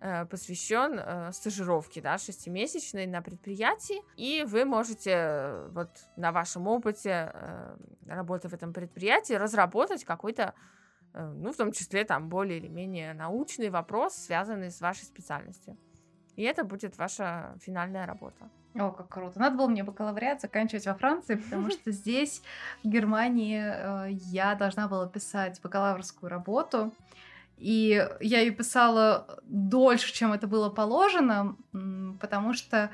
э, 0.00 0.26
посвящен 0.26 0.98
э, 0.98 1.32
стажировке, 1.32 2.00
да, 2.00 2.18
шестимесячной 2.18 3.06
на 3.06 3.22
предприятии, 3.22 4.02
и 4.16 4.44
вы 4.44 4.64
можете 4.64 5.10
э, 5.12 5.68
вот 5.72 5.90
на 6.16 6.32
вашем 6.32 6.66
опыте 6.66 7.32
работы 8.06 8.48
в 8.48 8.54
этом 8.54 8.72
предприятии 8.72 9.34
разработать 9.34 10.04
какой-то, 10.04 10.54
ну, 11.12 11.52
в 11.52 11.56
том 11.56 11.72
числе 11.72 12.04
там 12.04 12.28
более 12.28 12.58
или 12.58 12.68
менее 12.68 13.14
научный 13.14 13.70
вопрос, 13.70 14.14
связанный 14.14 14.70
с 14.70 14.80
вашей 14.80 15.04
специальностью. 15.04 15.76
И 16.36 16.42
это 16.42 16.64
будет 16.64 16.98
ваша 16.98 17.56
финальная 17.60 18.06
работа. 18.06 18.50
О, 18.78 18.90
как 18.90 19.08
круто. 19.08 19.38
Надо 19.38 19.56
было 19.56 19.68
мне 19.68 19.82
бакалавриат 19.82 20.40
заканчивать 20.40 20.86
во 20.86 20.94
Франции, 20.94 21.36
потому 21.36 21.70
что 21.70 21.90
здесь, 21.90 22.42
в 22.82 22.88
Германии, 22.88 23.62
э, 23.62 24.08
я 24.10 24.54
должна 24.54 24.88
была 24.88 25.06
писать 25.06 25.60
бакалаврскую 25.62 26.30
работу. 26.30 26.92
И 27.58 28.06
я 28.20 28.40
ее 28.40 28.50
писала 28.50 29.40
дольше, 29.44 30.12
чем 30.12 30.32
это 30.34 30.46
было 30.46 30.68
положено, 30.68 31.56
потому 32.20 32.52
что 32.52 32.90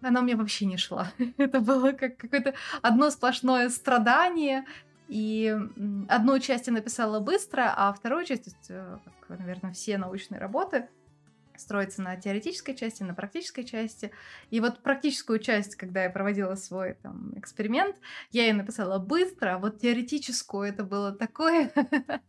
она 0.00 0.22
мне 0.22 0.34
вообще 0.34 0.64
не 0.64 0.78
шла. 0.78 1.12
Это 1.36 1.60
было 1.60 1.92
как 1.92 2.16
какое-то 2.16 2.54
одно 2.80 3.10
сплошное 3.10 3.68
страдание. 3.68 4.64
И 5.08 5.54
одну 6.08 6.38
часть 6.38 6.66
я 6.66 6.72
написала 6.72 7.20
быстро, 7.20 7.72
а 7.76 7.92
вторую 7.92 8.24
часть, 8.24 8.44
то 8.44 8.50
есть, 8.50 8.66
э, 8.70 8.98
как, 9.20 9.38
наверное, 9.38 9.72
все 9.72 9.98
научные 9.98 10.40
работы, 10.40 10.88
строится 11.58 12.02
на 12.02 12.16
теоретической 12.16 12.74
части, 12.74 13.02
на 13.02 13.14
практической 13.14 13.62
части. 13.62 14.10
И 14.50 14.60
вот 14.60 14.82
практическую 14.82 15.38
часть, 15.38 15.76
когда 15.76 16.04
я 16.04 16.10
проводила 16.10 16.54
свой 16.54 16.94
там 17.02 17.32
эксперимент, 17.36 17.96
я 18.30 18.46
ее 18.46 18.54
написала 18.54 18.98
быстро, 18.98 19.54
а 19.54 19.58
вот 19.58 19.80
теоретическую 19.80 20.68
это 20.68 20.84
было 20.84 21.12
такое, 21.12 21.72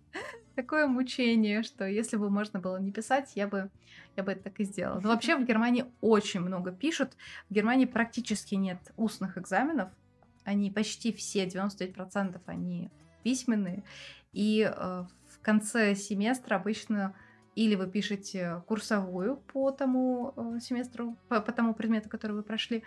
такое 0.56 0.88
мучение, 0.88 1.64
что 1.64 1.86
если 1.86 2.18
бы 2.18 2.30
можно 2.30 2.60
было 2.60 2.78
не 2.78 2.92
писать, 2.92 3.32
я 3.36 3.48
бы, 3.48 3.70
я 4.16 4.24
бы 4.24 4.34
это 4.34 4.44
так 4.44 4.60
и 4.60 4.64
сделала. 4.64 5.00
Но 5.00 5.10
вообще 5.10 5.36
в 5.36 5.46
Германии 5.46 5.86
очень 6.02 6.42
много 6.42 6.72
пишут. 6.72 7.14
В 7.50 7.54
Германии 7.54 7.86
практически 7.86 8.56
нет 8.56 8.80
устных 8.98 9.38
экзаменов. 9.38 9.90
Они 10.44 10.72
почти 10.72 11.14
все, 11.14 11.46
99% 11.46 12.42
они 12.46 12.90
письменные. 13.24 13.84
И 14.34 14.62
э, 14.62 15.06
в 15.28 15.40
конце 15.42 15.96
семестра 15.96 16.56
обычно 16.56 17.16
или 17.60 17.76
вы 17.76 17.88
пишете 17.88 18.64
курсовую 18.68 19.36
по 19.36 19.72
тому 19.72 20.34
э, 20.38 20.60
семестру, 20.62 21.18
по, 21.28 21.42
по 21.42 21.52
тому 21.52 21.74
предмету, 21.74 22.08
который 22.08 22.32
вы 22.32 22.42
прошли, 22.42 22.86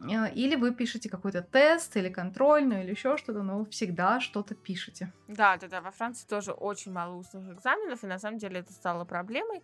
э, 0.00 0.30
или 0.34 0.56
вы 0.56 0.74
пишете 0.74 1.08
какой-то 1.08 1.40
тест 1.40 1.96
или 1.96 2.10
контрольную, 2.10 2.82
или 2.82 2.90
еще 2.90 3.16
что-то, 3.16 3.42
но 3.42 3.60
вы 3.60 3.64
всегда 3.64 4.20
что-то 4.20 4.54
пишете. 4.54 5.10
Да, 5.26 5.56
да, 5.56 5.68
да. 5.68 5.80
Во 5.80 5.90
Франции 5.90 6.26
тоже 6.28 6.52
очень 6.52 6.92
мало 6.92 7.14
устных 7.14 7.50
экзаменов, 7.54 8.04
и 8.04 8.06
на 8.06 8.18
самом 8.18 8.36
деле 8.36 8.60
это 8.60 8.74
стало 8.74 9.06
проблемой 9.06 9.62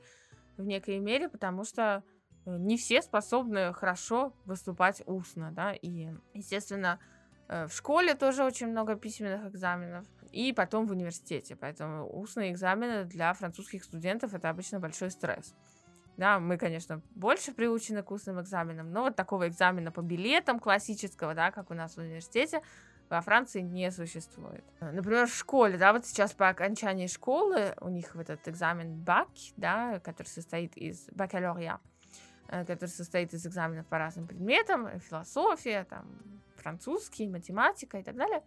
в 0.57 0.65
некой 0.65 1.01
мере, 1.01 1.29
потому 1.29 1.65
что 1.65 2.03
э, 2.47 2.57
не 2.57 2.79
все 2.79 3.03
способны 3.03 3.75
хорошо 3.75 4.33
выступать 4.47 5.03
устно, 5.05 5.53
да, 5.53 5.75
и, 5.75 6.09
естественно, 6.33 6.99
в 7.49 7.71
школе 7.71 8.15
тоже 8.15 8.45
очень 8.45 8.69
много 8.69 8.95
письменных 8.95 9.53
экзаменов, 9.53 10.07
и 10.33 10.53
потом 10.53 10.87
в 10.87 10.93
университете, 10.93 11.57
поэтому 11.57 12.09
устные 12.09 12.53
экзамены 12.53 13.05
для 13.05 13.33
французских 13.33 13.85
студентов 13.85 14.35
это 14.35 14.49
обычно 14.49 14.81
большой 14.81 15.11
стресс. 15.11 15.55
Да, 16.17 16.39
мы, 16.39 16.59
конечно, 16.59 17.01
больше 17.15 17.53
приучены 17.53 18.03
к 18.03 18.11
устным 18.11 18.41
экзаменам, 18.41 18.93
но 18.93 19.05
вот 19.05 19.17
такого 19.17 19.49
экзамена 19.49 19.91
по 19.91 20.03
билетам 20.03 20.59
классического, 20.59 21.35
да, 21.35 21.51
как 21.51 21.71
у 21.71 21.75
нас 21.75 21.95
в 21.95 21.99
университете, 21.99 22.61
во 23.09 23.21
Франции 23.23 23.61
не 23.61 23.91
существует. 23.91 24.65
Например, 24.81 25.27
в 25.27 25.35
школе, 25.35 25.79
да, 25.79 25.93
вот 25.93 26.07
сейчас 26.07 26.33
по 26.33 26.49
окончании 26.49 27.09
школы 27.09 27.75
у 27.81 27.89
них 27.89 28.15
вот 28.15 28.31
этот 28.31 28.47
экзамен 28.49 28.95
БАК, 29.03 29.29
да, 29.57 29.99
который 30.01 30.29
состоит 30.29 30.77
из 30.77 31.09
бакалавриа, 31.11 31.81
э, 32.49 32.65
который 32.65 32.89
состоит 32.89 33.35
из 33.35 33.47
экзаменов 33.47 33.87
по 33.87 33.99
разным 33.99 34.29
предметам, 34.29 34.87
э, 34.87 35.01
философия, 35.01 35.85
там, 35.91 36.07
французский, 36.57 37.27
математика 37.27 37.99
и 37.99 38.03
так 38.03 38.15
далее. 38.15 38.43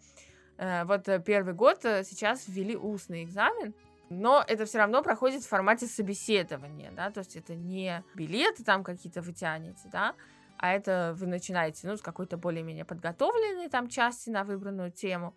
Э, 0.57 0.83
Вот 0.85 1.07
э, 1.07 1.19
первый 1.19 1.53
год 1.53 1.85
э, 1.85 2.03
сейчас 2.03 2.47
ввели 2.47 2.75
устный 2.75 3.23
экзамен, 3.23 3.73
но 4.09 4.43
это 4.47 4.65
все 4.65 4.77
равно 4.79 5.01
проходит 5.01 5.43
в 5.43 5.47
формате 5.47 5.87
собеседования, 5.87 6.91
да, 6.91 7.09
то 7.09 7.19
есть 7.19 7.35
это 7.35 7.55
не 7.55 8.03
билеты 8.15 8.63
там 8.63 8.83
какие-то 8.83 9.21
вы 9.21 9.33
тянете, 9.33 9.89
да, 9.91 10.13
а 10.57 10.73
это 10.73 11.15
вы 11.17 11.27
начинаете, 11.27 11.87
ну, 11.87 11.97
с 11.97 12.01
какой-то 12.01 12.37
более-менее 12.37 12.85
подготовленной 12.85 13.69
там 13.69 13.89
части 13.89 14.29
на 14.29 14.43
выбранную 14.43 14.91
тему. 14.91 15.35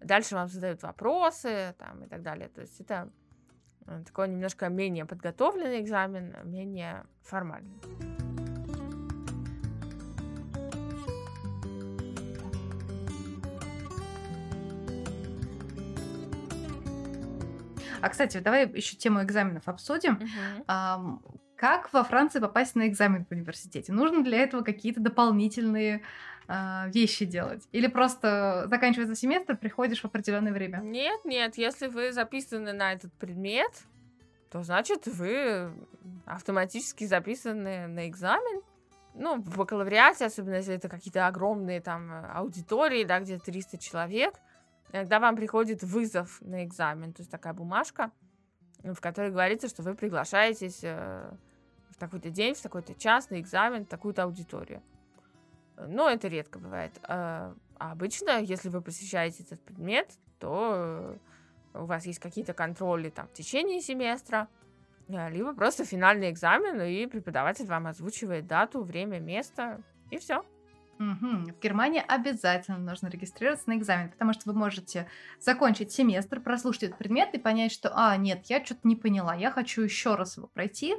Дальше 0.00 0.34
вам 0.34 0.48
задают 0.48 0.82
вопросы 0.82 1.74
там 1.78 2.04
и 2.04 2.08
так 2.08 2.22
далее. 2.22 2.48
То 2.48 2.62
есть 2.62 2.80
это 2.80 3.10
такой 4.04 4.28
немножко 4.28 4.68
менее 4.68 5.04
подготовленный 5.04 5.80
экзамен, 5.80 6.34
менее 6.44 7.06
формальный. 7.22 8.25
А, 18.00 18.08
кстати, 18.08 18.38
давай 18.38 18.68
еще 18.70 18.96
тему 18.96 19.22
экзаменов 19.22 19.68
обсудим. 19.68 20.20
Ам, 20.66 21.22
Как 21.56 21.92
во 21.92 22.04
Франции 22.04 22.40
попасть 22.40 22.74
на 22.74 22.86
экзамен 22.86 23.24
в 23.24 23.32
университете? 23.32 23.92
Нужно 23.92 24.22
для 24.22 24.38
этого 24.38 24.62
какие-то 24.62 25.00
дополнительные 25.00 26.02
а, 26.48 26.86
вещи 26.88 27.24
делать? 27.24 27.66
Или 27.72 27.86
просто 27.86 28.66
заканчивается 28.68 29.14
семестр, 29.14 29.56
приходишь 29.56 30.00
в 30.02 30.04
определенное 30.04 30.52
время? 30.52 30.80
Нет, 30.82 31.24
нет, 31.24 31.56
если 31.56 31.86
вы 31.88 32.12
записаны 32.12 32.72
на 32.72 32.92
этот 32.92 33.12
предмет, 33.14 33.72
то 34.50 34.62
значит 34.62 35.06
вы 35.06 35.72
автоматически 36.26 37.04
записаны 37.04 37.86
на 37.86 38.08
экзамен. 38.08 38.62
Ну, 39.14 39.40
в 39.40 39.56
бакалавриате, 39.56 40.26
особенно 40.26 40.56
если 40.56 40.74
это 40.74 40.90
какие-то 40.90 41.26
огромные 41.26 41.80
там 41.80 42.12
э, 42.12 42.26
аудитории, 42.34 43.02
да, 43.04 43.18
где 43.20 43.38
300 43.38 43.78
человек, 43.78 44.34
иногда 44.92 45.20
вам 45.20 45.36
приходит 45.36 45.82
вызов 45.82 46.40
на 46.42 46.64
экзамен, 46.64 47.12
то 47.12 47.20
есть 47.20 47.30
такая 47.30 47.52
бумажка, 47.52 48.10
в 48.82 49.00
которой 49.00 49.30
говорится, 49.30 49.68
что 49.68 49.82
вы 49.82 49.94
приглашаетесь 49.94 50.80
э, 50.82 51.30
в 51.90 51.96
такой-то 51.96 52.30
день, 52.30 52.54
в 52.54 52.60
такой-то 52.60 52.94
час 52.94 53.30
на 53.30 53.40
экзамен, 53.40 53.84
в 53.84 53.88
такую-то 53.88 54.24
аудиторию. 54.24 54.82
Но 55.76 56.08
это 56.08 56.28
редко 56.28 56.58
бывает. 56.58 56.92
А 57.02 57.54
обычно, 57.78 58.40
если 58.40 58.68
вы 58.68 58.80
посещаете 58.80 59.42
этот 59.42 59.60
предмет, 59.60 60.10
то 60.38 61.18
у 61.74 61.84
вас 61.84 62.06
есть 62.06 62.18
какие-то 62.18 62.54
контроли 62.54 63.10
там 63.10 63.28
в 63.28 63.32
течение 63.32 63.80
семестра, 63.80 64.48
либо 65.08 65.54
просто 65.54 65.84
финальный 65.84 66.30
экзамен, 66.30 66.80
и 66.80 67.06
преподаватель 67.06 67.66
вам 67.66 67.86
озвучивает 67.86 68.46
дату, 68.46 68.82
время, 68.82 69.20
место, 69.20 69.82
и 70.10 70.18
все. 70.18 70.44
Мгм. 70.98 71.46
В 71.46 71.60
Германии 71.60 72.02
обязательно 72.06 72.78
нужно 72.78 73.08
регистрироваться 73.08 73.68
на 73.68 73.76
экзамен, 73.76 74.10
потому 74.10 74.32
что 74.32 74.42
вы 74.46 74.58
можете 74.58 75.08
закончить 75.38 75.92
семестр, 75.92 76.40
прослушать 76.40 76.84
этот 76.84 76.98
предмет 76.98 77.34
и 77.34 77.38
понять, 77.38 77.72
что, 77.72 77.92
а, 77.94 78.16
нет, 78.16 78.46
я 78.46 78.64
что-то 78.64 78.80
не 78.84 78.96
поняла, 78.96 79.34
я 79.34 79.50
хочу 79.50 79.82
еще 79.82 80.14
раз 80.14 80.36
его 80.38 80.46
пройти, 80.46 80.94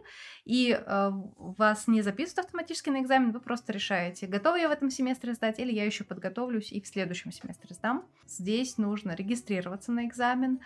и 0.46 0.72
э, 0.72 1.10
вас 1.12 1.88
не 1.88 2.02
записывают 2.02 2.46
автоматически 2.46 2.90
на 2.90 3.02
экзамен, 3.02 3.32
вы 3.32 3.40
просто 3.40 3.74
решаете, 3.74 4.28
готова 4.28 4.56
я 4.56 4.70
в 4.70 4.72
этом 4.72 4.92
семестре 4.92 5.34
сдать, 5.34 5.60
или 5.60 5.72
я 5.72 5.86
еще 5.86 6.04
подготовлюсь 6.04 6.72
и 6.72 6.80
в 6.80 6.88
следующем 6.88 7.32
семестре 7.32 7.74
сдам. 7.74 8.06
Здесь 8.28 8.78
нужно 8.78 9.16
регистрироваться 9.16 9.92
на 9.92 10.06
экзамен, 10.06 10.60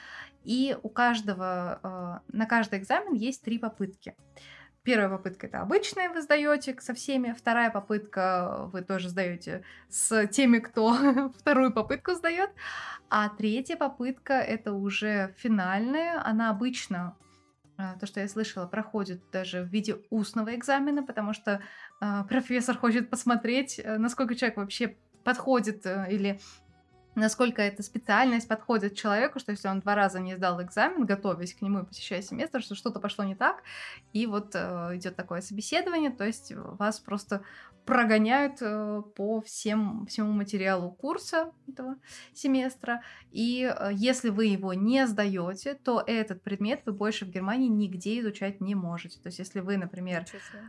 и 0.44 0.78
у 0.84 0.90
каждого, 0.90 1.80
э, 2.32 2.36
на 2.36 2.46
каждый 2.48 2.80
экзамен 2.80 3.14
есть 3.14 3.44
три 3.44 3.60
попытки. 3.60 4.16
Первая 4.84 5.10
попытка 5.10 5.46
это 5.46 5.62
обычная, 5.62 6.10
вы 6.10 6.22
сдаете 6.24 6.76
со 6.80 6.96
всеми. 6.96 7.36
Вторая 7.38 7.70
попытка 7.70 8.70
вы 8.74 8.82
тоже 8.82 9.10
сдаете 9.10 9.64
с 9.90 10.26
теми, 10.28 10.58
кто 10.58 11.32
вторую 11.38 11.72
попытку 11.72 12.14
сдает. 12.14 12.50
А 13.10 13.30
третья 13.30 13.76
попытка 13.76 14.34
это 14.34 14.74
уже 14.74 15.36
финальная. 15.38 16.20
Она 16.26 16.50
обычно, 16.50 17.16
а, 17.78 17.96
то, 18.00 18.08
что 18.08 18.22
я 18.22 18.28
слышала, 18.28 18.66
проходит 18.66 19.22
даже 19.32 19.62
в 19.62 19.68
виде 19.68 19.98
устного 20.10 20.56
экзамена, 20.56 21.04
потому 21.04 21.34
что 21.34 21.62
э, 22.02 22.24
профессор 22.28 22.76
хочет 22.76 23.12
посмотреть, 23.12 23.80
э, 23.84 23.98
насколько 23.98 24.34
человек 24.34 24.58
вообще 24.58 24.96
подходит 25.24 25.86
э, 25.86 26.08
или 26.10 26.40
насколько 27.16 27.62
эта 27.62 27.84
специальность 27.84 28.48
подходит 28.48 28.96
человеку, 28.96 29.40
что 29.40 29.52
если 29.52 29.68
он 29.68 29.80
два 29.80 29.96
раза 29.96 30.20
не 30.20 30.36
сдал 30.36 30.62
экзамен, 30.62 31.06
готовясь 31.06 31.54
к 31.54 31.62
нему 31.62 31.80
и 31.80 31.86
посещая 31.86 32.22
семестр, 32.22 32.62
что 32.62 32.76
что-то 32.76 33.00
пошло 33.00 33.24
не 33.24 33.36
так, 33.36 33.64
и 34.14 34.26
вот 34.28 34.52
э, 34.54 34.96
идет 34.96 35.16
такое 35.16 35.42
собеседование, 35.42 36.12
то 36.12 36.26
есть 36.26 36.54
вас 36.56 37.00
просто 37.00 37.44
прогоняют 37.86 38.58
э, 38.62 39.02
по 39.16 39.42
всем, 39.42 40.06
всему 40.06 40.32
материалу 40.32 40.92
курса 40.92 41.52
этого 41.68 41.96
семестра. 42.34 43.02
И 43.32 43.64
э, 43.64 43.90
если 43.94 44.30
вы 44.30 44.46
его 44.46 44.74
не 44.74 45.08
сдаете, 45.08 45.74
то 45.74 46.04
этот 46.06 46.42
предмет 46.44 46.82
вы 46.86 46.94
больше 46.94 47.26
в 47.26 47.30
Германии 47.30 47.68
нигде 47.68 48.20
изучать 48.20 48.62
не 48.62 48.76
можете. 48.76 49.20
То 49.20 49.28
есть 49.28 49.40
если 49.40 49.62
вы, 49.62 49.78
например, 49.78 50.26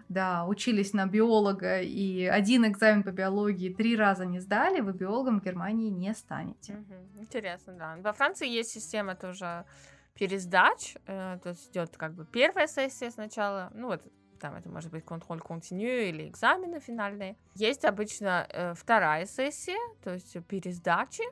да, 0.08 0.46
учились 0.46 0.94
на 0.94 1.06
биолога 1.06 1.80
и 1.80 2.24
один 2.24 2.66
экзамен 2.66 3.02
по 3.02 3.10
биологии 3.10 3.72
три 3.72 3.96
раза 3.96 4.24
не 4.24 4.40
сдали, 4.40 4.80
вы 4.80 4.92
биологом 4.92 5.40
в 5.40 5.44
Германии 5.44 5.90
не 5.90 6.14
станете. 6.32 6.74
Угу. 6.74 7.22
Интересно, 7.22 7.72
да. 7.74 7.96
Во 7.98 8.12
Франции 8.12 8.48
есть 8.48 8.70
система 8.70 9.14
тоже 9.14 9.64
пересдач, 10.14 10.96
э, 11.06 11.38
то 11.42 11.50
есть 11.50 11.70
идет 11.70 11.96
как 11.96 12.14
бы 12.14 12.26
первая 12.26 12.66
сессия 12.66 13.10
сначала, 13.10 13.70
ну 13.74 13.88
вот 13.88 14.02
там 14.40 14.54
это 14.56 14.68
может 14.68 14.90
быть 14.90 15.04
контроль 15.04 15.40
континю 15.40 16.08
или 16.08 16.28
экзамены 16.28 16.80
финальные. 16.80 17.36
Есть 17.54 17.84
обычно 17.84 18.46
э, 18.48 18.74
вторая 18.74 19.24
сессия, 19.26 19.78
то 20.02 20.12
есть 20.12 20.36
пересдачи. 20.46 21.24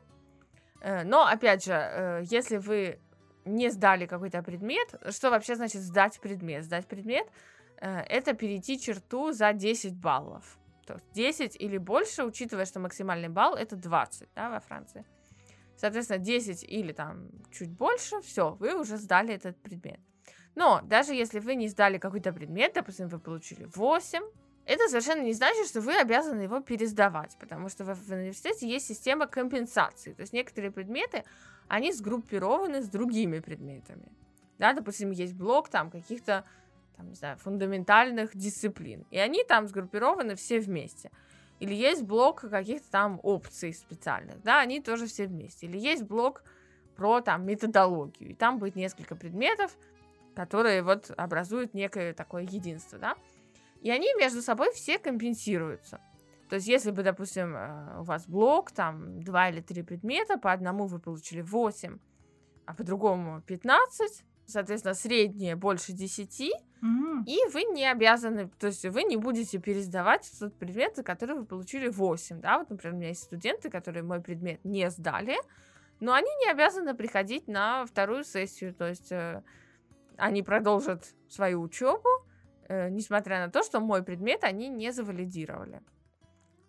Э, 0.80 1.02
но, 1.04 1.26
опять 1.26 1.64
же, 1.64 1.72
э, 1.72 2.22
если 2.24 2.56
вы 2.56 3.00
не 3.44 3.70
сдали 3.70 4.06
какой-то 4.06 4.42
предмет, 4.42 4.94
что 5.10 5.30
вообще 5.30 5.56
значит 5.56 5.82
сдать 5.82 6.20
предмет? 6.20 6.64
Сдать 6.64 6.86
предмет 6.86 7.26
э, 7.80 8.00
это 8.08 8.32
перейти 8.34 8.78
черту 8.78 9.32
за 9.32 9.52
10 9.52 9.96
баллов. 9.96 10.59
То 10.86 10.94
есть 10.94 11.06
10 11.12 11.56
или 11.56 11.78
больше, 11.78 12.24
учитывая, 12.24 12.64
что 12.64 12.80
максимальный 12.80 13.28
балл 13.28 13.54
это 13.54 13.76
20 13.76 14.28
да, 14.34 14.50
во 14.50 14.60
Франции. 14.60 15.04
Соответственно, 15.76 16.18
10 16.18 16.64
или 16.64 16.92
там 16.92 17.28
чуть 17.50 17.70
больше, 17.70 18.20
все, 18.20 18.52
вы 18.60 18.78
уже 18.78 18.96
сдали 18.96 19.34
этот 19.34 19.56
предмет. 19.62 20.00
Но 20.54 20.80
даже 20.82 21.14
если 21.14 21.38
вы 21.38 21.54
не 21.54 21.68
сдали 21.68 21.98
какой-то 21.98 22.32
предмет, 22.32 22.72
допустим, 22.74 23.08
вы 23.08 23.18
получили 23.18 23.64
8, 23.74 24.22
это 24.66 24.88
совершенно 24.88 25.22
не 25.22 25.32
значит, 25.32 25.66
что 25.66 25.80
вы 25.80 25.96
обязаны 25.96 26.42
его 26.42 26.60
пересдавать, 26.60 27.36
потому 27.40 27.68
что 27.68 27.84
в, 27.84 27.94
в 27.94 28.10
университете 28.12 28.68
есть 28.68 28.86
система 28.86 29.26
компенсации. 29.26 30.12
То 30.12 30.20
есть 30.20 30.32
некоторые 30.32 30.70
предметы, 30.70 31.24
они 31.68 31.92
сгруппированы 31.92 32.82
с 32.82 32.88
другими 32.88 33.38
предметами. 33.38 34.12
Да, 34.58 34.72
допустим, 34.72 35.10
есть 35.10 35.34
блок 35.34 35.70
там 35.70 35.90
каких-то, 35.90 36.44
там, 37.00 37.08
не 37.08 37.14
знаю, 37.14 37.38
фундаментальных 37.38 38.36
дисциплин, 38.36 39.06
и 39.10 39.18
они 39.18 39.42
там 39.44 39.66
сгруппированы 39.66 40.34
все 40.34 40.60
вместе. 40.60 41.10
Или 41.58 41.74
есть 41.74 42.02
блок 42.02 42.42
каких-то 42.42 42.90
там 42.90 43.20
опций 43.22 43.72
специальных, 43.72 44.42
да, 44.42 44.60
они 44.60 44.80
тоже 44.80 45.06
все 45.06 45.26
вместе. 45.26 45.66
Или 45.66 45.78
есть 45.78 46.02
блок 46.02 46.42
про 46.96 47.20
там 47.20 47.46
методологию, 47.46 48.30
и 48.30 48.34
там 48.34 48.58
будет 48.58 48.76
несколько 48.76 49.16
предметов, 49.16 49.76
которые 50.34 50.82
вот 50.82 51.10
образуют 51.16 51.74
некое 51.74 52.12
такое 52.12 52.42
единство, 52.42 52.98
да, 52.98 53.16
и 53.80 53.90
они 53.90 54.12
между 54.18 54.42
собой 54.42 54.72
все 54.72 54.98
компенсируются. 54.98 56.00
То 56.50 56.56
есть, 56.56 56.66
если 56.66 56.90
бы, 56.90 57.02
допустим, 57.02 57.54
э, 57.56 58.00
у 58.00 58.02
вас 58.02 58.26
блок, 58.26 58.72
там, 58.72 59.22
два 59.22 59.48
или 59.48 59.60
три 59.60 59.82
предмета, 59.82 60.36
по 60.36 60.52
одному 60.52 60.86
вы 60.86 60.98
получили 60.98 61.42
8, 61.42 61.98
а 62.66 62.74
по 62.74 62.82
другому 62.82 63.40
15, 63.42 64.24
соответственно, 64.50 64.94
среднее 64.94 65.56
больше 65.56 65.92
10, 65.92 66.40
mm-hmm. 66.40 67.24
и 67.26 67.38
вы 67.52 67.64
не 67.64 67.90
обязаны, 67.90 68.50
то 68.58 68.66
есть 68.66 68.84
вы 68.84 69.04
не 69.04 69.16
будете 69.16 69.58
пересдавать 69.58 70.30
тот 70.38 70.54
предмет, 70.58 70.96
за 70.96 71.02
который 71.02 71.36
вы 71.36 71.44
получили 71.44 71.88
8, 71.88 72.40
да, 72.40 72.58
вот, 72.58 72.70
например, 72.70 72.94
у 72.94 72.98
меня 72.98 73.08
есть 73.08 73.22
студенты, 73.22 73.70
которые 73.70 74.02
мой 74.02 74.20
предмет 74.20 74.64
не 74.64 74.90
сдали, 74.90 75.36
но 76.00 76.12
они 76.12 76.30
не 76.44 76.50
обязаны 76.50 76.94
приходить 76.94 77.46
на 77.48 77.84
вторую 77.86 78.24
сессию, 78.24 78.74
то 78.74 78.88
есть 78.88 79.12
э, 79.12 79.42
они 80.16 80.42
продолжат 80.42 81.14
свою 81.28 81.60
учебу, 81.60 82.08
э, 82.68 82.88
несмотря 82.88 83.44
на 83.44 83.50
то, 83.50 83.62
что 83.62 83.80
мой 83.80 84.02
предмет 84.02 84.44
они 84.44 84.68
не 84.68 84.92
завалидировали. 84.92 85.82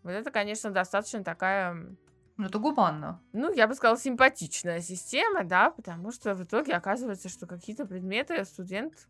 Вот 0.04 0.12
это, 0.12 0.32
конечно, 0.32 0.72
достаточно 0.72 1.24
такая... 1.24 1.96
Ну, 2.42 2.48
это 2.48 2.58
гуманно. 2.58 3.22
Ну, 3.34 3.54
я 3.54 3.68
бы 3.68 3.76
сказала, 3.76 4.00
симпатичная 4.00 4.82
система, 4.82 5.44
да, 5.44 5.70
потому 5.70 6.12
что 6.12 6.34
в 6.34 6.44
итоге 6.44 6.74
оказывается, 6.74 7.30
что 7.30 7.46
какие-то 7.46 7.86
предметы 7.86 8.44
студент, 8.46 9.08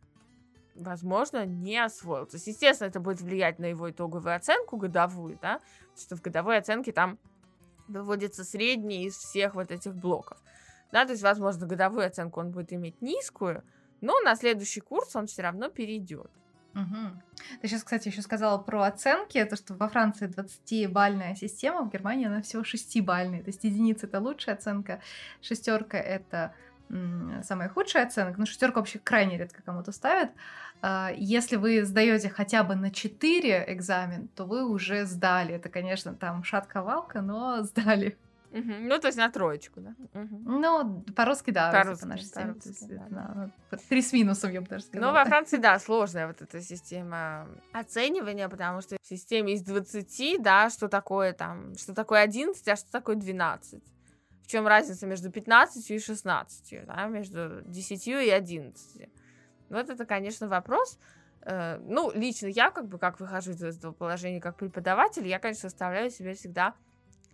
возможно, 0.75 1.45
не 1.45 1.77
освоил. 1.77 2.25
То 2.25 2.35
есть, 2.35 2.47
естественно, 2.47 2.89
это 2.89 2.99
будет 2.99 3.21
влиять 3.21 3.57
на 3.57 3.67
его 3.67 3.89
итоговую 3.89 4.35
оценку 4.35 4.75
годовую, 4.75 5.39
да, 5.41 5.61
потому 5.91 5.97
что 5.97 6.17
в 6.17 6.21
годовой 6.21 6.57
оценке 6.57 6.91
там 6.91 7.17
выводится 7.87 8.43
средний 8.43 9.05
из 9.05 9.15
всех 9.15 9.55
вот 9.55 9.71
этих 9.71 9.95
блоков. 9.95 10.37
Да, 10.91 11.05
то 11.05 11.11
есть, 11.11 11.23
возможно, 11.23 11.65
годовую 11.65 12.05
оценку 12.05 12.41
он 12.41 12.51
будет 12.51 12.73
иметь 12.73 13.01
низкую, 13.01 13.63
но 14.01 14.19
на 14.19 14.35
следующий 14.35 14.81
курс 14.81 15.15
он 15.15 15.27
все 15.27 15.41
равно 15.43 15.69
перейдет. 15.69 16.31
Угу. 16.73 17.21
Ты 17.61 17.67
сейчас, 17.67 17.83
кстати, 17.83 18.07
еще 18.07 18.21
сказала 18.21 18.57
про 18.57 18.83
оценки, 18.83 19.43
то, 19.43 19.55
что 19.55 19.73
во 19.73 19.89
Франции 19.89 20.27
20-бальная 20.27 21.35
система, 21.35 21.83
в 21.83 21.91
Германии 21.91 22.27
она 22.27 22.41
всего 22.41 22.63
6-бальная. 22.63 23.43
То 23.43 23.49
есть 23.49 23.63
единица 23.63 24.07
это 24.07 24.19
лучшая 24.19 24.55
оценка, 24.55 25.01
шестерка 25.41 25.97
это 25.97 26.53
самая 27.43 27.69
худшая 27.69 28.05
оценка. 28.05 28.39
Но 28.39 28.45
шестерка 28.45 28.79
вообще 28.79 28.99
крайне 28.99 29.37
редко 29.37 29.61
кому-то 29.63 29.91
ставят. 29.91 30.31
А, 30.81 31.11
если 31.15 31.55
вы 31.55 31.85
сдаете 31.85 32.29
хотя 32.29 32.63
бы 32.63 32.75
на 32.75 32.91
4 32.91 33.65
экзамен, 33.67 34.27
то 34.29 34.45
вы 34.45 34.67
уже 34.67 35.05
сдали. 35.05 35.55
Это, 35.55 35.69
конечно, 35.69 36.13
там 36.13 36.43
шатковалка, 36.43 37.21
но 37.21 37.63
сдали. 37.63 38.17
Угу. 38.51 38.73
Ну, 38.81 38.99
то 38.99 39.07
есть 39.07 39.17
на 39.17 39.29
троечку, 39.29 39.79
да? 39.79 39.95
Угу. 40.13 40.37
Ну, 40.45 41.01
по-русски, 41.15 41.51
да. 41.51 41.71
По-русски, 41.71 42.03
по 42.03 42.07
нашей 42.09 42.25
системе. 42.25 42.55
Да. 43.09 43.51
На, 43.69 43.77
три 43.89 44.01
с 44.01 44.11
минусом, 44.11 44.51
я 44.51 44.61
бы 44.61 44.67
даже 44.67 44.83
сказала. 44.83 45.11
Ну, 45.11 45.17
во 45.17 45.25
Франции, 45.25 45.57
да, 45.57 45.79
сложная 45.79 46.27
вот 46.27 46.41
эта 46.41 46.61
система 46.61 47.47
оценивания, 47.71 48.49
потому 48.49 48.81
что 48.81 48.97
в 49.01 49.07
системе 49.07 49.53
из 49.53 49.61
20, 49.63 50.41
да, 50.41 50.69
что 50.69 50.89
такое 50.89 51.33
там, 51.33 51.75
что 51.77 51.93
такое 51.93 52.21
11, 52.21 52.67
а 52.67 52.75
что 52.75 52.91
такое 52.91 53.15
12. 53.15 53.81
В 54.43 54.47
чем 54.47 54.67
разница 54.67 55.07
между 55.07 55.31
15 55.31 55.89
и 55.89 55.99
16, 55.99 56.85
да, 56.85 57.05
между 57.05 57.61
10 57.65 58.07
и 58.07 58.29
11. 58.29 59.09
Вот 59.69 59.89
это, 59.89 60.05
конечно, 60.05 60.49
вопрос. 60.49 60.99
Э, 61.43 61.79
ну, 61.79 62.11
лично 62.13 62.47
я, 62.47 62.69
как 62.69 62.87
бы, 62.87 62.99
как 62.99 63.21
выхожу 63.21 63.51
из 63.51 63.63
этого 63.63 63.93
положения 63.93 64.41
как 64.41 64.57
преподаватель, 64.57 65.25
я, 65.25 65.39
конечно, 65.39 65.67
оставляю 65.67 66.11
себе 66.11 66.33
всегда 66.33 66.75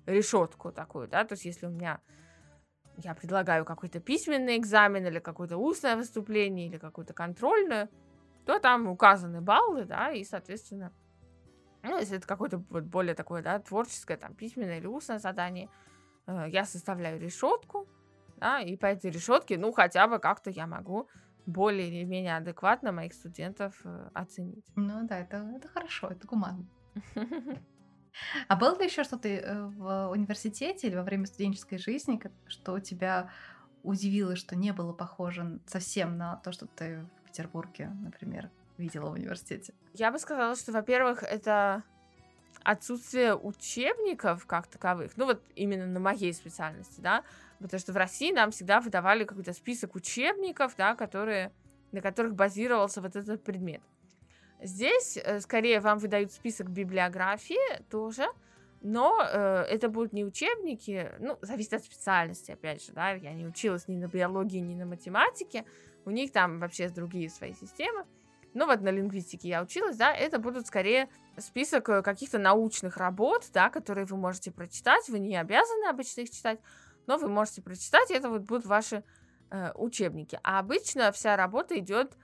решетку 0.07 0.71
такую, 0.71 1.07
да, 1.07 1.23
то 1.25 1.33
есть 1.33 1.45
если 1.45 1.67
у 1.67 1.69
меня 1.69 2.01
я 2.97 3.13
предлагаю 3.13 3.63
какой-то 3.63 3.99
письменный 3.99 4.57
экзамен 4.57 5.05
или 5.05 5.19
какое-то 5.19 5.57
устное 5.57 5.95
выступление 5.95 6.67
или 6.67 6.77
какую-то 6.77 7.13
контрольную, 7.13 7.89
то 8.45 8.59
там 8.59 8.87
указаны 8.87 9.41
баллы, 9.41 9.85
да, 9.85 10.11
и, 10.11 10.23
соответственно, 10.23 10.91
ну, 11.83 11.99
если 11.99 12.17
это 12.17 12.27
какое-то 12.27 12.63
вот 12.69 12.85
более 12.85 13.13
такое, 13.13 13.43
да, 13.43 13.59
творческое, 13.59 14.17
там, 14.17 14.33
письменное 14.33 14.79
или 14.79 14.87
устное 14.87 15.19
задание, 15.19 15.69
э, 16.25 16.45
я 16.47 16.65
составляю 16.65 17.19
решетку, 17.19 17.87
да, 18.37 18.61
и 18.61 18.75
по 18.77 18.87
этой 18.87 19.11
решетке, 19.11 19.57
ну, 19.57 19.71
хотя 19.71 20.07
бы 20.07 20.19
как-то 20.19 20.49
я 20.49 20.65
могу 20.65 21.07
более 21.45 21.87
или 21.87 22.03
менее 22.03 22.37
адекватно 22.37 22.91
моих 22.91 23.13
студентов 23.13 23.79
э, 23.83 24.09
оценить. 24.13 24.65
Ну 24.75 25.07
да, 25.07 25.19
это, 25.19 25.37
это 25.55 25.67
хорошо, 25.67 26.07
это 26.07 26.25
гуманно. 26.25 26.67
А 28.47 28.55
было 28.55 28.77
ли 28.77 28.85
еще 28.85 29.03
что-то 29.03 29.27
э, 29.27 29.61
в 29.67 30.09
университете 30.09 30.87
или 30.87 30.95
во 30.95 31.03
время 31.03 31.25
студенческой 31.25 31.77
жизни, 31.77 32.21
что 32.47 32.79
тебя 32.79 33.29
удивило, 33.83 34.35
что 34.35 34.55
не 34.55 34.71
было 34.73 34.93
похоже 34.93 35.59
совсем 35.65 36.17
на 36.17 36.37
то, 36.37 36.51
что 36.51 36.67
ты 36.67 37.05
в 37.21 37.27
Петербурге, 37.27 37.91
например, 38.01 38.49
видела 38.77 39.09
в 39.09 39.13
университете? 39.13 39.73
Я 39.93 40.11
бы 40.11 40.19
сказала, 40.19 40.55
что, 40.55 40.71
во-первых, 40.71 41.23
это 41.23 41.83
отсутствие 42.63 43.35
учебников 43.35 44.45
как 44.45 44.67
таковых, 44.67 45.15
ну 45.15 45.25
вот 45.25 45.41
именно 45.55 45.85
на 45.85 45.99
моей 45.99 46.33
специальности, 46.33 46.99
да, 46.99 47.23
потому 47.59 47.79
что 47.79 47.93
в 47.93 47.97
России 47.97 48.33
нам 48.33 48.51
всегда 48.51 48.81
выдавали 48.81 49.23
какой-то 49.23 49.53
список 49.53 49.95
учебников, 49.95 50.75
да, 50.75 50.95
которые, 50.95 51.53
на 51.91 52.01
которых 52.01 52.35
базировался 52.35 53.01
вот 53.01 53.15
этот 53.15 53.43
предмет. 53.43 53.81
Здесь 54.61 55.17
э, 55.17 55.39
скорее 55.39 55.79
вам 55.79 55.99
выдают 55.99 56.31
список 56.31 56.69
библиографии 56.69 57.83
тоже, 57.89 58.25
но 58.81 59.21
э, 59.21 59.65
это 59.69 59.87
будут 59.87 60.13
не 60.13 60.25
учебники, 60.25 61.11
ну, 61.19 61.37
зависит 61.41 61.73
от 61.73 61.83
специальности, 61.83 62.51
опять 62.51 62.83
же, 62.83 62.91
да, 62.91 63.11
я 63.11 63.33
не 63.33 63.45
училась 63.45 63.87
ни 63.87 63.95
на 63.95 64.07
биологии, 64.07 64.59
ни 64.59 64.73
на 64.73 64.85
математике, 64.85 65.63
у 66.05 66.09
них 66.09 66.31
там 66.31 66.59
вообще 66.59 66.89
другие 66.89 67.29
свои 67.29 67.53
системы, 67.53 68.05
но 68.55 68.65
вот 68.65 68.81
на 68.81 68.89
лингвистике 68.89 69.49
я 69.49 69.61
училась, 69.61 69.97
да, 69.97 70.11
это 70.11 70.39
будут 70.39 70.65
скорее 70.65 71.07
список 71.37 71.89
э, 71.89 72.01
каких-то 72.01 72.39
научных 72.39 72.97
работ, 72.97 73.47
да, 73.53 73.69
которые 73.69 74.05
вы 74.05 74.17
можете 74.17 74.51
прочитать, 74.51 75.07
вы 75.07 75.19
не 75.19 75.37
обязаны 75.37 75.85
обычно 75.87 76.21
их 76.21 76.31
читать, 76.31 76.59
но 77.05 77.17
вы 77.17 77.27
можете 77.27 77.61
прочитать, 77.61 78.09
и 78.09 78.15
это 78.15 78.29
вот 78.29 78.41
будут 78.41 78.65
ваши 78.65 79.03
э, 79.51 79.71
учебники. 79.75 80.39
А 80.41 80.57
обычно 80.57 81.11
вся 81.11 81.35
работа 81.35 81.77
идет 81.77 82.17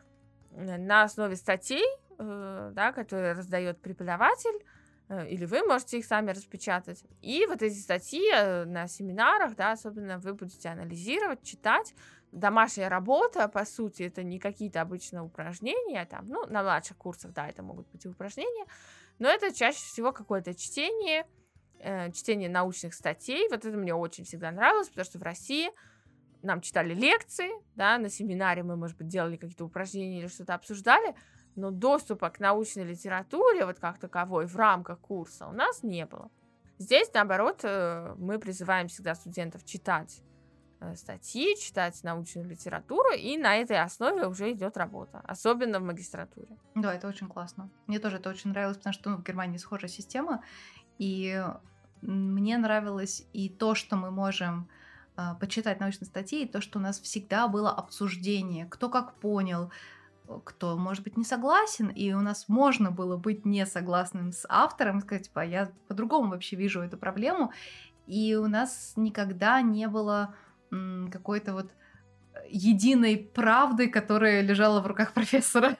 на 0.55 1.03
основе 1.03 1.35
статей, 1.35 1.83
Э, 1.83 2.02
да, 2.17 2.91
которые 2.91 3.33
раздает 3.33 3.81
преподаватель, 3.81 4.65
э, 5.09 5.27
или 5.29 5.45
вы 5.45 5.63
можете 5.63 5.99
их 5.99 6.05
сами 6.05 6.31
распечатать. 6.31 7.03
И 7.21 7.45
вот 7.47 7.61
эти 7.61 7.75
статьи 7.75 8.23
э, 8.31 8.65
на 8.65 8.87
семинарах, 8.87 9.55
да, 9.55 9.71
особенно 9.71 10.17
вы 10.19 10.33
будете 10.33 10.69
анализировать, 10.69 11.43
читать. 11.43 11.93
Домашняя 12.31 12.89
работа, 12.89 13.47
по 13.47 13.63
сути, 13.63 14.03
это 14.03 14.23
не 14.23 14.39
какие-то 14.39 14.81
обычные 14.81 15.21
упражнения, 15.21 16.05
там, 16.05 16.27
ну, 16.27 16.45
на 16.47 16.63
младших 16.63 16.97
курсах, 16.97 17.31
да, 17.31 17.47
это 17.47 17.61
могут 17.61 17.87
быть 17.91 18.05
упражнения, 18.07 18.65
но 19.19 19.29
это 19.29 19.53
чаще 19.53 19.77
всего 19.77 20.11
какое-то 20.11 20.55
чтение, 20.55 21.27
э, 21.79 22.11
чтение 22.11 22.49
научных 22.49 22.95
статей. 22.95 23.47
Вот 23.49 23.65
это 23.65 23.77
мне 23.77 23.93
очень 23.93 24.23
всегда 24.23 24.51
нравилось, 24.51 24.89
потому 24.89 25.05
что 25.05 25.19
в 25.19 25.23
России 25.23 25.69
нам 26.43 26.61
читали 26.61 26.93
лекции, 26.93 27.49
да, 27.75 27.97
на 27.97 28.09
семинаре 28.09 28.63
мы, 28.63 28.75
может 28.75 28.97
быть, 28.97 29.07
делали 29.07 29.37
какие-то 29.37 29.65
упражнения 29.65 30.19
или 30.19 30.27
что-то 30.27 30.53
обсуждали, 30.53 31.15
но 31.55 31.71
доступа 31.71 32.29
к 32.29 32.39
научной 32.39 32.83
литературе, 32.83 33.65
вот 33.65 33.79
как 33.79 33.97
таковой, 33.97 34.45
в 34.45 34.55
рамках 34.55 34.99
курса 34.99 35.47
у 35.47 35.51
нас 35.51 35.83
не 35.83 36.05
было. 36.05 36.29
Здесь, 36.77 37.11
наоборот, 37.13 37.61
э, 37.63 38.15
мы 38.17 38.39
призываем 38.39 38.87
всегда 38.87 39.15
студентов 39.15 39.63
читать 39.63 40.21
э, 40.79 40.95
статьи, 40.95 41.55
читать 41.57 42.03
научную 42.03 42.47
литературу, 42.47 43.11
и 43.15 43.37
на 43.37 43.55
этой 43.57 43.79
основе 43.81 44.27
уже 44.27 44.51
идет 44.51 44.75
работа, 44.77 45.21
особенно 45.25 45.79
в 45.79 45.83
магистратуре. 45.83 46.57
Да, 46.75 46.93
это 46.93 47.07
очень 47.07 47.27
классно. 47.27 47.69
Мне 47.87 47.99
тоже 47.99 48.17
это 48.17 48.29
очень 48.29 48.49
нравилось, 48.49 48.77
потому 48.77 48.93
что 48.93 49.09
ну, 49.11 49.17
в 49.17 49.23
Германии 49.23 49.57
схожая 49.57 49.89
система, 49.89 50.43
и 50.97 51.43
мне 52.01 52.57
нравилось 52.57 53.25
и 53.33 53.49
то, 53.49 53.75
что 53.75 53.95
мы 53.95 54.11
можем 54.11 54.67
э, 55.15 55.21
почитать 55.39 55.79
научные 55.79 56.07
статьи, 56.07 56.43
и 56.43 56.47
то, 56.47 56.59
что 56.59 56.79
у 56.79 56.81
нас 56.81 56.99
всегда 56.99 57.47
было 57.47 57.71
обсуждение, 57.71 58.65
кто 58.65 58.89
как 58.89 59.15
понял, 59.19 59.71
кто, 60.43 60.77
может 60.77 61.03
быть, 61.03 61.17
не 61.17 61.23
согласен, 61.23 61.87
и 61.87 62.13
у 62.13 62.21
нас 62.21 62.47
можно 62.47 62.91
было 62.91 63.17
быть 63.17 63.45
не 63.45 63.65
согласным 63.65 64.31
с 64.31 64.45
автором, 64.49 65.01
сказать, 65.01 65.25
типа, 65.25 65.45
я 65.45 65.71
по-другому 65.87 66.31
вообще 66.31 66.55
вижу 66.55 66.81
эту 66.81 66.97
проблему, 66.97 67.51
и 68.07 68.35
у 68.35 68.47
нас 68.47 68.93
никогда 68.95 69.61
не 69.61 69.87
было 69.87 70.35
какой-то 71.11 71.53
вот 71.53 71.71
единой 72.49 73.17
правды, 73.17 73.89
которая 73.89 74.41
лежала 74.41 74.81
в 74.81 74.87
руках 74.87 75.13
профессора. 75.13 75.77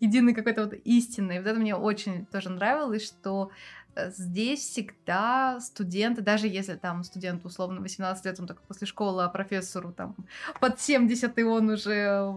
Единой 0.00 0.34
какой-то 0.34 0.64
вот 0.64 0.74
истинной. 0.84 1.38
Вот 1.38 1.46
это 1.46 1.58
мне 1.58 1.74
очень 1.74 2.26
тоже 2.26 2.50
нравилось, 2.50 3.06
что 3.06 3.50
Э, 3.83 3.83
здесь 3.96 4.60
всегда 4.60 5.60
студенты, 5.60 6.22
даже 6.22 6.48
если 6.48 6.74
там 6.74 7.04
студент 7.04 7.44
условно 7.44 7.80
18 7.80 8.24
лет, 8.24 8.40
он 8.40 8.46
только 8.46 8.62
после 8.62 8.86
школы, 8.86 9.24
а 9.24 9.28
профессору 9.28 9.92
там 9.92 10.16
под 10.60 10.80
70, 10.80 11.38
и 11.38 11.42
он 11.42 11.70
уже 11.70 12.34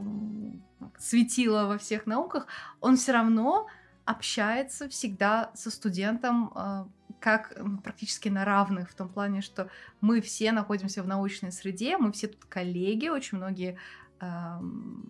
светило 0.97 1.65
во 1.65 1.77
всех 1.77 2.05
науках, 2.05 2.47
он 2.81 2.97
все 2.97 3.13
равно 3.13 3.67
общается 4.05 4.87
всегда 4.89 5.51
со 5.53 5.69
студентом 5.69 6.51
э, 6.55 6.85
как 7.19 7.59
практически 7.83 8.29
на 8.29 8.45
равных, 8.45 8.89
в 8.89 8.95
том 8.95 9.09
плане, 9.09 9.41
что 9.41 9.69
мы 10.01 10.21
все 10.21 10.51
находимся 10.51 11.03
в 11.03 11.07
научной 11.07 11.51
среде, 11.51 11.97
мы 11.97 12.11
все 12.11 12.27
тут 12.27 12.45
коллеги, 12.45 13.09
очень 13.09 13.37
многие 13.37 13.77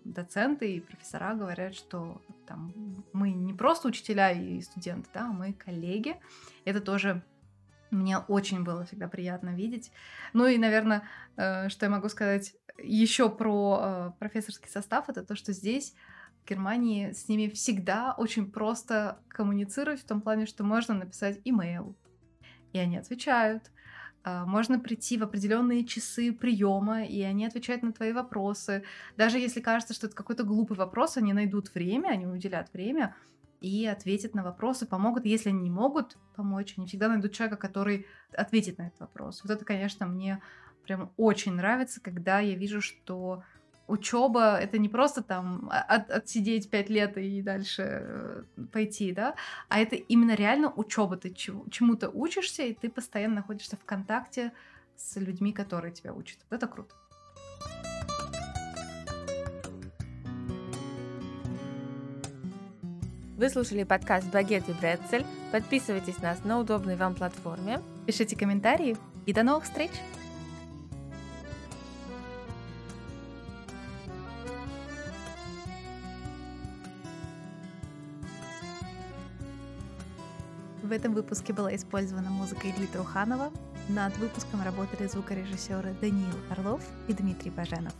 доценты 0.04 0.74
и 0.74 0.80
профессора 0.80 1.34
говорят, 1.34 1.74
что 1.74 2.20
там, 2.46 3.04
мы 3.12 3.30
не 3.30 3.54
просто 3.54 3.88
учителя 3.88 4.30
и 4.32 4.60
студенты, 4.60 5.08
да, 5.14 5.28
мы 5.28 5.52
коллеги. 5.52 6.16
Это 6.64 6.80
тоже 6.80 7.22
мне 7.90 8.18
очень 8.18 8.64
было 8.64 8.84
всегда 8.84 9.08
приятно 9.08 9.50
видеть. 9.50 9.90
Ну 10.32 10.46
и, 10.46 10.58
наверное, 10.58 11.04
э, 11.36 11.68
что 11.68 11.86
я 11.86 11.90
могу 11.90 12.08
сказать 12.08 12.54
еще 12.82 13.28
про 13.28 13.78
э, 13.80 14.10
профессорский 14.18 14.68
состав, 14.68 15.08
это 15.08 15.24
то, 15.24 15.34
что 15.34 15.52
здесь 15.52 15.94
в 16.44 16.48
Германии 16.48 17.12
с 17.12 17.28
ними 17.28 17.48
всегда 17.48 18.14
очень 18.16 18.50
просто 18.50 19.18
коммуницировать 19.28 20.00
в 20.00 20.06
том 20.06 20.20
плане, 20.20 20.46
что 20.46 20.64
можно 20.64 20.94
написать 20.94 21.40
имейл, 21.44 21.96
и 22.72 22.78
они 22.78 22.98
отвечают. 22.98 23.70
А, 24.24 24.44
можно 24.44 24.78
прийти 24.78 25.16
в 25.16 25.22
определенные 25.22 25.84
часы 25.84 26.32
приема, 26.32 27.04
и 27.04 27.22
они 27.22 27.46
отвечают 27.46 27.82
на 27.82 27.92
твои 27.92 28.12
вопросы. 28.12 28.84
Даже 29.16 29.38
если 29.38 29.60
кажется, 29.60 29.94
что 29.94 30.06
это 30.06 30.16
какой-то 30.16 30.44
глупый 30.44 30.76
вопрос, 30.76 31.16
они 31.16 31.32
найдут 31.32 31.74
время, 31.74 32.08
они 32.08 32.26
уделят 32.26 32.72
время 32.72 33.14
и 33.60 33.86
ответят 33.86 34.34
на 34.34 34.42
вопросы, 34.42 34.86
помогут. 34.86 35.24
Если 35.24 35.48
они 35.48 35.60
не 35.60 35.70
могут 35.70 36.16
помочь, 36.36 36.74
они 36.76 36.86
всегда 36.86 37.08
найдут 37.08 37.32
человека, 37.32 37.56
который 37.56 38.06
ответит 38.32 38.78
на 38.78 38.88
этот 38.88 39.00
вопрос. 39.00 39.42
Вот 39.42 39.50
это, 39.50 39.64
конечно, 39.64 40.06
мне 40.06 40.40
прям 40.84 41.12
очень 41.16 41.54
нравится, 41.54 42.00
когда 42.00 42.40
я 42.40 42.54
вижу, 42.54 42.80
что 42.80 43.42
учеба 43.88 44.58
это 44.58 44.78
не 44.78 44.88
просто 44.88 45.22
там 45.22 45.68
от, 45.70 46.10
отсидеть 46.10 46.70
пять 46.70 46.90
лет 46.90 47.16
и 47.16 47.42
дальше 47.42 47.82
э, 47.86 48.42
пойти, 48.72 49.12
да, 49.12 49.34
а 49.68 49.80
это 49.80 49.96
именно 49.96 50.34
реально 50.34 50.70
учеба. 50.70 51.16
Ты 51.16 51.32
чему-то 51.32 52.10
учишься, 52.10 52.62
и 52.62 52.74
ты 52.74 52.88
постоянно 52.88 53.36
находишься 53.36 53.76
в 53.76 53.84
контакте 53.84 54.52
с 54.96 55.16
людьми, 55.16 55.52
которые 55.52 55.92
тебя 55.92 56.12
учат. 56.12 56.38
Это 56.50 56.66
круто. 56.66 56.94
Вы 63.36 63.48
слушали 63.50 63.84
подкаст 63.84 64.26
«Багет 64.32 64.68
и 64.68 64.72
Брецель». 64.72 65.24
Подписывайтесь 65.52 66.18
на 66.18 66.30
нас 66.30 66.44
на 66.44 66.58
удобной 66.58 66.96
вам 66.96 67.14
платформе. 67.14 67.80
Пишите 68.04 68.36
комментарии 68.36 68.96
и 69.26 69.32
до 69.32 69.44
новых 69.44 69.64
встреч! 69.64 69.92
В 80.88 80.92
этом 80.92 81.12
выпуске 81.12 81.52
была 81.52 81.76
использована 81.76 82.30
музыка 82.30 82.66
Ильи 82.66 82.86
Труханова. 82.86 83.52
Над 83.90 84.16
выпуском 84.16 84.62
работали 84.62 85.06
звукорежиссеры 85.06 85.94
Даниил 86.00 86.34
Орлов 86.48 86.80
и 87.08 87.12
Дмитрий 87.12 87.50
Баженов. 87.50 87.92